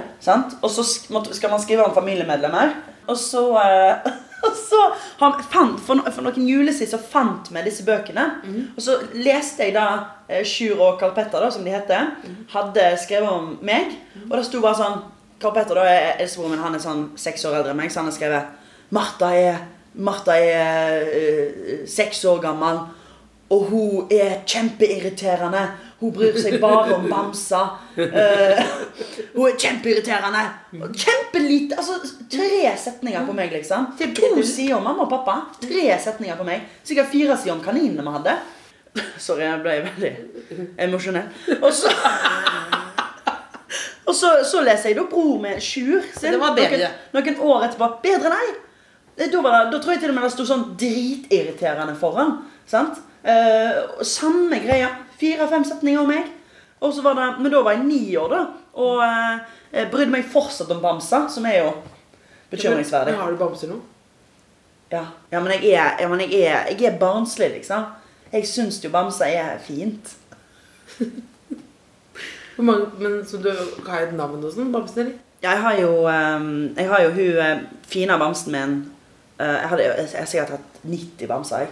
Og 0.61 0.69
så 0.71 0.85
skal 0.85 1.51
man 1.51 1.59
skrive 1.65 1.83
om 1.89 1.97
familiemedlemmer. 1.97 2.77
Og 3.09 3.17
så, 3.19 3.43
eh, 3.65 4.13
og 4.45 4.57
så 4.57 4.81
han 5.19 5.37
fant, 5.51 5.79
for, 5.85 6.01
for 6.09 6.25
noen 6.25 6.47
juler 6.47 6.73
siden 6.73 6.95
så 6.95 6.99
fant 7.01 7.51
vi 7.53 7.63
disse 7.65 7.85
bøkene. 7.87 8.27
Og 8.75 8.81
så 8.81 8.97
leste 9.13 9.67
jeg 9.67 9.75
da 9.77 9.87
eh, 10.27 10.43
Sjur 10.47 10.81
og 10.81 10.99
Karl 11.01 11.13
Petter, 11.17 11.43
da, 11.43 11.51
som 11.53 11.65
de 11.67 11.73
heter, 11.73 12.13
hadde 12.53 12.87
skrevet 13.01 13.29
om 13.29 13.51
meg. 13.65 13.93
Og 14.29 14.37
det 14.37 14.45
sto 14.47 14.63
bare 14.63 14.79
sånn 14.79 15.03
Karl 15.41 15.53
Petter 15.55 15.77
da 15.77 15.85
er 15.89 16.19
eldstebroren 16.21 16.55
min, 16.55 16.63
han 16.63 16.77
er 16.77 16.83
sånn 16.83 17.05
seks 17.17 17.45
år 17.49 17.59
eldre 17.59 17.73
enn 17.73 17.79
meg, 17.81 17.91
så 17.93 18.01
han 18.01 18.11
har 18.11 18.17
skrevet 18.17 18.91
Martha 18.93 19.31
er, 19.33 19.61
Martha 19.97 20.35
er 20.37 21.07
eh, 21.07 21.85
seks 21.89 22.25
år 22.29 22.41
gammel, 22.43 22.83
og 23.51 23.63
hun 23.71 24.11
er 24.13 24.41
kjempeirriterende. 24.47 25.63
Hun 26.01 26.13
bryr 26.15 26.37
seg 26.41 26.55
bare 26.61 26.95
om 26.97 27.03
bamser. 27.09 27.75
Uh, 27.93 28.61
hun 29.35 29.45
er 29.51 29.57
kjempeirriterende. 29.61 30.41
Kjempelite 30.97 31.77
Altså, 31.77 31.99
tre 32.31 32.71
setninger 32.81 33.27
på 33.27 33.35
meg, 33.37 33.53
liksom. 33.53 33.91
Til 33.99 34.15
To 34.17 34.41
sider 34.41 34.79
om 34.79 34.87
mamma 34.89 35.05
og 35.05 35.11
pappa. 35.13 35.35
Tre 35.61 35.85
setninger 36.01 36.39
på 36.39 36.47
meg. 36.47 36.65
Sikkert 36.83 37.11
fire 37.13 37.37
sider 37.37 37.53
om 37.53 37.61
kaninene 37.65 38.01
vi 38.07 38.15
hadde. 38.17 38.33
Sorry, 39.21 39.45
jeg 39.45 39.61
ble 39.63 39.77
veldig 39.85 40.11
emosjonell. 40.83 41.29
Og 41.61 41.69
så 41.73 41.93
Og 44.09 44.15
så, 44.17 44.31
så 44.43 44.59
leser 44.65 44.89
jeg 44.91 44.97
da 44.97 45.05
Bror 45.07 45.37
med 45.39 45.61
Sjur. 45.63 46.01
sin, 46.17 46.33
Det 46.33 46.39
var 46.41 46.55
bedre. 46.57 46.89
Noen, 47.13 47.29
noen 47.37 47.53
år 47.53 47.67
etterpå. 47.69 47.87
Bedre, 48.03 48.31
nei! 48.33 48.49
Eh, 49.15 49.29
Da, 49.31 49.41
var 49.45 49.53
det, 49.53 49.71
da 49.71 49.79
tror 49.79 49.93
jeg 49.93 50.01
til 50.01 50.11
og 50.11 50.17
med 50.17 50.25
det 50.25 50.31
sto 50.33 50.45
sånn 50.49 50.65
dritirriterende 50.81 51.93
foran. 51.99 52.33
Sant? 52.67 52.97
Uh, 53.23 54.01
samme 54.03 54.57
greia. 54.65 54.89
Fire-fem 55.21 55.65
setninger 55.67 56.01
om 56.01 56.09
meg. 56.11 56.29
Og 56.81 56.93
så 56.93 57.03
var 57.05 57.17
det, 57.19 57.29
Men 57.39 57.53
da 57.53 57.61
var 57.61 57.77
jeg 57.77 57.85
ni 57.85 58.01
år, 58.17 58.29
da. 58.33 58.41
Og 58.81 59.01
eh, 59.05 59.87
brydde 59.91 60.11
meg 60.11 60.29
fortsatt 60.31 60.71
om 60.73 60.81
bamser, 60.81 61.27
som 61.29 61.45
er 61.45 61.59
jo 61.61 61.73
bekymringsverdig. 62.51 63.13
Men 63.13 63.21
har 63.21 63.31
du 63.31 63.37
bamser 63.39 63.71
nå? 63.71 63.79
Ja, 64.91 65.05
ja 65.31 65.39
men, 65.39 65.53
jeg 65.55 65.71
er, 65.71 65.97
jeg, 66.01 66.09
men 66.09 66.23
jeg, 66.25 66.39
er, 66.41 66.71
jeg 66.73 66.89
er 66.89 66.97
barnslig, 66.99 67.51
liksom. 67.59 67.85
Jeg 68.31 68.47
syns 68.47 68.79
jo 68.83 68.89
bamser 68.91 69.31
er 69.31 69.59
fint. 69.63 70.15
Hvor 72.55 72.65
mange, 72.67 72.87
men 72.99 73.21
Så 73.27 73.37
du 73.37 73.51
har 73.87 74.01
et 74.07 74.15
navn 74.15 74.43
og 74.43 74.51
sånn? 74.53 74.73
Bamsen, 74.73 75.05
eller? 75.05 75.19
Jeg 75.41 75.61
har 75.61 75.77
jo, 75.79 75.93
eh, 76.09 76.49
jeg 76.77 76.89
har 76.89 77.05
jo 77.05 77.13
hun 77.15 77.29
fina 77.29 77.85
fine 77.93 78.19
bamsen 78.19 78.57
min 78.57 78.81
Eh, 79.41 79.47
jeg 79.47 80.19
har 80.19 80.25
sikkert 80.25 80.49
hatt 80.49 80.81
90 80.83 81.27
bamser. 81.27 81.57
jeg. 81.57 81.67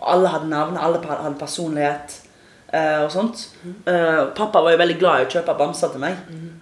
Og 0.00 0.12
alle 0.12 0.28
hadde 0.28 0.48
navn, 0.48 0.76
alle 0.76 1.00
hadde 1.06 1.38
personlighet 1.38 2.20
eh, 2.20 2.23
og 3.04 3.12
sånt. 3.12 3.48
Eh, 3.86 4.24
pappa 4.36 4.62
var 4.62 4.74
jo 4.74 4.80
veldig 4.80 4.98
glad 4.98 5.20
i 5.20 5.26
å 5.26 5.30
kjøpe 5.30 5.54
bamser 5.58 5.92
til 5.92 6.02
meg. 6.02 6.16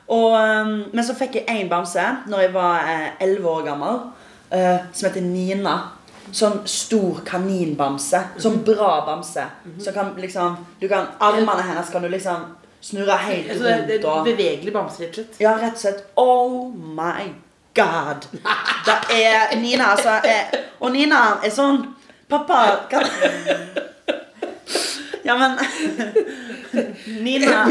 Og, 0.08 0.34
eh, 0.36 0.72
men 0.92 1.04
så 1.04 1.16
fikk 1.18 1.40
jeg 1.40 1.48
én 1.48 1.70
bamse 1.70 2.04
når 2.28 2.46
jeg 2.46 2.54
var 2.54 2.88
elleve 3.20 3.42
11 3.42 3.48
år 3.48 3.66
gammel, 3.66 4.00
eh, 4.50 4.78
som 4.92 5.08
heter 5.08 5.24
Nina. 5.26 5.76
Sånn 6.32 6.60
stor 6.70 7.20
kaninbamse. 7.26 8.20
Sånn 8.40 8.62
bra 8.64 9.04
bamse. 9.06 9.44
Så 9.82 9.92
kan 9.92 10.14
liksom 10.16 10.56
du 10.80 10.88
kan, 10.88 11.08
Armene 11.20 11.62
hennes 11.62 11.90
kan 11.90 12.02
du 12.02 12.08
liksom 12.08 12.44
snurre 12.82 13.16
helt 13.18 13.50
Altså, 13.50 13.64
det, 13.64 13.86
det 14.02 14.04
er 14.04 14.24
bevegelig 14.24 14.72
bamse, 14.72 15.02
rett 15.02 15.10
og 15.10 15.14
slett. 15.14 15.40
Ja, 15.40 15.56
rett 15.58 15.74
og 15.74 15.82
slett. 15.82 16.04
Oh 16.16 16.70
my 16.72 17.32
god. 17.74 18.28
Det 18.86 18.98
er 19.22 19.56
Nina, 19.60 19.92
altså. 19.94 20.20
Er, 20.24 20.62
og 20.80 20.92
Nina 20.92 21.38
er 21.44 21.50
sånn 21.50 21.84
Pappa 22.32 22.86
kan 22.88 23.04
Ja, 25.22 25.36
men 25.38 25.58
Nina 27.24 27.70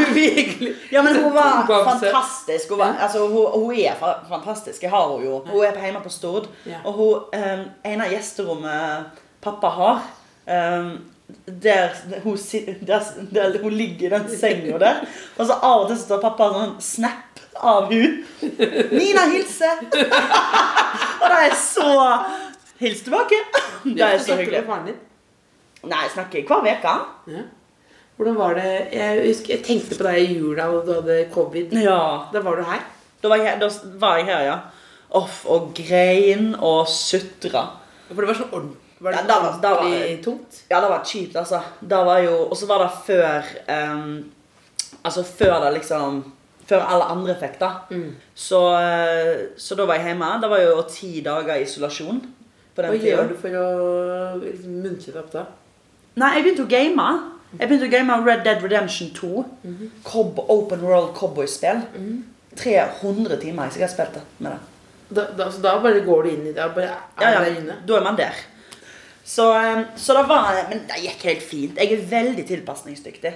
Ja, 0.90 1.02
men 1.02 1.16
hun 1.16 1.32
var 1.34 1.66
fantastisk. 1.84 2.70
Hun, 2.70 2.78
var, 2.78 2.94
altså, 3.00 3.26
hun, 3.28 3.46
hun 3.60 3.74
er 3.76 3.96
fa 4.00 4.14
fantastisk. 4.28 4.82
Jeg 4.82 4.90
har 4.90 5.08
henne 5.10 5.26
jo. 5.26 5.40
Hun 5.46 5.64
er 5.64 5.80
hjemme 5.84 6.02
på 6.04 6.12
Stord. 6.12 6.48
Og 6.84 6.92
hun, 6.92 7.14
um, 7.36 7.64
en 7.84 8.04
av 8.04 8.12
gjesterommet 8.12 9.20
pappa 9.42 9.72
har 9.76 10.04
um, 10.46 10.92
der 11.46 11.92
hun, 12.22 12.38
der, 12.86 13.02
der 13.34 13.58
hun 13.62 13.72
ligger 13.72 14.06
i 14.06 14.14
den 14.16 14.38
senga 14.38 14.78
der. 14.78 15.04
Og 15.36 15.46
så 15.46 15.58
av 15.60 15.84
og 15.84 15.90
til 15.90 16.00
så 16.00 16.14
tar 16.14 16.24
pappa 16.24 16.50
sånn 16.54 16.74
snap 16.82 17.44
av 17.62 17.92
hun. 17.92 18.22
Nina 18.92 19.28
hilser! 19.32 19.84
og 21.20 21.28
det 21.28 21.38
er 21.46 21.56
så 21.58 21.92
Hils 22.82 23.04
tilbake. 23.06 23.36
Det 23.84 24.02
er 24.02 24.18
så 24.18 24.34
hyggelig. 24.40 24.64
Nei, 25.84 26.02
jeg 26.06 26.10
snakker 26.14 26.44
hver 26.46 26.78
uke. 26.78 26.94
Ja. 27.32 27.42
Hvordan 28.16 28.36
var 28.38 28.54
det 28.54 28.88
Jeg 28.92 29.22
husker, 29.26 29.54
jeg 29.56 29.64
tenkte 29.66 29.96
på 29.98 30.04
deg 30.06 30.18
i 30.20 30.34
jula 30.38 30.66
da 30.70 30.80
du 30.86 30.92
hadde 31.00 31.16
covid. 31.34 31.72
Ja. 31.82 32.28
Da 32.32 32.40
var 32.44 32.56
du 32.60 32.62
her. 32.68 32.84
Da 33.22 33.28
var 33.32 33.36
jeg, 33.42 33.58
da 33.60 33.68
var 34.02 34.16
jeg 34.20 34.26
her, 34.26 34.44
ja. 34.46 34.58
Off, 35.10 35.44
og 35.46 35.72
grein 35.76 36.54
og 36.58 36.86
sutra. 36.88 37.64
For 38.08 38.20
det 38.22 38.28
var 38.28 38.34
så 38.38 38.46
ordentlig, 38.52 38.78
var 39.00 39.12
det 39.12 39.20
Ja, 39.20 39.26
da 39.26 39.40
var- 39.42 39.58
da 39.62 39.70
var- 39.74 40.22
tungt. 40.24 40.62
Ja, 40.70 40.80
det 40.80 40.90
var 40.90 41.02
kjipt, 41.04 41.36
altså. 41.36 41.60
Da 41.88 42.04
var 42.04 42.18
jo, 42.18 42.36
og 42.50 42.56
så 42.56 42.66
var 42.66 42.78
det 42.84 42.90
før 43.06 43.42
um, 43.92 44.32
Altså 45.04 45.24
før 45.24 45.60
det 45.64 45.72
liksom 45.80 46.32
Før 46.68 46.80
alle 46.86 47.04
andre 47.10 47.34
fikk 47.34 47.58
det. 47.58 47.70
Så, 48.34 48.58
eh, 48.78 49.48
så 49.58 49.74
da 49.76 49.84
var 49.84 49.94
jeg 49.98 50.04
hjemme. 50.06 50.40
Det 50.40 50.48
var 50.50 50.60
jo 50.60 50.82
ti 50.88 51.20
dager 51.20 51.56
isolasjon. 51.58 52.20
Hva 52.76 52.92
gjør 52.94 53.28
du 53.28 53.34
for 53.36 53.48
å 53.48 54.38
liksom, 54.40 54.70
muntre 54.82 55.12
deg 55.12 55.16
opp 55.24 55.32
da? 55.32 55.42
Nei, 56.20 56.34
jeg 56.36 56.44
begynte 56.44 56.66
å 56.66 56.70
game. 56.70 57.06
Jeg 57.58 57.68
begynte 57.68 57.88
å 57.88 57.92
game 57.92 58.16
Red 58.26 58.44
Dead 58.44 58.62
Redemption 58.64 59.10
2. 59.16 59.44
Cob 60.04 60.40
Open 60.48 60.82
World 60.84 61.14
Cowboy-spill. 61.16 61.82
300 62.56 63.38
timer 63.40 63.68
jeg 63.70 63.78
sikkert 63.78 63.94
spilt 63.94 64.18
med 64.44 64.52
det. 64.52 64.58
Da, 65.12 65.26
da, 65.36 65.46
så 65.52 65.60
da 65.64 65.76
bare 65.84 66.00
går 66.04 66.24
du 66.24 66.30
inn 66.32 66.46
i 66.48 66.52
det? 66.56 66.66
Bare 66.74 66.88
er 66.88 67.22
Ja, 67.22 67.30
ja, 67.44 67.44
inne? 67.52 67.78
da 67.88 67.96
er 67.98 68.04
man 68.04 68.16
der. 68.16 68.36
Så, 69.24 69.46
eh, 69.56 69.82
så 69.96 70.16
det 70.16 70.26
var 70.28 70.56
Men 70.68 70.84
det 70.88 71.00
gikk 71.04 71.24
helt 71.28 71.42
fint. 71.42 71.76
Jeg 71.78 71.92
er 71.92 72.06
veldig 72.10 72.44
tilpasningsdyktig. 72.48 73.32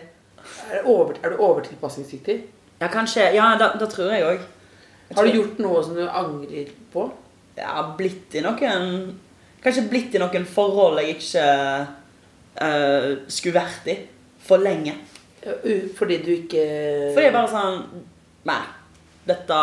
Er, 0.70 0.82
du, 0.82 0.88
over, 0.90 1.14
er 1.22 1.30
du 1.30 1.36
overtilpasningsdyktig? 1.36 2.36
Ja, 2.80 2.88
kanskje. 2.92 3.30
Ja, 3.34 3.54
det 3.80 3.88
tror 3.92 4.12
jeg 4.12 4.24
òg. 4.24 4.40
Har 5.16 5.24
du 5.24 5.36
gjort 5.36 5.58
noe 5.62 5.82
som 5.84 5.94
du 5.94 6.02
angrer 6.08 6.72
på? 6.92 7.06
Ja, 7.56 7.94
blitt 7.96 8.34
i 8.36 8.42
noen 8.44 9.14
Kanskje 9.64 9.86
blitt 9.90 10.14
i 10.14 10.20
noen 10.20 10.44
forhold 10.46 10.98
jeg 11.00 11.16
ikke 11.16 11.44
eh, 12.60 13.08
skulle 13.28 13.60
vært 13.60 13.90
i 13.92 13.96
for 14.46 14.62
lenge. 14.62 14.94
Fordi 15.94 16.16
du 16.24 16.32
ikke 16.32 16.62
Fordi 17.14 17.26
jeg 17.28 17.34
bare 17.36 17.50
sånn 17.52 17.76
Nei, 18.46 18.62
dette 19.28 19.58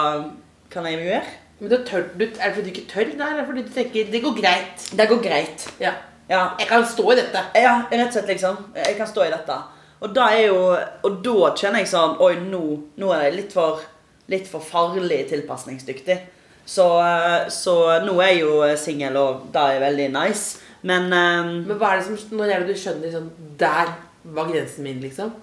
kan 0.72 0.86
jeg 0.88 1.02
gjøre. 1.02 1.24
Men 1.60 1.72
du 1.72 1.76
tør, 1.88 2.06
du, 2.16 2.24
Er 2.24 2.50
det 2.50 2.56
fordi 2.56 2.70
du 2.70 2.72
ikke 2.74 2.90
tør? 2.92 3.12
Nei, 3.20 3.30
eller 3.34 3.46
fordi 3.48 3.64
du 3.68 3.72
tenker 3.72 4.10
det 4.12 4.22
går 4.24 4.36
greit? 4.40 4.88
Det 4.96 5.08
går 5.10 5.22
greit. 5.24 5.68
Ja. 5.84 5.94
Ja, 6.30 6.50
Jeg 6.60 6.68
kan 6.68 6.86
stå 6.88 7.12
i 7.12 7.16
dette. 7.20 7.42
ja 7.56 7.74
rett 7.92 8.08
og 8.08 8.14
slett, 8.14 8.32
liksom. 8.32 8.58
Jeg 8.76 8.96
kan 8.98 9.08
stå 9.08 9.26
i 9.28 9.32
dette. 9.34 9.58
Og 10.02 10.16
da 10.16 10.30
jo 10.40 10.78
Og 11.04 11.20
da 11.24 11.52
kjenner 11.56 11.84
jeg 11.84 11.92
sånn 11.92 12.16
Oi, 12.24 12.36
nå, 12.48 12.64
nå 13.00 13.12
er 13.16 13.28
jeg 13.28 13.36
litt 13.42 13.56
for, 13.56 13.84
litt 14.32 14.48
for 14.48 14.64
farlig 14.64 15.26
tilpasningsdyktig. 15.32 16.20
Så, 16.66 16.86
eh, 17.04 17.50
så 17.52 18.00
nå 18.06 18.20
er 18.24 18.30
jeg 18.34 18.44
jo 18.46 18.76
singel, 18.80 19.18
og 19.20 19.50
det 19.52 19.62
er 19.62 19.82
veldig 19.84 20.10
nice. 20.16 20.63
Men 20.84 21.08
um, 21.14 21.52
Men 21.68 21.78
hva 21.80 21.94
er 21.94 22.02
det 22.02 22.06
som, 22.10 22.38
når 22.38 22.52
er 22.52 22.64
det 22.64 22.76
du 22.76 22.80
skjønner 22.80 23.08
liksom, 23.08 23.30
Der 23.60 23.94
var 24.36 24.50
grensen 24.52 24.84
min, 24.84 25.00
liksom? 25.04 25.34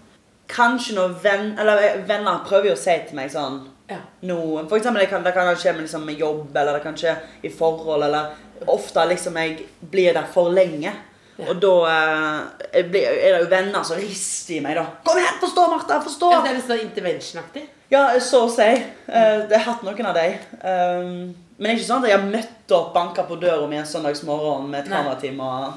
Kanskje 0.51 0.97
når 0.97 1.15
venn, 1.23 1.53
eller 1.61 1.81
eh, 1.87 2.01
venner 2.09 2.43
prøver 2.47 2.73
jo 2.73 2.77
å 2.77 2.81
si 2.81 2.97
til 3.09 3.17
meg 3.17 3.31
sånn 3.33 3.61
Ja. 3.91 4.01
noe, 4.27 4.65
For 4.69 4.79
eksempel, 4.79 5.05
det 5.05 5.11
kan, 5.11 5.23
det 5.25 5.33
kan 5.35 5.49
skje 5.57 5.73
med, 5.77 5.85
liksom, 5.87 6.05
med 6.07 6.19
jobb, 6.19 6.51
eller 6.57 6.77
det 6.79 6.83
kan 6.85 6.99
skje 6.99 7.15
i 7.47 7.51
forhold, 7.51 8.05
eller 8.07 8.33
ofte 8.71 9.07
liksom 9.09 9.39
jeg 9.41 9.65
blir 9.91 10.13
der 10.15 10.27
for 10.31 10.51
lenge. 10.53 10.93
Ja. 11.41 11.47
Og 11.49 11.61
da 11.63 11.75
eh, 11.89 12.81
er 12.83 12.89
det 12.93 13.03
jo 13.41 13.47
venner 13.51 13.85
som 13.87 13.97
rister 13.99 14.59
i 14.59 14.63
meg, 14.65 14.77
da. 14.77 14.85
Kom 15.07 15.19
igjen, 15.19 15.39
forstå, 15.41 15.67
Martha! 15.73 16.01
Forstå! 16.05 16.33
Ja, 16.35 16.41
det 16.45 16.51
er 16.51 16.59
litt 16.59 16.69
sånn 16.69 16.83
intervention-aktig. 16.85 17.63
Ja, 17.91 18.03
så 18.23 18.45
å 18.47 18.51
si. 18.53 18.69
Eh, 18.69 19.39
det 19.49 19.57
har 19.57 19.73
hatt 19.73 19.87
noen 19.87 20.11
av 20.11 20.19
dem. 20.19 20.37
Um, 20.63 21.15
men 21.61 21.67
det 21.67 21.73
er 21.75 21.77
ikke 21.77 21.89
sånn 21.91 22.05
at 22.07 22.09
jeg 22.09 22.17
har 22.17 22.31
møtt 22.33 22.73
opp, 22.73 22.87
banka 22.95 23.23
på 23.29 23.37
døra 23.37 23.67
mi 23.69 23.77
en 23.77 23.85
søndagsmorgen 23.85 24.71
med 24.73 24.79
et 24.79 24.87
intervention. 24.89 25.75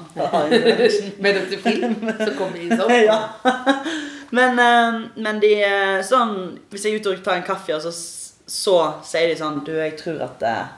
Med 1.20 1.36
Dr. 1.36 1.58
Film, 1.60 1.98
så 2.22 2.30
kommer 2.38 2.56
de 2.56 2.78
sånn. 2.80 2.92
ja. 3.10 3.18
Men, 4.32 4.58
eh, 4.64 4.96
men 5.26 5.42
de 5.44 5.52
eh, 5.60 5.98
sånn 6.06 6.32
Hvis 6.72 6.86
jeg 6.86 6.96
er 6.96 7.04
ute 7.04 7.12
og 7.12 7.20
tar 7.26 7.36
en 7.36 7.44
kaffe, 7.44 7.76
så, 7.84 7.92
så 8.48 8.78
sier 9.04 9.28
de 9.28 9.36
sånn 9.38 9.60
Du, 9.66 9.74
jeg 9.76 9.98
tror 10.00 10.24
at 10.24 10.42
eh, 10.48 10.72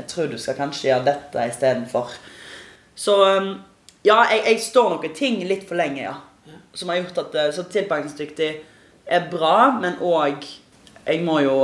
Jeg 0.00 0.10
tror 0.10 0.34
du 0.34 0.36
skal 0.42 0.58
kanskje 0.58 0.90
gjøre 0.90 1.06
dette 1.12 1.48
istedenfor. 1.54 2.18
Så 2.98 3.14
ja, 4.02 4.18
jeg, 4.26 4.42
jeg 4.42 4.62
står 4.66 4.90
noen 4.96 5.14
ting 5.14 5.38
litt 5.46 5.68
for 5.70 5.78
lenge, 5.78 6.02
ja. 6.02 6.18
Som 6.74 6.90
har 6.90 6.98
gjort 7.04 7.22
at 7.28 7.42
Så 7.54 7.70
tilpasningsdyktig 7.70 8.54
er 9.06 9.30
bra, 9.30 9.78
men 9.78 10.02
òg 10.02 10.42
Jeg 11.06 11.22
må 11.22 11.38
jo 11.46 11.58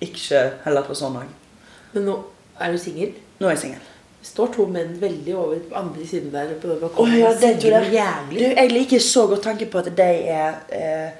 ikke 0.00 0.46
heller 0.64 0.88
på 0.88 0.96
sånn 0.96 1.20
òg. 1.20 1.42
Men 1.92 2.08
nå 2.08 2.16
er 2.60 2.72
du 2.72 2.78
singel. 2.80 3.12
Nå 3.38 3.48
er 3.48 3.56
jeg 3.56 3.62
singel. 3.66 3.84
Det 4.20 4.30
står 4.32 4.52
to 4.56 4.66
menn 4.66 4.96
veldig 5.00 5.34
over 5.38 5.58
på 5.68 5.78
andre 5.78 6.06
siden 6.06 6.32
der. 6.32 6.54
På 6.60 6.70
den 6.70 6.78
Å 6.78 6.84
balkongen. 6.86 7.18
ja, 7.20 7.32
det 7.40 7.52
jævlig. 7.92 8.40
Du, 8.40 8.44
jeg 8.60 8.72
liker 8.72 9.02
så 9.04 9.26
godt 9.30 9.44
tanken 9.46 9.70
på 9.70 9.82
at 9.82 9.90
de 9.96 10.08
er 10.34 10.60
eh, 10.72 11.10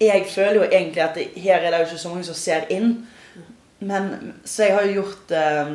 Jeg 0.00 0.26
føler 0.30 0.60
jo 0.60 0.66
egentlig 0.68 1.02
at 1.02 1.16
det, 1.18 1.28
her 1.42 1.58
er 1.58 1.70
det 1.70 1.80
jo 1.80 1.88
ikke 1.88 2.02
så 2.04 2.12
mange 2.12 2.28
som 2.28 2.34
ser 2.38 2.68
inn. 2.70 2.92
Men, 3.80 4.34
så 4.44 4.68
jeg 4.68 4.74
har 4.74 4.86
jo 4.86 5.00
gjort 5.00 5.34
eh, 5.34 5.74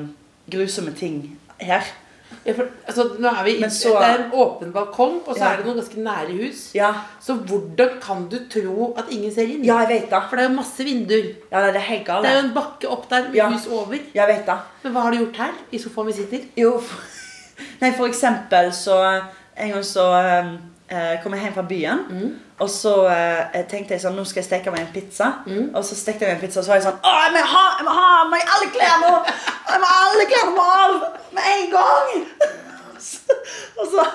grusomme 0.52 0.94
ting 0.96 1.40
her. 1.60 1.84
Ja, 2.46 2.54
for, 2.58 2.66
altså, 2.88 3.04
nå 3.20 3.28
er 3.30 3.44
vi, 3.44 3.54
så- 3.70 3.94
Det 4.00 4.08
er 4.10 4.24
en 4.26 4.32
åpen 4.34 4.74
balkong, 4.74 5.22
og 5.28 5.36
så 5.36 5.40
Ja. 5.40 5.52
er 5.54 5.58
det 5.58 5.66
noen 5.66 5.78
ganske 5.80 6.00
nære 6.04 6.38
hus. 6.42 6.72
Ja, 6.76 6.94
Så 7.22 7.34
hvordan 7.36 7.90
kan 8.02 8.28
du 8.30 8.38
tro 8.50 8.94
at 8.98 9.06
ingen 9.12 9.32
ser 9.34 9.44
inn? 9.48 9.64
ja 9.64 9.78
jeg 9.80 9.88
vet 9.90 10.10
da. 10.10 10.20
For 10.28 10.36
det 10.36 10.46
er 10.46 10.50
jo 10.50 10.56
masse 10.56 10.84
vinduer. 10.84 11.36
Ja, 11.52 11.62
det 11.68 11.76
er 11.76 11.80
helt 11.80 12.06
Det 12.06 12.26
er 12.26 12.42
jo 12.42 12.48
en 12.48 12.54
bakke 12.54 12.90
opp 12.90 13.10
der 13.10 13.22
med 13.30 13.36
Ja. 13.36 13.50
hus 13.50 13.68
over. 13.68 13.98
Jeg 14.14 14.28
vet 14.28 14.46
da. 14.46 14.58
Men 14.84 14.94
hva 14.94 15.02
har 15.02 15.12
du 15.12 15.18
gjort 15.26 15.36
her? 15.38 15.52
I 15.72 15.78
sofaen 15.78 16.08
vi 16.08 16.14
sitter? 16.14 16.40
Jo, 16.58 16.80
for, 16.80 17.00
nei, 17.82 17.92
for 17.94 18.08
eksempel 18.08 18.72
så 18.74 19.22
En 19.58 19.70
gang 19.72 19.84
så 19.84 20.58
eh, 20.90 21.22
kom 21.24 21.32
jeg 21.34 21.42
hjem 21.44 21.54
fra 21.54 21.62
byen, 21.62 22.40
og 22.60 22.68
så 22.70 23.06
eh, 23.54 23.64
tenkte 23.70 23.92
jeg 23.94 24.02
sånn 24.02 24.16
Nå 24.16 24.24
skal 24.26 24.42
jeg 24.42 24.46
steke 24.50 24.72
meg 24.72 24.80
en 24.82 24.94
pizza. 24.94 25.28
Og 25.76 25.84
så 25.86 25.96
stekte 25.96 26.26
jeg 26.26 26.30
meg 26.34 26.42
en 26.44 26.48
pizza, 26.48 26.60
og 26.60 26.66
så 26.66 26.70
var 26.70 26.76
jeg 26.80 26.84
sånn 26.88 27.00
Å, 27.04 27.14
jeg 27.24 27.32
må 27.34 27.44
ha, 27.54 27.64
jeg 27.78 27.86
må 27.86 27.92
ha 27.92 28.30
meg 28.30 28.42
alle 28.56 28.68
klærne! 28.74 29.12
Jeg 29.70 29.80
må 29.80 29.86
ha 29.86 29.98
alle 30.10 30.26
klærne 30.26 30.56
må 30.56 30.62
av 30.62 30.94
med 31.34 31.44
en 31.54 31.72
gang! 31.72 32.26
Og 33.84 33.90
så 33.92 34.06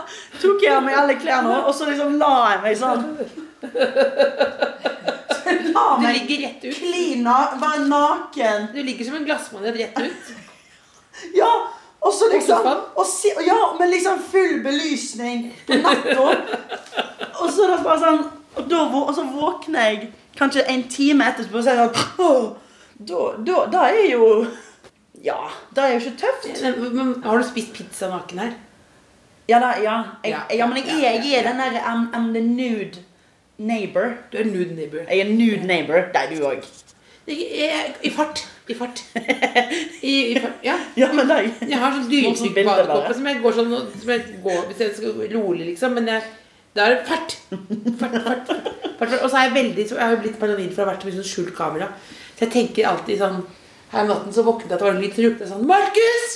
tok 0.40 0.62
jeg 0.64 0.72
av 0.72 0.82
meg 0.86 0.96
alle 0.96 1.14
klærne, 1.20 1.58
og 1.68 1.74
så 1.76 1.88
liksom 1.90 2.14
la 2.20 2.32
jeg 2.54 2.60
meg 2.64 2.78
sånn. 2.80 3.02
Så 5.38 5.54
la 5.72 5.84
Du 5.98 6.02
meg 6.04 6.14
ligger 6.20 6.44
rett 6.46 6.64
ut. 6.64 6.74
klina, 6.78 7.34
være 7.60 7.84
naken. 7.88 8.68
Du 8.74 8.80
ligger 8.82 9.04
som 9.08 9.18
en 9.18 9.26
glassmanet 9.28 9.76
rett 9.78 9.98
ut. 10.00 10.32
Ja, 11.34 11.50
og 12.00 12.12
så 12.14 12.28
liksom 12.32 12.60
sofaen? 12.62 12.82
og 12.96 13.06
si, 13.10 13.32
Ja, 13.46 13.58
med 13.78 13.90
liksom 13.90 14.20
full 14.30 14.60
belysning 14.62 15.48
på 15.66 15.78
natta. 15.82 16.28
og 17.40 17.50
så 17.50 17.64
er 17.64 17.72
det 17.76 17.78
bare 17.84 17.98
sånn 18.04 18.20
Og, 18.58 18.64
da, 18.70 18.76
vå- 18.90 19.04
og 19.08 19.14
så 19.14 19.22
våkner 19.30 19.84
jeg 19.90 20.12
kanskje 20.38 20.62
en 20.70 20.84
time 20.90 21.26
etterpå 21.30 21.58
og 21.58 21.64
sier 21.66 21.76
sånn 21.78 21.98
«Åh, 22.22 22.46
Da, 23.06 23.24
da, 23.46 23.64
da 23.70 23.82
er 23.90 24.06
jo 24.12 24.46
Ja, 25.22 25.36
da 25.74 25.82
er 25.88 25.96
jo 25.96 26.00
ikke 26.06 26.20
tøft. 26.22 26.62
Men, 26.62 26.94
men, 26.96 27.12
har 27.26 27.38
du 27.38 27.44
spist 27.46 27.72
pizza 27.74 28.08
naken 28.10 28.38
her? 28.44 28.52
Ja, 29.48 29.58
da, 29.62 29.72
ja. 29.82 29.96
Jeg, 30.24 30.30
Ja. 30.34 30.40
ja, 30.56 30.66
men 30.66 30.76
jeg 30.76 31.04
er, 31.04 31.22
jeg 31.24 31.38
er 31.38 31.48
den 31.48 31.58
der 31.58 31.80
I'm, 31.80 32.08
I'm 32.14 32.32
the 32.34 32.40
nude 32.40 32.98
neighbor. 33.58 34.12
Du 34.32 34.38
er 34.38 34.44
nude 34.44 34.74
neighbor. 34.74 34.98
Jeg 35.08 35.18
er 35.20 35.30
nude 35.32 35.66
neighbor. 35.66 35.94
Det 36.12 36.20
er 36.22 36.28
du 36.34 36.44
òg. 36.46 36.66
Jeg, 37.28 37.38
jeg, 37.58 37.94
I 38.02 38.10
fart. 38.10 38.42
I 38.68 38.74
fart. 38.74 39.00
I, 40.02 40.12
i 40.32 40.38
fart. 40.40 40.52
Ja. 40.64 40.74
Ja, 40.96 41.12
men 41.12 41.28
da, 41.28 41.40
Jeg 41.42 41.78
har 41.78 41.92
sånn 41.96 42.08
Noen 42.10 42.36
som 42.36 43.26
jeg 43.28 43.40
går 43.42 43.56
sånn 43.58 43.72
som 44.00 44.12
jeg 44.12 44.22
går, 44.44 44.60
Hvis 44.70 44.80
jeg 44.84 44.94
skal 44.96 45.24
rolig, 45.34 45.66
liksom. 45.72 45.94
Men 45.96 46.08
jeg, 46.12 46.22
det 46.76 46.84
er 46.84 46.98
fart. 47.08 47.36
Fart, 48.00 48.16
fart, 48.24 48.48
fart, 48.48 48.68
fart. 48.98 49.14
Og 49.22 49.30
så 49.30 49.36
er 49.36 49.46
jeg 49.48 49.54
veldig 49.54 49.86
så 49.88 49.96
Jeg 49.98 50.04
har 50.04 50.16
jo 50.16 50.22
blitt 50.24 50.38
paranoid 50.40 50.72
for 50.74 50.82
å 50.82 50.86
ha 50.86 50.92
vært 50.92 51.04
med 51.08 51.16
sånn 51.18 51.28
skjult 51.32 51.54
kamera. 51.56 51.88
Så 52.36 52.44
jeg 52.46 52.52
tenker 52.56 52.88
alltid 52.90 53.20
sånn 53.24 53.40
Her 53.92 54.04
om 54.04 54.12
natten 54.12 54.34
så 54.36 54.44
våknet 54.44 54.68
jeg 54.68 54.76
at 54.76 54.82
det 54.82 54.86
var 54.88 54.96
en 54.96 55.00
lyd, 55.02 55.14
så 55.16 55.24
ropte 55.24 55.44
jeg 55.46 55.52
sånn 55.54 55.66
Markus! 55.68 56.26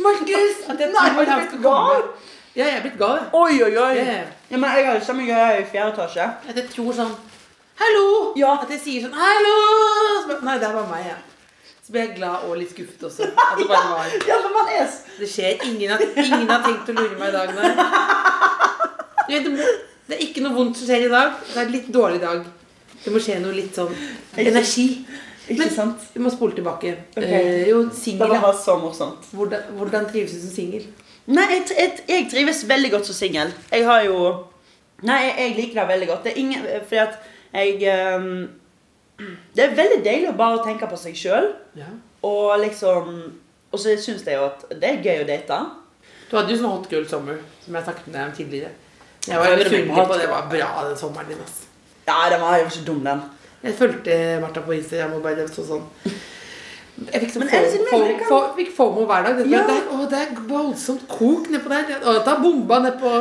Markus! 0.00 0.62
At 0.72 0.80
jeg 0.82 0.90
tror 0.94 1.30
han 1.30 1.46
skal 1.46 1.62
komme. 1.64 2.02
Ja, 2.56 2.64
jeg 2.66 2.76
er 2.76 2.82
blitt 2.82 2.98
gal. 2.98 3.18
Oi, 3.32 3.60
oi, 3.62 3.74
oi. 3.78 3.96
Yeah. 3.96 4.30
ja. 4.50 4.58
Men 4.58 4.70
jeg 4.74 4.86
har 4.88 4.96
jo 4.98 5.04
samme 5.06 5.26
greia 5.28 5.60
i 5.60 5.66
fjerde 5.70 5.92
etasje. 5.94 6.24
At 6.50 6.56
jeg 6.58 6.70
tror 6.72 6.94
sånn 6.96 7.12
Hallo! 7.80 8.06
Ja. 8.36 8.56
At 8.64 8.72
jeg 8.74 8.80
sier 8.82 9.04
sånn 9.04 9.14
Hallo! 9.14 9.52
Så, 10.26 10.38
nei, 10.44 10.56
det 10.58 10.70
var 10.74 10.88
meg, 10.90 11.04
ja. 11.12 11.18
Så 11.84 11.94
ble 11.94 12.02
jeg 12.02 12.16
glad 12.18 12.48
og 12.48 12.58
litt 12.58 12.72
skuffet 12.74 13.04
også. 13.06 13.28
At 13.30 13.54
det 13.60 13.68
bare 13.70 13.92
var 13.92 14.16
Ja, 14.32 14.40
for 14.42 14.50
man 14.56 14.72
er 14.74 14.90
Det 15.20 15.28
skjer. 15.30 15.62
Ingen 15.68 15.94
har, 15.94 16.02
ingen 16.24 16.50
har 16.50 16.66
tenkt 16.66 16.90
å 16.90 16.96
lure 16.98 17.20
meg 17.20 17.30
i 17.30 17.36
dag. 17.38 17.54
Nei. 17.56 17.70
Det, 19.30 20.16
er 20.16 20.22
ikke 20.26 20.42
noe 20.42 20.56
vondt 20.56 20.80
som 20.80 20.90
skjer 20.90 21.06
i 21.06 21.12
dag. 21.12 21.36
Det 21.46 21.54
er 21.54 21.68
en 21.68 21.74
litt 21.76 21.90
dårlig 21.94 22.18
dag. 22.24 22.42
Det 23.00 23.12
må 23.14 23.22
skje 23.22 23.38
noe 23.44 23.54
litt 23.54 23.78
sånn 23.78 23.94
energi. 24.42 24.88
Ikke 25.50 25.62
Men 25.62 25.70
sant? 25.74 26.02
vi 26.14 26.22
må 26.22 26.30
spole 26.34 26.54
tilbake. 26.58 26.96
Okay. 27.14 27.30
Eh, 27.30 27.68
jo, 27.70 27.84
Det 27.86 27.98
singel, 27.98 28.26
var 28.26 28.34
ja. 28.36 28.42
bare 28.42 28.58
så 28.58 28.74
morsomt. 28.82 29.30
Hvordan, 29.34 29.70
hvordan 29.78 30.10
trives 30.10 30.34
du 30.34 30.42
som 30.42 30.52
singel? 30.58 30.90
Nei, 31.30 31.46
jeg, 31.52 31.66
jeg, 31.78 31.98
jeg 32.08 32.28
trives 32.30 32.62
veldig 32.68 32.90
godt 32.94 33.10
som 33.10 33.16
singel. 33.16 33.52
Jeg 33.70 33.86
har 33.86 34.06
jo 34.06 34.16
Nei, 35.06 35.18
jeg, 35.24 35.34
jeg 35.38 35.52
liker 35.56 35.78
det 35.80 35.88
veldig 35.88 36.08
godt. 36.10 36.24
Det 36.26 36.32
er 36.32 36.40
ingen 36.42 36.64
Fordi 36.88 36.98
at 37.00 37.14
jeg 37.52 38.16
um, 38.20 38.48
Det 39.56 39.64
er 39.64 39.76
veldig 39.78 40.00
deilig 40.04 40.28
å 40.32 40.36
bare 40.36 40.60
tenke 40.66 40.88
på 40.90 40.98
seg 41.00 41.16
sjøl. 41.16 41.52
Ja. 41.78 41.88
Og 42.26 42.58
liksom 42.60 43.14
Og 43.70 43.78
så 43.78 43.94
syns 44.00 44.26
jeg 44.26 44.36
jo 44.36 44.48
at 44.50 44.66
det 44.74 44.90
er 44.90 45.02
gøy 45.04 45.22
å 45.22 45.28
date. 45.28 45.60
Du 46.30 46.36
hadde 46.38 46.54
jo 46.54 46.60
sånn 46.60 46.72
hot 46.72 46.86
girl 46.90 47.06
summer, 47.10 47.38
som 47.64 47.74
jeg 47.74 47.86
snakket 47.86 48.06
med 48.06 48.16
deg 48.16 48.24
om 48.28 48.34
tidligere. 48.34 48.70
Jeg 49.26 49.38
var 49.38 49.56
misunnelig 49.58 50.06
på 50.08 50.18
det. 50.18 50.26
var 50.30 50.48
bra 50.50 50.68
den 50.86 50.98
sommeren 50.98 51.30
din. 51.30 51.40
ass. 51.42 51.56
Ja, 52.06 52.18
den 52.30 52.40
var 52.42 52.58
jo 52.58 52.68
ikke 52.68 52.84
dum, 52.86 53.00
den. 53.04 53.22
Jeg 53.62 53.74
fulgte 53.78 54.14
Martha 54.42 54.62
på 54.64 54.74
Instagram 54.76 55.16
og 55.18 55.24
bare 55.24 55.46
så 55.50 55.64
sånn 55.66 55.82
Jeg 57.00 57.20
fikk 57.22 57.32
sånn 57.32 57.48
form, 58.28 58.50
fikk 58.58 58.72
FOMO 58.76 59.06
hver 59.08 59.24
dag. 59.24 59.38
Det, 59.40 59.46
Ja. 59.50 59.62
det, 59.66 59.76
er- 59.78 59.94
å, 59.96 60.08
det 60.10 60.18
er 60.20 60.42
voldsomt 60.50 61.06
kok 61.08 61.48
nedpå 61.50 61.68
der. 61.72 61.94
Og 62.04 62.18
det 62.24 62.34
er 62.34 62.42
bomba 62.44 62.78
nedpå 62.84 63.14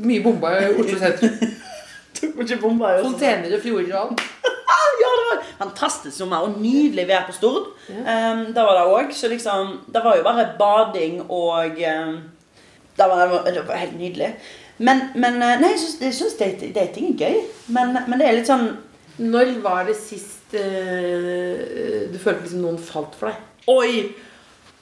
Mye 0.00 0.22
bomba 0.24 0.54
i 0.56 0.70
Oslo 0.72 0.96
sentrum. 0.98 1.34
Fontener 2.40 3.52
og 3.56 3.60
fjorder 3.62 3.92
og 3.94 4.00
alt. 4.10 4.22
Ja, 5.02 5.10
det 5.18 5.24
var 5.28 5.42
fantastisk 5.58 6.16
sommer 6.16 6.46
og 6.46 6.54
nydelig 6.62 7.04
vær 7.10 7.26
på 7.28 7.34
Stord. 7.36 7.66
Um, 7.90 8.40
det 8.56 8.62
var 8.64 8.78
det 8.78 8.86
òg. 8.88 9.12
Så 9.14 9.28
liksom 9.28 9.74
Det 9.92 10.02
var 10.04 10.16
jo 10.16 10.24
bare 10.24 10.46
bading 10.58 11.20
og 11.28 11.76
um, 11.76 12.16
det, 12.96 13.08
var, 13.10 13.34
det 13.44 13.66
var 13.68 13.76
helt 13.82 13.98
nydelig. 14.00 14.30
Men, 14.78 15.04
men 15.14 15.36
uh, 15.42 15.54
Nei, 15.60 15.74
jeg 16.00 16.14
syns, 16.16 16.34
dating 16.40 17.12
er 17.12 17.20
gøy. 17.20 17.36
Men, 17.68 17.96
men 18.08 18.18
det 18.20 18.26
er 18.30 18.38
litt 18.40 18.48
sånn 18.50 18.66
Når 19.20 19.54
var 19.64 19.84
det 19.88 19.96
sist 19.96 20.35
eh, 20.54 22.06
du 22.12 22.18
følte 22.22 22.44
liksom 22.44 22.62
noen 22.62 22.78
falt 22.78 23.16
for 23.18 23.32
deg? 23.32 23.42
Oi! 23.72 24.12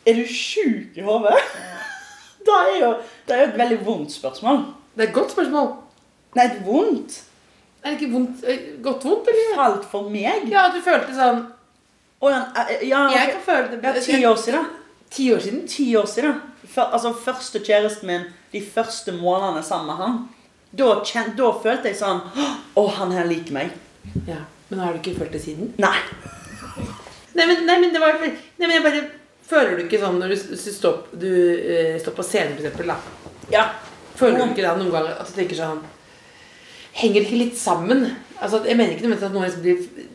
Er 0.04 0.18
du 0.18 0.24
sjuk 0.28 0.96
i 0.98 1.04
hodet? 1.04 1.38
Det 2.44 2.52
er 2.52 2.74
jo 2.82 2.88
det 3.24 3.32
er 3.32 3.38
jo 3.40 3.44
et 3.46 3.56
veldig 3.56 3.76
vondt 3.86 4.12
spørsmål. 4.12 4.58
Det 4.92 5.00
er 5.00 5.08
et 5.08 5.14
godt 5.14 5.32
spørsmål. 5.32 5.70
Nei, 6.36 6.44
et 6.44 6.58
vondt? 6.66 7.14
Er 7.80 7.90
det 7.90 8.00
ikke 8.00 8.12
vondt, 8.12 8.44
eh, 8.44 8.66
godt 8.84 9.04
vondt, 9.04 9.28
eller? 9.32 9.54
Falt 9.56 9.86
for 9.88 10.10
meg? 10.12 10.44
Ja, 10.52 10.66
at 10.68 10.76
du 10.76 10.82
følte 10.84 11.14
sånn 11.16 11.40
Å, 12.20 12.30
ja, 12.30 12.40
eh, 12.64 12.84
ja, 12.88 13.00
Jeg 13.12 13.32
kan 13.32 13.42
føle 13.44 13.70
det 13.72 13.80
ja, 13.82 14.02
ti 14.04 14.18
år 14.28 14.36
siden. 14.40 14.68
Ti 15.12 15.26
år 15.34 15.42
siden? 15.44 15.66
Ti 15.68 15.86
år 16.00 16.06
siden. 16.08 16.38
For, 16.64 16.92
altså, 16.96 17.12
første 17.16 17.60
kjæresten 17.64 18.08
min, 18.08 18.24
de 18.52 18.62
første 18.64 19.12
månedene 19.16 19.64
sammen 19.64 19.88
med 19.92 20.04
han. 20.04 20.20
Da, 20.74 20.90
kjent, 21.06 21.36
da 21.38 21.50
følte 21.64 21.88
jeg 21.92 22.00
sånn 22.00 22.20
Å, 22.28 22.86
han 22.98 23.12
her 23.14 23.28
liker 23.30 23.56
meg. 23.56 23.72
Ja. 24.28 24.42
Men 24.70 24.80
har 24.80 24.94
du 24.94 25.00
ikke 25.02 25.18
følt 25.18 25.34
det 25.36 25.42
siden? 25.44 25.72
Nei. 25.82 25.98
Nei, 27.34 27.46
men, 27.50 27.64
nei, 27.66 27.78
men 27.82 27.92
det 27.94 28.00
var 28.02 28.16
Nei, 28.22 28.30
men 28.64 28.76
jeg 28.78 28.84
bare 28.86 29.04
Føler 29.44 29.76
du 29.76 29.82
ikke 29.84 30.00
sånn 30.00 30.16
når 30.22 30.32
du, 30.32 30.36
står, 30.56 31.02
du 31.20 31.28
uh, 31.28 31.96
står 32.00 32.14
på 32.16 32.24
scenen, 32.24 32.56
f.eks.? 32.56 33.10
Ja. 33.52 33.66
Føler 34.16 34.40
du 34.40 34.54
ikke 34.54 34.64
da 34.64 34.72
noen 34.78 34.92
ganger 34.94 35.18
at 35.20 35.28
du 35.28 35.34
tenker 35.36 35.58
sånn 35.58 35.82
Henger 36.94 37.20
det 37.20 37.28
ikke 37.28 37.42
litt 37.42 37.58
sammen? 37.58 38.06
Altså, 38.38 38.62
jeg 38.64 38.78
mener 38.78 38.94
ikke 38.94 39.10
nødvendigvis 39.10 39.28
at 39.28 39.34
noen 39.34 39.62
blir 39.64 40.10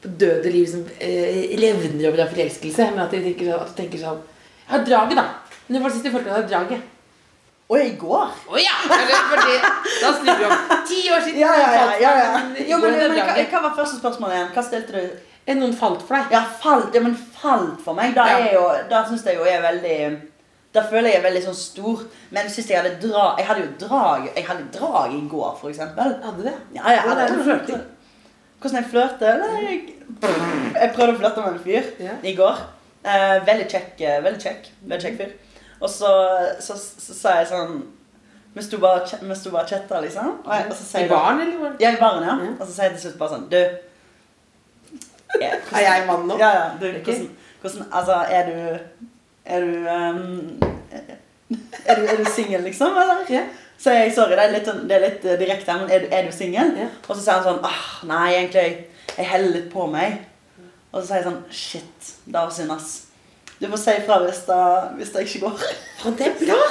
på 0.00 0.08
døde 0.20 0.50
liv 0.52 0.64
som 0.68 0.84
eh, 1.04 1.52
levner 1.60 2.06
over 2.08 2.22
av 2.24 2.30
forelskelse, 2.32 2.86
men 2.94 3.02
at, 3.04 3.12
tenker, 3.12 3.50
sånn- 3.50 3.60
at 3.60 3.72
du 3.72 3.76
tenker 3.82 4.00
sånn 4.00 4.22
Jeg 4.24 4.70
har 4.72 4.86
draget, 4.88 5.18
da. 5.20 5.26
Var 5.70 5.84
det 5.84 5.92
sist 5.94 6.06
du 6.06 6.10
følte 6.14 6.30
at 6.30 6.32
jeg 6.32 6.38
har 6.40 6.48
draget? 6.50 6.86
Og 7.70 7.78
i 7.78 7.90
går. 7.98 8.30
Å 8.50 8.58
ja! 8.58 8.76
Eller 8.90 9.66
da 10.02 10.08
snur 10.16 10.38
vi 10.40 10.46
om. 10.48 10.54
Ti 10.88 11.00
år 11.14 11.20
siden. 11.22 11.36
Ja, 11.38 11.50
ja, 11.54 11.68
ja. 11.76 11.90
ja, 12.02 12.12
ja. 12.18 12.64
Jo, 12.66 12.78
men, 12.82 12.96
men, 12.98 13.12
hva, 13.20 13.36
hva 13.52 13.60
var 13.68 13.76
første 13.76 14.00
spørsmål 14.00 14.32
igjen? 14.34 14.48
Hva 14.56 14.64
stilte 14.66 14.96
du? 14.96 15.28
Er 15.46 15.56
noen 15.58 15.72
falt 15.78 16.02
for 16.06 16.16
deg? 16.18 16.32
Ja, 16.34 16.40
falt. 16.62 16.90
Ja, 16.98 17.02
men 17.04 17.14
falt 17.14 17.78
for 17.84 17.94
meg. 17.98 18.12
Da, 18.16 18.26
Ja. 18.32 18.40
jo, 18.56 18.64
da 18.90 19.04
syns 19.06 19.22
jeg 19.26 19.38
jo 19.38 19.46
er 19.46 19.62
veldig 19.64 20.00
Da 20.74 20.82
føler 20.86 21.10
jeg 21.10 21.18
er 21.20 21.24
veldig 21.28 21.44
sånn 21.46 21.56
stor. 21.58 22.02
Men 22.34 22.50
sist 22.50 22.70
jeg 22.70 22.78
hadde 22.82 22.98
dra 23.02 23.28
Jeg 23.38 23.46
hadde 23.48 23.64
jo 23.64 23.70
drag 23.86 24.28
Jeg 24.36 24.44
hadde 24.50 24.66
drag 24.74 25.14
i 25.16 25.22
går, 25.30 25.54
for 25.62 25.70
eksempel. 25.70 26.12
Hadde 26.26 26.44
det? 26.46 26.56
Ja, 26.74 26.82
jeg 26.96 27.06
Hvordan 27.06 27.22
er 27.22 27.32
hadde 27.38 27.66
det? 27.70 27.80
Hvordan 28.60 28.82
jeg 28.82 28.90
flørte? 28.92 29.30
Jeg, 29.62 29.78
jeg 30.74 30.90
prøvde 30.98 31.14
å 31.14 31.18
flørte 31.22 31.46
med 31.46 31.54
en 31.54 31.62
fyr 31.64 31.86
Ja. 32.04 32.18
i 32.22 32.34
går. 32.36 32.58
Eh, 33.00 33.38
veldig 33.46 33.66
kjekk, 33.72 33.94
eh, 34.04 34.18
veldig 34.26 34.42
kjekk, 34.42 34.66
veldig 34.84 35.04
kjekk 35.06 35.16
fyr. 35.22 35.30
Og 35.80 35.90
så, 35.90 36.10
så, 36.60 36.76
så, 36.76 37.14
sa 37.16 37.36
jeg 37.40 37.48
sånn 37.50 37.78
Vi 38.54 38.64
sto 38.64 38.80
bare 38.82 39.06
vi 39.20 39.28
bare 39.28 39.62
og 39.62 39.68
chatta, 39.68 40.00
liksom. 40.04 40.32
Og, 40.44 40.50
jeg, 40.54 40.66
og 40.68 40.74
så 40.76 40.86
sier 40.88 41.06
I 41.06 41.12
baren, 41.12 41.40
eller? 41.44 41.76
Ja, 41.80 41.94
i 41.94 42.00
baren, 42.00 42.26
ja. 42.26 42.34
Mm. 42.36 42.56
Og 42.58 42.66
så 42.66 42.72
sier 42.74 42.90
jeg 42.90 42.98
til 42.98 43.04
slutt 43.06 43.20
bare 43.20 43.36
sånn 43.36 43.46
Du 43.52 43.60
er, 45.46 45.56
Er 45.56 45.86
jeg 45.86 46.06
mann 46.10 46.26
nå? 46.28 46.36
Ja, 46.40 46.50
ja. 46.58 46.66
Du, 46.80 46.86
hvordan, 46.90 47.30
hvordan 47.62 47.88
Altså, 47.90 48.18
er 48.28 48.50
du 48.50 48.58
Er 49.44 49.64
du 49.64 49.72
um, 49.88 50.60
Er 51.86 51.96
du, 51.96 52.06
er 52.06 52.16
du 52.20 52.24
singel, 52.30 52.62
liksom? 52.68 52.98
Eller? 53.00 53.24
Ja. 53.32 53.44
Så 53.80 53.94
jeg, 53.96 54.12
sorry, 54.12 54.36
det 54.36 54.42
er 54.44 54.52
litt, 54.52 54.66
sånn- 54.68 54.82
det 54.88 54.96
er 54.96 55.04
litt 55.06 55.22
eh, 55.24 55.38
direkte, 55.40 55.74
men 55.80 55.88
er 55.90 56.02
du, 56.02 56.10
er 56.12 56.26
du 56.28 56.34
singel? 56.36 56.74
Ja. 56.76 56.90
Og 57.06 57.14
så 57.14 57.22
sier 57.22 57.38
han 57.38 57.46
sånn 57.46 57.62
ah, 57.64 57.84
Nei, 58.06 58.26
egentlig, 58.34 58.64
jeg, 58.66 59.14
jeg 59.16 59.28
heller 59.30 59.54
litt 59.54 59.70
på 59.72 59.86
meg. 59.88 60.18
Og 60.90 61.00
så 61.00 61.06
sier 61.06 61.22
jeg 61.22 61.26
sånn 61.30 61.40
Shit, 61.48 62.10
det 62.26 62.36
var 62.36 62.52
synd, 62.52 62.74
ass. 62.74 62.90
Du 63.60 63.68
må 63.68 63.76
si 63.76 63.90
ifra 63.92 64.16
hvis, 64.24 64.42
det- 64.46 64.96
hvis 64.96 65.12
det 65.12 65.26
ikke 65.26 65.40
går. 65.46 65.62
Faen, 66.00 66.16
det 66.16 66.26
er 66.30 66.38
bra! 66.46 66.62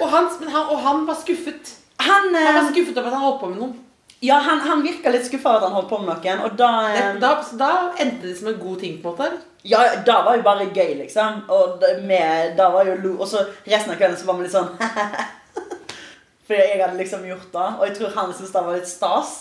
Og 0.00 0.08
han, 0.12 0.28
men 0.40 0.48
han, 0.54 0.66
og 0.70 0.78
han 0.84 1.04
var 1.08 1.16
skuffet. 1.18 1.72
Han, 2.04 2.28
Han 2.34 2.54
var 2.54 2.62
eh, 2.62 2.72
skuffet 2.72 2.96
over 3.00 3.08
at 3.08 3.14
han 3.16 3.24
holdt 3.26 3.40
på 3.40 3.48
med 3.50 3.58
noen. 3.58 3.76
ja, 4.22 4.38
han, 4.42 4.60
han 4.60 4.82
virka 4.82 5.10
litt 5.10 5.26
skuffa 5.26 5.48
over 5.50 5.58
at 5.58 5.64
han 5.66 5.76
holdt 5.78 5.88
på 5.90 5.98
med 5.98 6.10
noen, 6.14 6.40
og 6.46 6.56
da 6.58 6.70
Det, 6.92 7.02
eh, 7.02 7.18
da, 7.22 7.30
da 7.58 7.70
endte 7.98 8.22
det 8.28 8.36
som 8.38 8.48
en 8.52 8.58
god 8.60 8.78
ting, 8.80 9.00
på 9.02 9.10
en 9.10 9.16
måte. 9.18 9.40
Ja, 9.66 9.80
det 10.06 10.14
var 10.24 10.36
jo 10.38 10.42
bare 10.46 10.68
gøy, 10.70 10.94
liksom. 11.00 11.42
Og 11.50 11.82
med, 12.06 12.54
da 12.56 12.68
var 12.70 12.86
jo 12.86 12.94
lo 13.02 13.16
Og 13.20 13.26
så 13.28 13.42
resten 13.66 13.90
av 13.92 13.98
kvelden 13.98 14.16
så 14.16 14.24
var 14.28 14.38
vi 14.38 14.46
litt 14.46 14.54
sånn 14.54 14.70
Fordi 16.48 16.60
jeg 16.62 16.78
hadde 16.80 16.96
liksom 16.96 17.24
gjort 17.28 17.50
det. 17.52 17.66
Og 17.80 17.82
jeg 17.88 17.96
tror 17.98 18.14
han 18.14 18.30
syntes 18.32 18.52
det 18.54 18.62
var 18.64 18.78
litt 18.78 18.88
stas. 18.88 19.32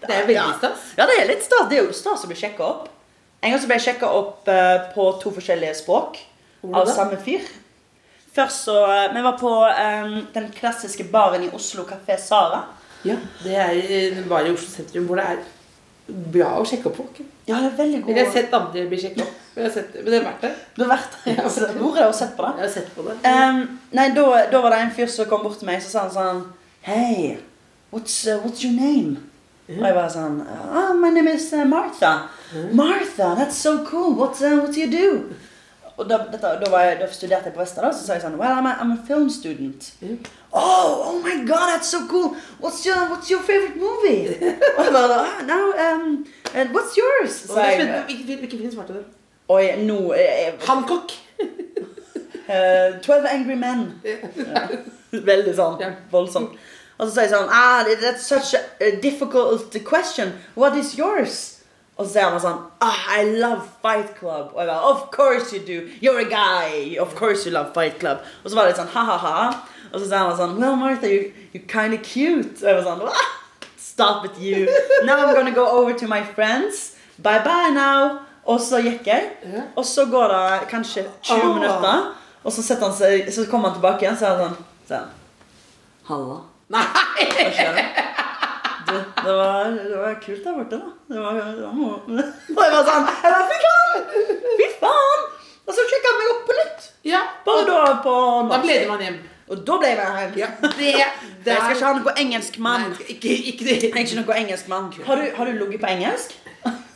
Det 0.00 0.14
er 0.14 0.26
veldig 0.30 0.54
stas. 0.60 0.84
Ja, 0.96 1.04
det 1.10 1.16
er 1.20 1.26
litt 1.28 1.42
stas. 1.44 1.66
Det 1.68 1.76
er 1.78 1.84
jo 1.88 1.92
stas 1.96 2.22
å 2.24 2.30
bli 2.30 2.38
sjekka 2.38 2.64
opp. 2.64 2.86
En 3.44 3.52
gang 3.52 3.60
så 3.60 3.68
ble 3.68 3.76
jeg 3.76 3.84
sjekka 3.90 4.08
opp 4.08 4.48
eh, 4.48 4.86
på 4.94 5.10
to 5.20 5.30
forskjellige 5.36 5.76
språk 5.82 6.16
av 6.64 6.88
samme 6.88 7.18
fyr. 7.20 7.44
Først 8.34 8.64
så 8.70 8.78
eh, 8.88 9.10
Vi 9.12 9.24
var 9.26 9.36
på 9.38 9.50
um, 9.52 10.14
den 10.32 10.48
klassiske 10.56 11.04
baren 11.12 11.44
i 11.44 11.50
Oslo, 11.52 11.84
Kafé 11.84 12.16
Sara. 12.20 12.62
Ja, 13.04 13.18
Det 13.44 13.58
er 13.60 14.22
bare 14.30 14.48
i 14.48 14.54
Oslo 14.54 14.70
sentrum 14.72 15.04
hvor 15.10 15.20
det 15.20 15.26
er 15.34 15.42
bra 16.06 16.54
å 16.60 16.64
sjekke 16.68 16.88
opp 16.88 16.96
folk. 17.02 17.20
Ja, 17.44 17.60
det 17.60 17.68
er 17.68 17.76
veldig 17.82 18.00
god 18.00 18.10
Men 18.10 18.18
jeg 18.18 18.26
har 18.30 18.34
sett 18.38 18.56
andre 18.56 18.86
bli 18.88 19.02
sjekket 19.02 19.26
opp. 19.26 19.36
Men, 19.54 19.68
sett, 19.76 19.92
men 20.00 20.08
det 20.08 20.16
er 20.18 20.24
verdt 20.24 20.42
det. 20.46 20.52
Du 20.74 20.82
har 20.82 20.90
vært 20.94 21.18
der. 21.18 21.36
Ja. 21.36 21.52
Så 21.52 21.68
Hvor 21.76 22.00
det 22.00 22.08
å 22.08 22.16
sett 22.16 22.32
på 22.38 22.46
det? 22.46 22.54
Jeg 22.56 22.64
har 22.64 22.74
sett 22.78 22.90
på 22.96 23.04
det. 23.10 23.18
Um, 23.28 23.60
nei, 23.92 24.08
da, 24.16 24.24
da 24.50 24.64
var 24.64 24.72
det 24.72 24.80
en 24.86 24.96
fyr 24.96 25.12
som 25.12 25.28
kom 25.28 25.44
bort 25.44 25.60
til 25.60 25.68
meg 25.68 25.84
Så 25.84 25.92
sa 25.92 26.08
han 26.08 26.16
sånn 26.16 26.42
Hei, 26.88 27.36
what's, 27.92 28.16
uh, 28.24 28.40
what's 28.40 28.64
your 28.64 28.72
name? 28.72 29.28
Og 29.68 29.80
jeg 29.86 29.94
var 29.96 30.10
sånn 30.12 30.42
oh, 30.44 30.92
My 31.00 31.08
name 31.10 31.32
is 31.32 31.46
Martha. 31.52 32.28
Martha 32.52 32.68
Martha, 32.76 33.34
that's 33.38 33.56
so 33.56 33.78
cool 33.86 34.14
What, 34.14 34.40
uh, 34.42 34.58
what 34.60 34.74
do 34.74 34.80
you 34.80 34.90
do? 34.90 35.34
Og 35.96 36.08
da, 36.10 36.18
dette, 36.30 36.50
da, 36.60 36.70
var 36.70 36.82
jeg, 36.88 36.98
da 37.00 37.08
studerte 37.08 37.48
jeg 37.48 37.54
på 37.54 37.62
Vester 37.62 37.86
da 37.86 37.92
Så 37.94 38.04
sa 38.04 38.18
jeg 38.18 38.24
sånn 38.26 38.36
Well, 38.40 38.52
I'm 38.52 38.68
a, 38.68 38.74
I'm 38.82 38.92
a 38.92 39.00
film 39.08 39.30
student 39.32 39.92
Mm. 40.04 40.18
Oh, 40.52 41.08
oh 41.08 41.16
my 41.24 41.40
god, 41.48 41.72
that's 41.72 41.88
so 41.88 42.04
cool 42.10 42.36
What's 42.60 42.84
your, 42.86 43.08
what's 43.10 43.30
your 43.32 43.40
favorite 43.42 43.80
movie? 43.80 44.36
Og 44.76 44.84
jeg 44.84 44.94
bare 44.94 45.18
ah, 45.22 45.42
no, 45.48 45.60
um, 45.86 46.24
and 46.54 46.76
What's 46.76 46.98
yours? 47.00 47.44
Er 47.50 47.70
jeg. 47.80 48.04
Hvilken 48.38 48.58
film- 48.58 48.72
svarte 48.76 49.00
du? 49.00 49.04
Oi, 49.48 49.64
nå 49.84 50.12
eh, 50.12 50.52
Hancock! 50.68 51.12
Uh, 52.44 53.00
12 53.02 53.26
Angry 53.30 53.54
Men. 53.54 54.02
Ja. 54.04 54.66
Veldig 55.30 55.54
sånn 55.56 55.78
voldsomt. 56.12 56.58
Og 56.98 57.08
så 57.08 57.10
sier 57.14 57.26
jeg 57.26 57.32
sånn 57.34 57.50
ah, 57.50 57.82
That's 58.00 58.26
such 58.28 58.54
a, 58.54 58.90
difficult 59.02 59.74
question. 59.84 60.34
What 60.54 60.76
is 60.78 60.94
yours? 60.98 61.60
Og 61.96 62.06
så 62.06 62.12
sier 62.12 62.30
han 62.30 62.42
sånn 62.42 62.60
ah, 62.84 63.04
I 63.18 63.24
love 63.38 63.62
Fight 63.82 64.14
Club. 64.18 64.54
Og 64.54 64.62
jeg 64.62 64.70
bare 64.70 64.90
Of 64.90 65.06
course 65.14 65.54
you 65.54 65.62
do. 65.62 65.88
You're 66.02 66.22
a 66.22 66.28
guy. 66.30 66.96
Of 67.00 67.14
course 67.18 67.46
you 67.46 67.54
love 67.54 67.74
Fight 67.74 67.98
Club. 68.02 68.22
Og 68.42 68.50
så 68.50 68.58
var 68.58 68.66
det 68.66 68.74
litt 68.74 68.82
sånn 68.82 68.92
ha-ha-ha. 68.94 69.46
Og 69.92 70.00
så 70.00 70.06
sier 70.08 70.20
han 70.20 70.36
sånn 70.38 70.58
Well, 70.58 70.76
Martha, 70.80 71.10
you, 71.10 71.32
you're 71.52 71.66
kind 71.70 71.96
of 71.96 72.02
cute. 72.06 72.62
Og 72.62 72.70
jeg 72.70 72.80
var 72.80 72.86
sånn 72.90 73.08
ah, 73.10 73.32
Stop 73.78 74.24
it, 74.26 74.38
you. 74.42 74.66
Now 75.04 75.20
I'm 75.22 75.34
gonna 75.34 75.54
go 75.54 75.66
over 75.70 75.94
to 75.94 76.08
my 76.10 76.22
friends. 76.34 76.96
Bye 77.18 77.42
bye 77.44 77.70
now. 77.70 78.24
Og 78.44 78.58
så 78.60 78.80
gikk 78.82 79.06
jeg. 79.06 79.30
Og 79.76 79.84
så 79.86 80.06
går 80.10 80.32
det 80.34 80.68
kanskje 80.70 81.06
20 81.22 81.36
oh. 81.36 81.54
minutter. 81.54 82.08
Og 82.44 82.52
så, 82.52 82.62
setter 82.62 82.88
han 82.88 82.96
seg, 82.96 83.30
så 83.32 83.46
kommer 83.48 83.70
han 83.70 83.78
tilbake 83.78 84.04
igjen, 84.04 84.18
så 84.20 84.26
er 84.28 84.42
han 84.42 84.50
sånn 84.50 84.66
så 84.88 85.04
Halla. 86.10 86.42
Nei! 86.72 86.84
Hva 87.34 87.50
skjer? 87.52 87.80
Du, 88.84 88.94
det, 89.24 89.32
var, 89.32 89.70
det 89.74 89.98
var 89.98 90.16
kult 90.22 90.44
der 90.44 90.56
borte, 90.56 90.78
da. 90.80 90.90
Det 91.08 91.20
var, 91.20 91.32
det 91.34 91.68
var 92.56 92.66
jeg 92.68 92.74
var 92.76 92.88
sånn 92.88 93.06
jeg 93.10 93.32
var, 93.34 93.44
Fy 93.50 93.58
faen! 93.64 94.08
Fy 94.60 94.68
faen! 94.80 95.24
Og 95.64 95.76
så 95.76 95.84
sjekka 95.88 96.12
han 96.12 96.18
meg 96.20 96.32
opp 96.34 96.42
på 96.48 96.56
nytt. 96.58 96.88
Ja, 97.08 97.22
Bare 97.44 97.64
da 97.68 97.78
på 98.04 98.14
da 98.50 98.58
gleder 98.64 98.90
man 98.90 99.04
hjem. 99.04 99.16
Og 99.52 99.60
da 99.68 99.76
ble 99.80 99.90
jeg 99.92 100.00
hjem. 100.00 100.36
Ja, 100.40 100.50
det, 100.62 100.92
det 101.44 101.52
Jeg 101.52 101.60
skal 101.60 101.76
ikke 101.76 101.88
ha 101.88 101.94
noe 102.00 102.14
engelsk 102.24 102.58
mann. 102.64 102.86
Nei, 102.92 103.08
ikke, 103.16 103.36
ikke 103.52 103.68
det. 103.68 103.78
Jeg 103.82 103.92
er 103.92 104.02
ikke 104.04 104.20
noe 104.20 104.38
engelsk 104.40 104.72
mann. 104.72 104.90
Har 105.08 105.20
du, 105.20 105.26
har 105.36 105.50
du 105.50 105.58
ligget 105.64 105.84
på 105.84 105.92
engelsk? 105.92 106.36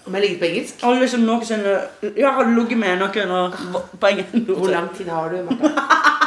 Om 0.08 0.16
jeg 0.16 0.24
ligger 0.24 0.38
på 0.40 0.48
engelsk? 0.48 0.84
Har 0.84 0.94
du 0.96 1.04
liksom 1.04 1.26
noensinne 1.28 1.74
Ja, 2.16 2.32
har 2.38 2.48
du 2.48 2.54
ligget 2.56 2.80
med 2.80 3.02
noen 3.04 3.58
på 4.00 4.12
engelsk? 4.12 4.38
Hvor 4.48 4.72
lang 4.72 4.88
tid 4.96 5.12
har 5.12 5.32
du, 5.32 5.42
Martha? 5.48 6.14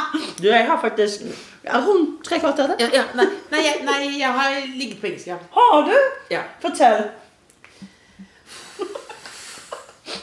Du, 0.42 0.48
jeg 0.48 0.66
har 0.66 0.80
faktisk 0.80 1.20
rundt 1.86 2.24
tre 2.26 2.38
kvarter. 2.42 2.74
Ja, 2.80 2.88
ja, 2.92 3.02
nei, 3.14 3.26
nei, 3.52 3.60
jeg, 3.64 3.82
nei, 3.86 4.18
jeg 4.18 4.32
har 4.38 4.56
ligget 4.76 5.00
på 5.00 5.06
engelsk. 5.06 5.26
Ja. 5.26 5.36
Har 5.54 5.84
du? 5.86 5.94
Ja. 6.30 6.40
Fortell. 6.60 7.04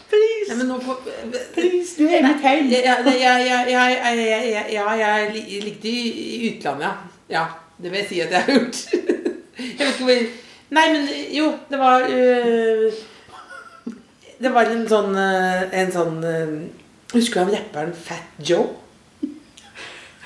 Please. 0.09 0.49
Nei, 0.49 0.57
men 0.57 0.67
nå 0.67 0.79
får 0.83 0.99
Please, 1.53 1.95
du 1.97 2.03
er 2.09 2.25
mitt 2.25 2.43
hell. 2.43 2.67
Ja, 2.73 2.97
jeg 4.99 5.31
ligget 5.63 5.85
i 5.85 5.97
utlandet, 6.49 7.09
ja. 7.29 7.45
Det 7.79 7.91
vil 7.91 8.01
jeg 8.01 8.07
si 8.09 8.19
at 8.19 8.31
jeg 8.35 8.41
har 8.43 8.53
gjort. 8.53 8.79
Jeg 9.59 9.79
vet 9.79 9.93
ikke 9.93 10.03
hvor 10.09 10.21
Nei, 10.69 10.83
men 10.93 11.07
jo, 11.33 11.47
det 11.69 11.79
var 11.79 12.03
øh, 12.09 12.93
Det 14.43 14.51
var 14.53 14.69
en 14.69 14.83
sånn, 14.87 15.15
en 15.17 15.91
sånn 15.95 16.19
øh, 16.23 16.51
Husker 17.15 17.39
du 17.39 17.49
han 17.49 17.55
rapperen 17.55 17.95
Fat 17.97 18.43
Joe? 18.45 18.67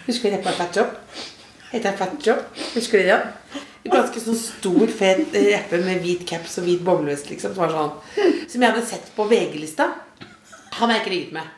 Husker 0.06 0.30
du 0.30 0.36
rapperen 0.36 0.58
Fat 0.58 0.76
Job? 0.76 0.88
Heter 1.72 1.90
han 1.90 1.98
Fat 1.98 2.28
Job? 2.28 2.42
Husker 2.74 2.98
du 2.98 3.08
det? 3.08 3.20
En 3.84 3.92
ganske 3.92 4.20
sånn 4.24 4.36
stor, 4.40 4.84
fet 4.92 5.32
reppe 5.36 5.80
med 5.84 6.04
hvit 6.04 6.26
caps 6.28 6.58
og 6.60 6.68
hvit 6.68 6.84
boblevest, 6.84 7.30
liksom. 7.32 7.56
Som, 7.56 7.64
var 7.64 7.72
sånn, 7.72 8.44
som 8.52 8.64
jeg 8.64 8.74
hadde 8.74 8.84
sett 8.88 9.10
på 9.16 9.28
VG-lista. 9.32 9.90
Han 10.74 10.90
har 10.90 10.98
jeg 10.98 11.04
ikke 11.04 11.14
ligget 11.14 11.34
med. 11.38 11.50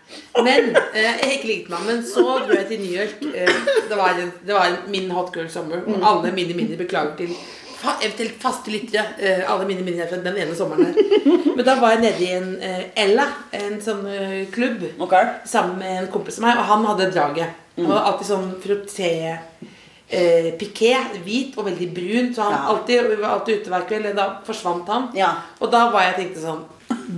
Men 0.45 0.71
eh, 0.75 1.11
jeg 1.21 1.35
ikke 1.37 1.49
ligget 1.49 1.69
med 1.71 1.85
men 1.87 2.01
så 2.05 2.25
dro 2.43 2.57
jeg 2.57 2.69
til 2.69 2.81
New 2.83 2.95
York. 2.95 3.21
Eh, 3.29 3.69
det, 3.89 3.97
var 3.97 4.17
en, 4.21 4.31
det 4.45 4.57
var 4.57 4.79
min 4.91 5.13
hot 5.15 5.33
girl 5.37 5.49
summer. 5.49 5.85
Og 5.87 6.09
alle 6.09 6.33
mine 6.35 6.57
minner 6.57 6.81
beklager 6.81 7.15
til 7.21 7.33
fa 7.79 7.95
eventuelt 8.01 8.37
faste 8.41 8.73
lyttere. 8.73 9.05
Eh, 9.17 9.43
alle 9.51 9.65
mine 9.69 9.85
minner 9.85 10.09
fra 10.09 10.21
den 10.21 10.37
ene 10.43 10.57
sommeren 10.57 10.91
her. 10.91 11.45
Men 11.55 11.65
da 11.65 11.77
var 11.81 11.95
jeg 11.95 12.05
nede 12.05 12.25
i 12.25 12.31
en 12.35 12.49
eh, 12.61 12.81
Ella, 13.05 13.29
en 13.55 13.77
sånn 13.81 14.05
eh, 14.11 14.41
klubb, 14.53 14.83
okay. 14.99 15.37
sammen 15.47 15.79
med 15.81 16.01
en 16.03 16.11
kompis 16.13 16.41
av 16.41 16.49
meg, 16.49 16.59
og 16.59 16.69
han 16.73 16.89
hadde 16.91 17.13
draget. 17.15 17.61
Han 17.77 17.85
hadde 17.91 18.05
alltid 18.11 18.27
sånn 18.29 18.51
frotté 18.63 19.09
eh, 20.09 20.51
hvit 21.25 21.57
og 21.57 21.65
veldig 21.65 21.89
brun. 21.95 22.33
Så 22.35 22.41
han 22.45 22.53
Ja. 22.53 22.63
alltid, 22.71 23.23
alltid 23.23 23.61
ute 23.61 23.69
hver 23.73 23.87
kveld. 23.89 24.15
Da 24.15 24.29
forsvant 24.45 24.87
han. 24.87 25.09
Ja. 25.13 25.33
Og 25.59 25.71
da 25.71 25.89
var 25.91 26.01
jeg 26.03 26.15
tenkte 26.21 26.41
sånn 26.45 26.63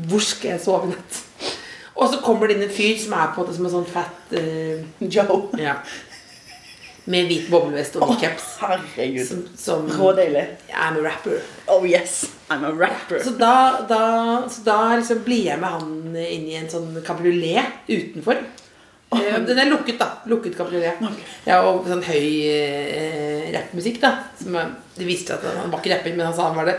Hvor 0.08 0.22
skal 0.24 0.52
jeg 0.56 0.62
sove 0.64 0.88
i 0.88 0.94
natt? 0.96 1.24
Og 1.98 2.10
så 2.14 2.20
kommer 2.22 2.48
det 2.48 2.58
inn 2.58 2.64
en 2.64 2.70
fyr 2.70 2.98
som 3.02 3.14
er 3.18 3.32
på 3.36 3.46
det 3.48 3.56
som 3.58 3.66
en 3.66 3.72
sånn 3.72 3.88
fat 3.90 4.34
eh, 4.38 4.84
Joe. 5.02 5.50
ja, 5.58 5.76
Med 7.08 7.28
hvit 7.28 7.50
boblevest 7.50 7.96
og 7.98 8.10
hvit 8.12 8.20
caps. 8.22 8.46
Herregud. 8.62 9.26
Som, 9.28 9.42
som 9.58 9.88
Rådeilig. 9.90 10.46
I'm 10.74 10.98
a 11.00 11.02
rapper. 11.02 11.42
Oh 11.68 11.84
yes, 11.88 12.26
I'm 12.50 12.66
a 12.68 12.72
rapper. 12.72 13.20
Så 13.24 13.32
da, 13.40 13.82
da, 13.90 14.48
så 14.52 14.64
da 14.66 14.78
liksom 14.98 15.24
blir 15.26 15.46
jeg 15.48 15.60
med 15.60 15.70
han 15.70 16.16
inn 16.16 16.48
i 16.52 16.56
en 16.60 16.70
sånn 16.70 17.02
kabriolet 17.08 17.66
utenfor. 17.90 18.44
Eh, 19.16 19.40
Den 19.48 19.60
er 19.60 19.70
lukket, 19.72 19.98
da. 20.00 20.08
Lukket 20.28 20.58
kabriolet. 20.58 21.00
Ja, 21.48 21.62
og 21.64 21.86
sånn 21.88 22.04
høy 22.04 22.26
eh, 22.52 23.52
rappmusikk, 23.56 24.02
da. 24.04 24.12
Som 24.42 24.58
det 24.98 25.08
viste 25.08 25.38
seg 25.38 25.46
at 25.48 25.62
han 25.62 25.72
var 25.72 25.80
ikke 25.80 25.94
rapper, 25.96 26.16
men 26.18 26.26
han 26.28 26.36
sa 26.36 26.50
han 26.50 26.58
var 26.60 26.66
det. 26.68 26.78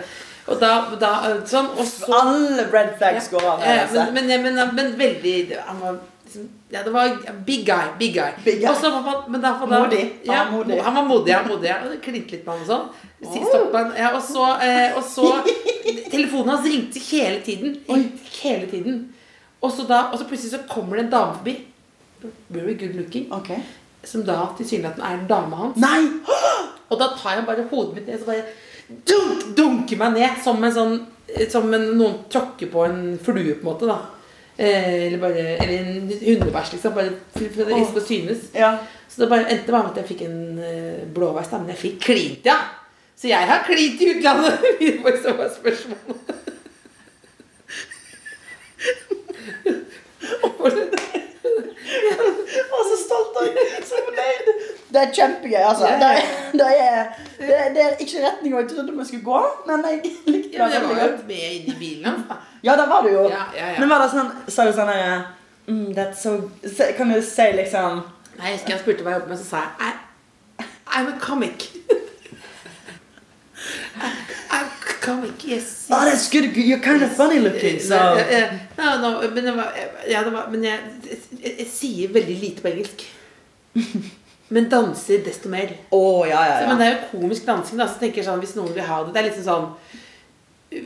Og 0.49 0.61
da, 0.61 0.69
da 1.01 1.09
sånn, 1.49 1.67
og 1.77 1.85
så 1.89 2.09
Alle 2.21 2.65
red 2.73 2.95
flags 3.01 3.29
går 3.33 3.45
av. 3.45 3.65
Eh, 3.65 3.91
men, 4.13 4.15
men, 4.15 4.43
men, 4.43 4.55
men, 4.57 4.71
men 4.77 4.95
veldig 5.01 5.35
Han 5.67 5.81
var 5.83 5.99
liksom 6.25 6.47
ja, 6.71 6.83
det 6.85 6.93
var 6.93 7.15
big 7.47 7.63
guy. 7.65 7.87
Big 7.99 8.13
guy. 8.15 8.31
Big 8.45 8.59
guy. 8.61 8.69
Var 8.69 8.91
han- 9.09 9.31
men 9.33 9.41
da, 9.41 9.55
da, 9.61 9.67
Modig. 9.87 10.03
Ja, 10.25 10.33
Han 10.45 10.53
var 10.53 10.65
modig. 10.65 10.81
Han 10.85 10.95
var 10.95 11.05
modig. 11.09 11.31
Ja, 11.33 11.39
modig 11.49 11.69
ja. 11.71 11.77
Klinte 12.05 12.33
litt 12.37 12.45
med 12.45 12.59
han 12.59 12.61
og 12.61 12.69
sånn. 12.69 12.89
Si- 13.25 13.99
Ja, 14.03 14.11
og 14.15 14.23
så, 14.23 14.45
eh, 14.61 14.97
og 14.97 15.05
så 15.05 15.31
Telefonen 16.13 16.49
hans 16.53 16.67
ringte 16.69 17.01
hele 17.09 17.41
tiden. 17.41 17.79
Hele 18.43 18.67
tiden. 18.69 18.99
Og 19.63 19.73
så, 19.73 19.87
da, 19.89 20.11
og 20.13 20.19
så 20.21 20.25
plutselig 20.29 20.53
så 20.53 20.61
kommer 20.69 20.97
det 21.01 21.07
en 21.07 21.11
dame 21.17 21.35
forbi. 21.41 21.57
Very 22.49 22.75
good 22.75 22.95
looking. 22.95 23.33
Okay. 23.33 23.59
Som 24.05 24.25
da 24.27 24.41
tilsynelatende 24.59 25.07
er 25.07 25.29
dama 25.29 25.57
hans. 25.57 25.79
Nei! 25.81 26.03
Og 26.91 26.99
da 27.01 27.11
tar 27.19 27.37
jeg 27.37 27.47
bare 27.47 27.67
hodet 27.71 27.95
mitt 27.99 28.07
ned 28.09 28.23
og 28.23 28.31
bare 28.31 28.45
dunk, 28.89 29.43
dunker 29.57 29.99
meg 30.01 30.15
ned 30.17 30.39
som 30.41 30.63
en 30.65 30.73
sånn 30.73 30.95
Som 31.53 31.75
en, 31.77 31.83
noen 31.99 32.15
tråkker 32.33 32.71
på 32.73 32.87
en 32.87 33.03
flue, 33.21 33.59
på 33.59 33.61
en 33.61 33.69
måte. 33.69 33.85
da 33.91 33.99
eh, 34.57 35.09
Eller 35.09 35.21
bare 35.21 35.43
Eller 35.59 35.75
en 35.83 36.09
hundebæsj, 36.09 36.73
liksom. 36.77 36.95
Bare 36.97 37.13
for 37.35 37.41
det 37.45 37.77
ikke 37.77 37.93
skal 37.93 38.07
synes. 38.09 38.49
Ja. 38.57 38.73
Så 39.09 39.23
det 39.23 39.31
bare 39.35 39.49
endte 39.53 39.73
bare 39.75 39.85
med 39.85 39.93
at 39.93 40.01
jeg 40.03 40.11
fikk 40.15 40.23
en 40.29 40.41
uh, 40.63 41.05
blåveis. 41.15 41.53
Men 41.53 41.73
jeg 41.75 41.83
fikk 41.85 42.01
klint, 42.09 42.49
ja. 42.49 42.59
Så 43.19 43.29
jeg 43.29 43.49
har 43.51 43.65
klint 43.67 44.01
i 44.01 44.13
utlandet. 44.15 44.53
Det 44.79 44.99
var 45.03 45.49
spørsmålet. 45.53 46.35
Å, 50.39 50.49
så 53.89 54.03
fornøyd. 54.09 54.53
Det 54.89 55.01
er 55.03 55.11
kjempegøy, 55.15 55.63
altså. 55.71 55.87
Det, 56.01 56.11
det, 56.61 56.69
er, 56.81 57.05
det, 57.39 57.49
er, 57.57 57.73
det 57.75 57.83
er 57.85 57.97
ikke 58.05 58.23
retninga 58.25 58.63
jeg 58.63 58.69
trodde 58.71 58.99
vi 58.99 59.05
skulle 59.05 59.25
gå, 59.25 59.41
men 59.67 59.85
jeg 59.91 60.01
likte 60.05 60.33
det. 60.33 60.59
Ja, 60.59 60.65
det 60.65 60.75
jeg 60.75 60.83
var 60.89 61.03
jo 61.03 61.17
med 61.29 61.49
inn 61.57 61.73
i 61.73 61.77
bilen. 61.79 62.23
Ja, 62.65 62.77
der 62.77 62.87
var 62.89 63.03
du 63.03 63.09
jo. 63.13 63.23
Ja, 63.29 63.45
ja. 63.57 63.75
Men 63.79 63.91
var 63.93 64.03
det 64.03 64.09
sånn 64.13 64.31
Sa 64.51 64.65
du 64.67 64.73
sånn 64.75 64.89
herre 64.91 65.19
mm, 65.69 65.93
That's 65.95 66.25
so 66.25 66.51
Kan 66.97 67.13
du 67.13 67.21
si 67.23 67.47
liksom 67.55 68.01
Nei, 68.39 68.51
jeg 68.51 68.57
husker 68.57 68.75
han 68.75 68.81
spurte 68.83 69.05
hva 69.05 69.13
jeg 69.13 69.21
jobbet 69.21 69.33
med, 69.35 69.39
så 69.39 69.47
sa 69.47 69.63
jeg 69.67 69.73
I, 69.79 70.67
I'm 70.99 71.09
a 71.13 71.19
comic. 71.21 71.69
I'm 74.55 74.67
a 74.67 74.95
comic, 75.03 75.45
yes. 75.45 75.89
Oh, 75.91 76.05
that's 76.05 76.31
good. 76.31 76.57
You're 76.57 76.81
kind 76.81 77.03
of 77.03 77.13
funny 77.13 77.41
looking. 77.41 77.79
So. 77.81 77.95
Ja, 77.95 78.15
ja, 78.17 78.47
ja, 78.79 78.97
no, 79.03 79.21
men 79.21 79.45
det 79.45 79.53
var, 79.57 79.75
ja, 80.09 80.23
det 80.25 80.33
var 80.33 80.49
Men 80.51 80.65
jeg, 80.65 80.79
jeg, 81.05 81.55
jeg 81.59 81.69
sier 81.73 82.15
veldig 82.15 82.39
lite 82.41 82.63
på 82.63 82.71
engelsk. 82.73 83.05
Men 84.49 84.69
danser 84.73 85.21
desto 85.25 85.51
mer. 85.53 85.75
Oh, 85.91 86.29
ja, 86.29 86.41
ja, 86.49 86.61
Så, 86.61 86.69
men 86.71 86.79
det 86.81 86.87
er 86.87 86.95
jo 86.95 87.19
komisk 87.19 87.45
dansing. 87.47 87.77
da 87.77 87.85
Så 87.89 88.01
tenker 88.01 88.23
jeg 88.23 88.29
sånn 88.31 88.41
Hvis 88.41 88.55
noen 88.57 88.73
vil 88.73 88.87
ha 88.87 89.03
det 89.05 89.13
Det 89.13 89.21
er 89.21 89.27
liksom 89.27 89.45
sånn 89.45 89.67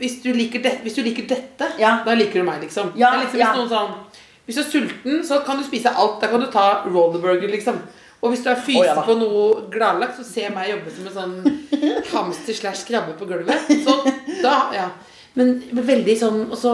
Hvis 0.01 0.17
du 0.23 0.33
liker, 0.35 0.59
det, 0.65 0.73
hvis 0.83 0.97
du 0.97 1.01
liker 1.05 1.27
dette, 1.29 1.69
Ja. 1.79 1.93
da 2.03 2.15
liker 2.15 2.39
du 2.43 2.47
meg, 2.47 2.61
liksom. 2.63 2.91
Ja, 2.99 3.13
det 3.13 3.17
er 3.17 3.23
liksom 3.25 3.39
ja. 3.39 3.49
hvis, 3.51 3.61
noen 3.61 3.71
sånn, 3.71 4.21
hvis 4.45 4.55
du 4.55 4.61
er 4.61 4.69
sulten, 4.69 5.23
så 5.27 5.39
kan 5.43 5.59
du 5.59 5.63
spise 5.67 5.91
alt. 5.91 6.21
Da 6.21 6.29
kan 6.31 6.39
du 6.39 6.47
ta 6.51 6.85
rollerburger, 6.87 7.51
liksom. 7.51 7.81
Og 8.23 8.31
hvis 8.31 8.45
du 8.45 8.47
er 8.51 8.61
fysen 8.63 8.79
oh, 8.79 8.87
ja 8.87 9.03
på 9.03 9.17
noe 9.19 9.65
gladlagt, 9.73 10.15
så 10.15 10.23
ser 10.23 10.45
jeg 10.45 10.53
meg 10.55 10.69
jobbe 10.71 10.93
som 10.95 11.09
en 11.09 11.17
sånn 11.17 11.73
hamster 12.13 12.55
slash 12.55 12.85
krabbe 12.87 13.17
på 13.19 13.27
gulvet. 13.27 13.67
Så 13.83 13.97
da, 14.39 14.55
ja. 14.75 14.87
Men, 15.35 15.57
men 15.73 15.87
veldig 15.87 16.13
sånn 16.19 16.41
Og 16.45 16.55
så 16.61 16.71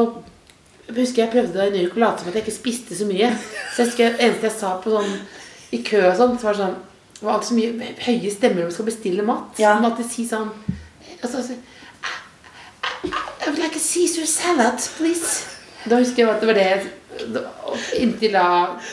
husker 0.92 1.24
jeg 1.24 1.32
prøvde 1.32 1.66
i 1.66 1.72
New 1.72 1.86
York 1.86 1.96
å 1.96 2.02
late 2.04 2.22
som 2.22 2.30
at 2.30 2.38
jeg 2.38 2.46
ikke 2.46 2.60
spiste 2.60 2.98
så 2.98 3.10
mye. 3.10 3.34
Så 3.74 3.82
jeg 3.82 3.90
husker 3.90 4.22
eneste 4.22 4.52
jeg 4.52 4.58
sa 4.60 4.76
på 4.84 4.94
sånn 4.94 5.18
i 5.72 5.82
kø 5.86 6.02
og 6.08 6.16
sånn, 6.18 6.38
så 6.40 6.50
var 6.50 6.58
det 6.58 6.64
sånn 6.64 6.78
Det 7.20 7.26
var 7.26 7.34
alltid 7.36 7.50
så 7.50 7.58
mye 7.58 7.90
høye 8.06 8.30
stemmer 8.32 8.62
når 8.62 8.70
man 8.70 8.76
skal 8.78 8.88
bestille 8.88 9.26
mat. 9.28 9.58
Ja. 9.60 9.74
Man 9.76 9.84
må 9.84 9.90
alltid 9.92 10.08
si 10.08 10.24
sånn 10.28 10.54
altså, 11.20 11.42
altså, 11.42 11.58
I, 13.04 13.12
would 13.50 13.60
like 13.60 13.76
a 13.76 13.84
Caesar 13.84 14.26
salad, 14.28 14.80
please. 14.98 15.46
Da 15.86 16.00
husker 16.00 16.24
jeg 16.24 16.32
at 16.32 16.42
det 16.44 16.50
var 16.50 16.58
det 16.60 16.96
Inntil 18.00 18.32
da 18.32 18.44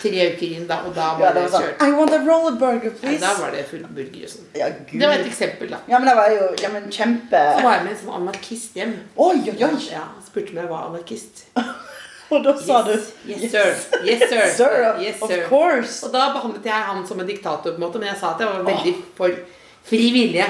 tre 0.01 0.25
uker 0.33 0.47
inn, 0.57 0.65
da, 0.67 0.81
og 0.89 0.95
da 0.97 1.13
var 1.15 1.37
det 1.37 1.45
det 1.45 1.45
var 1.45 1.53
sånn 1.53 1.67
kjørt. 1.69 1.83
I 1.87 1.95
want 1.95 2.15
a 2.17 2.19
roller 2.25 2.57
burger, 2.59 2.95
Ja, 3.05 3.15
da 3.23 3.33
var 3.39 3.55
det 3.55 3.63
full 3.71 3.85
burger 3.87 4.25
og 4.27 4.33
sånn. 4.33 4.49
Ja, 4.59 4.71
gud. 4.75 4.97
Det 4.99 5.11
var 5.11 5.21
et 5.21 5.29
eksempel, 5.31 5.71
da. 5.71 5.79
Ja, 5.87 6.01
men 6.01 6.11
det 6.11 6.17
var 6.19 6.35
jo 6.35 6.49
ja, 6.63 6.73
men 6.75 6.89
kjempe 6.91 7.43
Så 7.55 7.63
var 7.63 7.77
jeg 7.77 7.87
med 7.87 7.95
en 7.95 8.01
sånn 8.01 8.17
anarkist 8.19 8.79
hjem. 8.81 8.97
Oi, 9.15 9.37
oi, 9.45 9.57
oi. 9.69 9.75
Ja, 9.93 10.09
spurte 10.27 10.57
om 10.57 10.63
jeg 10.65 10.73
var 10.73 10.89
anarkist. 10.91 11.47
Og 12.31 12.43
da 12.45 12.57
sa 12.59 12.83
du 12.83 12.93
Yes, 12.93 13.43
yes, 13.43 13.51
sir. 13.53 13.75
Yes, 14.05 14.23
sir. 14.29 14.47
Sir, 14.57 14.97
Yes, 15.03 15.23
of 15.23 15.31
course. 15.49 16.07
Og 16.07 16.13
da 16.13 16.31
behandlet 16.35 16.67
jeg 16.67 16.87
han 16.91 17.07
som 17.07 17.21
en 17.21 17.27
diktator, 17.27 17.71
på 17.71 17.77
en 17.77 17.87
måte, 17.87 18.03
men 18.03 18.09
jeg 18.09 18.19
sa 18.21 18.35
at 18.35 18.43
jeg 18.43 18.49
var 18.51 18.67
veldig 18.67 18.95
for 19.19 19.41
fri 19.87 20.11
vilje. 20.15 20.47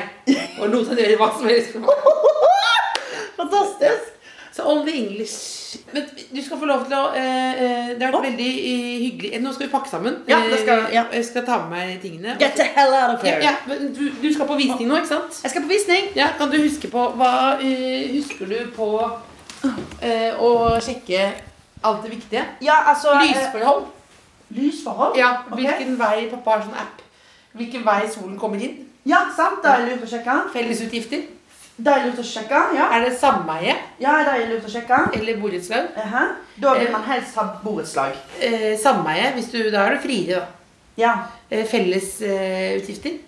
Og 0.61 0.68
lot 0.72 0.89
han 0.89 1.01
gjøre 1.03 1.18
hva 1.20 1.33
som 1.37 1.49
helst. 1.51 1.77
Fantastisk. 3.41 4.12
Så 4.57 4.62
only 4.64 4.93
English 4.93 5.77
Men 5.93 6.05
du 6.31 6.43
skal 6.43 6.57
få 6.59 6.64
lov 6.64 6.87
til 6.89 6.95
å 6.97 7.11
eh, 7.12 7.59
eh, 7.61 7.89
Det 7.99 8.07
har 8.07 8.14
vært 8.14 8.22
oh. 8.22 8.24
veldig 8.24 8.47
eh, 8.49 8.95
hyggelig. 9.03 9.41
Nå 9.45 9.53
skal 9.53 9.66
vi 9.66 9.72
pakke 9.74 9.91
sammen. 9.91 10.16
Ja, 10.31 10.39
skal- 10.62 10.87
Eh, 10.87 10.95
ja. 10.95 11.03
Jeg 11.12 11.24
skal 11.29 11.45
ta 11.45 11.59
med 11.59 11.74
meg 11.74 12.01
tingene. 12.01 12.37
Get 12.41 12.57
the 12.57 12.64
hell 12.77 12.95
out 12.95 13.18
of 13.18 13.27
here. 13.27 13.43
ja, 13.45 13.53
men 13.68 13.93
du, 13.93 14.09
du 14.22 14.33
skal 14.33 14.49
på 14.49 14.57
visning 14.57 14.89
nå, 14.89 15.03
ikke 15.03 15.12
sant? 15.12 15.41
Jeg 15.43 15.53
skal 15.53 15.66
på 15.66 15.68
visning. 15.68 16.09
Ja, 16.16 16.31
Kan 16.39 16.51
du 16.51 16.57
huske 16.62 16.89
på 16.89 17.05
Hva 17.20 17.35
uh, 17.61 18.07
husker 18.14 18.49
du 18.49 18.57
på 18.77 18.89
uh, 19.05 20.33
å 20.41 20.51
sjekke 20.81 21.29
alt 21.83 22.03
det 22.03 22.11
viktige? 22.11 22.45
Ja, 22.61 22.74
altså 22.93 23.12
eh, 23.12 23.22
Lysforhold. 23.29 23.85
Lysforhold? 24.51 25.16
Ja, 25.18 25.31
Hvilken 25.51 25.74
Hvilken 25.77 25.99
vei 25.99 26.29
Pappa 26.31 26.51
har 26.57 26.62
sånn 26.66 26.79
app. 26.81 27.03
Hvilken 27.57 27.85
vei 27.87 28.03
solen 28.09 28.37
kommer 28.39 28.61
inn. 28.62 28.83
Ja, 29.07 29.24
sant. 29.37 29.62
Det 29.62 29.70
er 29.70 29.87
lurt 29.89 30.03
å 30.05 30.11
sjekke. 30.11 30.37
Fellesutgifter. 30.53 31.22
Da 31.77 31.93
er 31.99 32.07
lurt 32.07 32.18
å 32.18 32.24
sjekke, 32.24 32.61
ja. 32.77 32.87
Er 32.97 33.05
det 33.05 33.18
sameie 33.20 33.74
Ja, 34.01 34.14
da 34.24 34.37
er 34.37 34.47
lurt 34.49 34.64
å 34.64 34.70
sjekke. 34.72 34.99
eller 35.14 35.37
borettslag? 35.41 35.89
Aha. 36.05 36.22
Da 36.57 36.74
vil 36.79 36.91
man 36.93 37.03
helst 37.05 37.35
ha 37.37 37.45
borettslag. 37.62 38.14
Eh, 38.41 38.77
sameie, 38.81 39.33
da 39.70 39.87
er 39.87 39.95
du 39.97 40.01
friere, 40.01 40.41
da. 40.41 40.47
Ja, 40.97 41.14
Eh, 41.51 41.64
Fellesutgifter. 41.64 43.18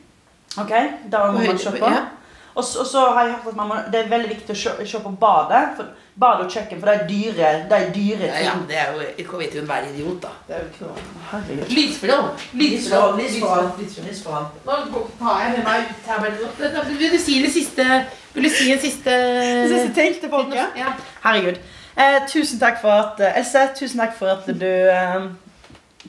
ok. 0.59 0.73
Da 1.11 1.31
må 1.33 1.45
man 1.47 1.59
se 1.59 1.71
på. 1.71 1.87
Ja. 1.87 2.07
Og 2.55 2.65
så, 2.65 3.01
har 3.15 3.25
jeg 3.25 3.35
hørt 3.35 3.47
at 3.53 3.57
man 3.57 3.69
må, 3.69 3.75
det 3.93 4.01
er 4.05 4.09
veldig 4.09 4.29
viktig 4.29 4.51
å 4.57 4.87
se 4.87 4.99
på 4.99 5.11
badet. 5.21 5.77
For, 5.77 5.87
bad 6.21 6.43
og 6.45 6.51
kjøkken, 6.51 6.81
for 6.81 6.91
det 6.91 6.95
er 6.99 7.07
dyre, 7.09 7.51
det 7.71 7.77
er 7.79 7.91
dyre 7.95 8.27
Ja, 8.27 8.43
ja, 8.43 8.53
det 8.69 8.79
er 8.83 8.93
jo 8.93 9.01
Jeg 9.19 9.27
vet 9.39 9.55
jo 9.55 9.61
enhver 9.63 9.89
idiot, 9.93 10.19
da. 10.23 10.33
Det 10.49 10.57
er 10.57 10.61
jo 10.65 10.69
ikke 10.73 10.85
noe 10.89 11.07
Herregud. 11.31 11.73
Nå 14.67 14.77
tar 15.21 15.43
jeg 15.45 15.57
med 15.57 15.65
meg 15.65 15.91
her. 16.09 16.29
Vil 16.99 17.13
du 17.13 17.19
si 17.23 17.41
det 17.45 17.53
siste 17.55 17.89
Vil 18.35 18.49
du 18.49 18.51
si 18.51 18.71
en 18.73 18.81
siste 18.83 19.19
Siste 19.75 19.93
ting 20.01 20.21
til 20.21 20.31
folket? 20.31 20.79
Ja. 20.79 20.95
Herregud. 21.25 21.61
Eh, 21.99 22.21
tusen 22.31 22.61
takk 22.63 22.81
for 22.83 22.95
at 22.95 23.21
eh, 23.21 23.39
Else, 23.41 23.69
tusen 23.79 23.99
takk 23.99 24.13
for 24.19 24.31
at 24.31 24.47
du 24.47 24.67
eh, 24.67 25.29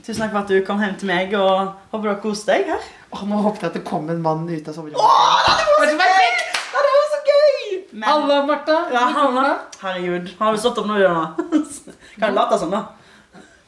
Tusen 0.05 0.21
takk 0.21 0.31
for 0.35 0.43
at 0.43 0.51
du 0.51 0.59
kom 0.65 0.81
hjem 0.83 0.95
til 1.01 1.09
meg, 1.09 1.33
og 1.35 1.73
håper 1.91 2.05
du 2.05 2.11
har 2.13 2.19
kost 2.23 2.47
deg 2.47 2.67
her. 2.69 2.83
Åh, 3.09 3.23
nå 3.27 3.39
håpet 3.41 3.65
jeg 3.65 3.71
at 3.71 3.77
det 3.79 3.81
kom 3.87 4.05
en 4.13 4.21
mann 4.21 4.45
ut 4.47 4.67
av 4.69 4.75
soverommet. 4.77 5.01
det 5.01 5.65
var 5.81 5.89
så 5.89 5.97
perfekt! 5.99 6.59
Ja, 6.69 6.83
det 6.85 6.91
var 6.93 7.07
så 7.09 7.19
gøy! 7.25 7.73
Men, 7.99 8.09
Halla, 8.09 8.45
Martha. 8.45 8.77
ja, 8.93 9.07
du? 9.09 9.77
Herregud. 9.81 10.29
Har 10.39 10.53
du 10.53 10.59
stått 10.59 10.77
opp 10.77 10.85
nå, 10.87 10.95
Jørgen? 11.01 11.33
Kan 12.21 12.35
late 12.37 12.59
sånn, 12.61 12.71
da? 12.71 12.85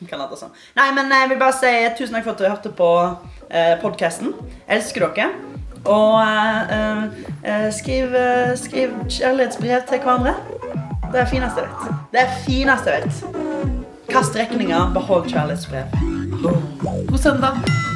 Kan 0.07 0.23
late 0.23 0.39
sånn. 0.39 0.53
Nei, 0.77 0.85
men 0.95 1.11
eh, 1.11 1.25
jeg 1.25 1.31
vil 1.33 1.41
bare 1.41 1.57
si 1.57 1.71
tusen 1.97 2.15
takk 2.15 2.29
for 2.29 2.31
at 2.37 2.39
du 2.39 2.47
hørte 2.47 2.71
på 2.77 2.87
eh, 3.49 3.73
podkasten. 3.83 4.31
Elsker 4.71 5.09
dere. 5.09 5.27
Og 5.83 6.15
eh, 6.23 7.03
eh, 7.43 7.67
skriv, 7.75 8.15
eh, 8.15 8.55
skriv 8.61 8.95
kjærlighetsbrev 9.11 9.83
til 9.91 10.03
hverandre. 10.07 10.37
Det 11.11 11.11
er 11.11 11.19
det 11.19 11.29
fineste 11.35 11.65
jeg 11.65 11.75
vet. 11.75 12.01
Det 12.15 12.23
er 12.23 12.31
det 12.31 12.41
fineste 12.47 12.95
jeg 12.95 13.11
vet. 13.11 13.87
Kast 14.15 14.39
regninger, 14.39 14.91
behold 14.95 15.27
kjærlighetsbrev. 15.27 15.99
God 17.11 17.17
søndag. 17.19 17.90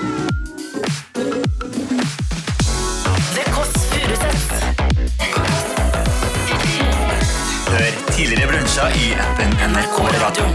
Brunsjer 8.65 8.97
i 8.97 9.13
appen 9.13 9.71
NRK 9.71 9.97
Radio. 10.21 10.45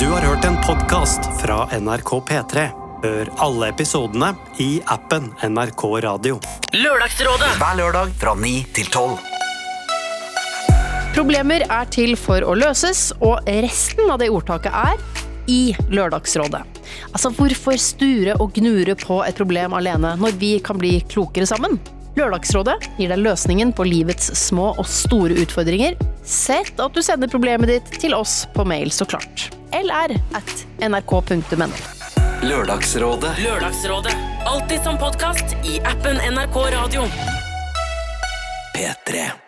Du 0.00 0.06
har 0.06 0.20
hørt 0.20 0.44
en 0.44 0.56
podkast 0.66 1.20
fra 1.40 1.68
NRK 1.80 2.10
P3. 2.28 2.68
Hør 3.02 3.30
alle 3.36 3.68
episodene 3.72 4.34
i 4.60 4.82
appen 4.86 5.30
NRK 5.42 5.84
Radio. 6.04 6.40
Lørdagsrådet. 6.72 7.56
Hver 7.58 7.80
lørdag 7.80 8.12
fra 8.20 8.34
9 8.34 8.52
til 8.76 8.92
12. 8.92 9.16
Problemer 11.16 11.64
er 11.68 11.88
til 11.92 12.14
for 12.20 12.44
å 12.44 12.54
løses, 12.56 13.10
og 13.20 13.48
resten 13.48 14.12
av 14.12 14.20
det 14.20 14.30
ordtaket 14.32 14.76
er 14.76 15.00
i 15.48 15.64
Lørdagsrådet. 15.88 16.71
Altså, 17.12 17.32
hvorfor 17.36 17.80
sture 17.80 18.36
og 18.40 18.54
gnure 18.56 18.96
på 18.98 19.22
et 19.26 19.38
problem 19.38 19.76
alene 19.78 20.14
når 20.20 20.38
vi 20.40 20.54
kan 20.64 20.80
bli 20.80 20.98
klokere 21.08 21.48
sammen? 21.48 21.78
Lørdagsrådet 22.16 22.76
gir 22.98 23.08
deg 23.08 23.22
løsningen 23.24 23.72
på 23.72 23.86
livets 23.88 24.28
små 24.36 24.72
og 24.76 24.84
store 24.88 25.38
utfordringer. 25.40 25.96
Sett 26.28 26.76
at 26.80 26.92
du 26.92 27.00
sender 27.04 27.30
problemet 27.32 27.72
ditt 27.72 27.94
til 28.02 28.16
oss 28.16 28.42
på 28.52 28.66
mail, 28.68 28.92
så 28.92 29.08
klart. 29.08 29.48
lr 29.72 30.16
at 30.36 30.52
nrk.no. 30.84 31.70
Lørdagsrådet. 32.42 33.38
Lørdagsrådet. 33.40 34.16
Alltid 34.50 34.82
som 34.84 34.98
podkast 35.00 35.56
i 35.64 35.78
appen 35.86 36.20
NRK 36.34 36.58
Radio. 36.74 37.06
P3. 38.76 39.41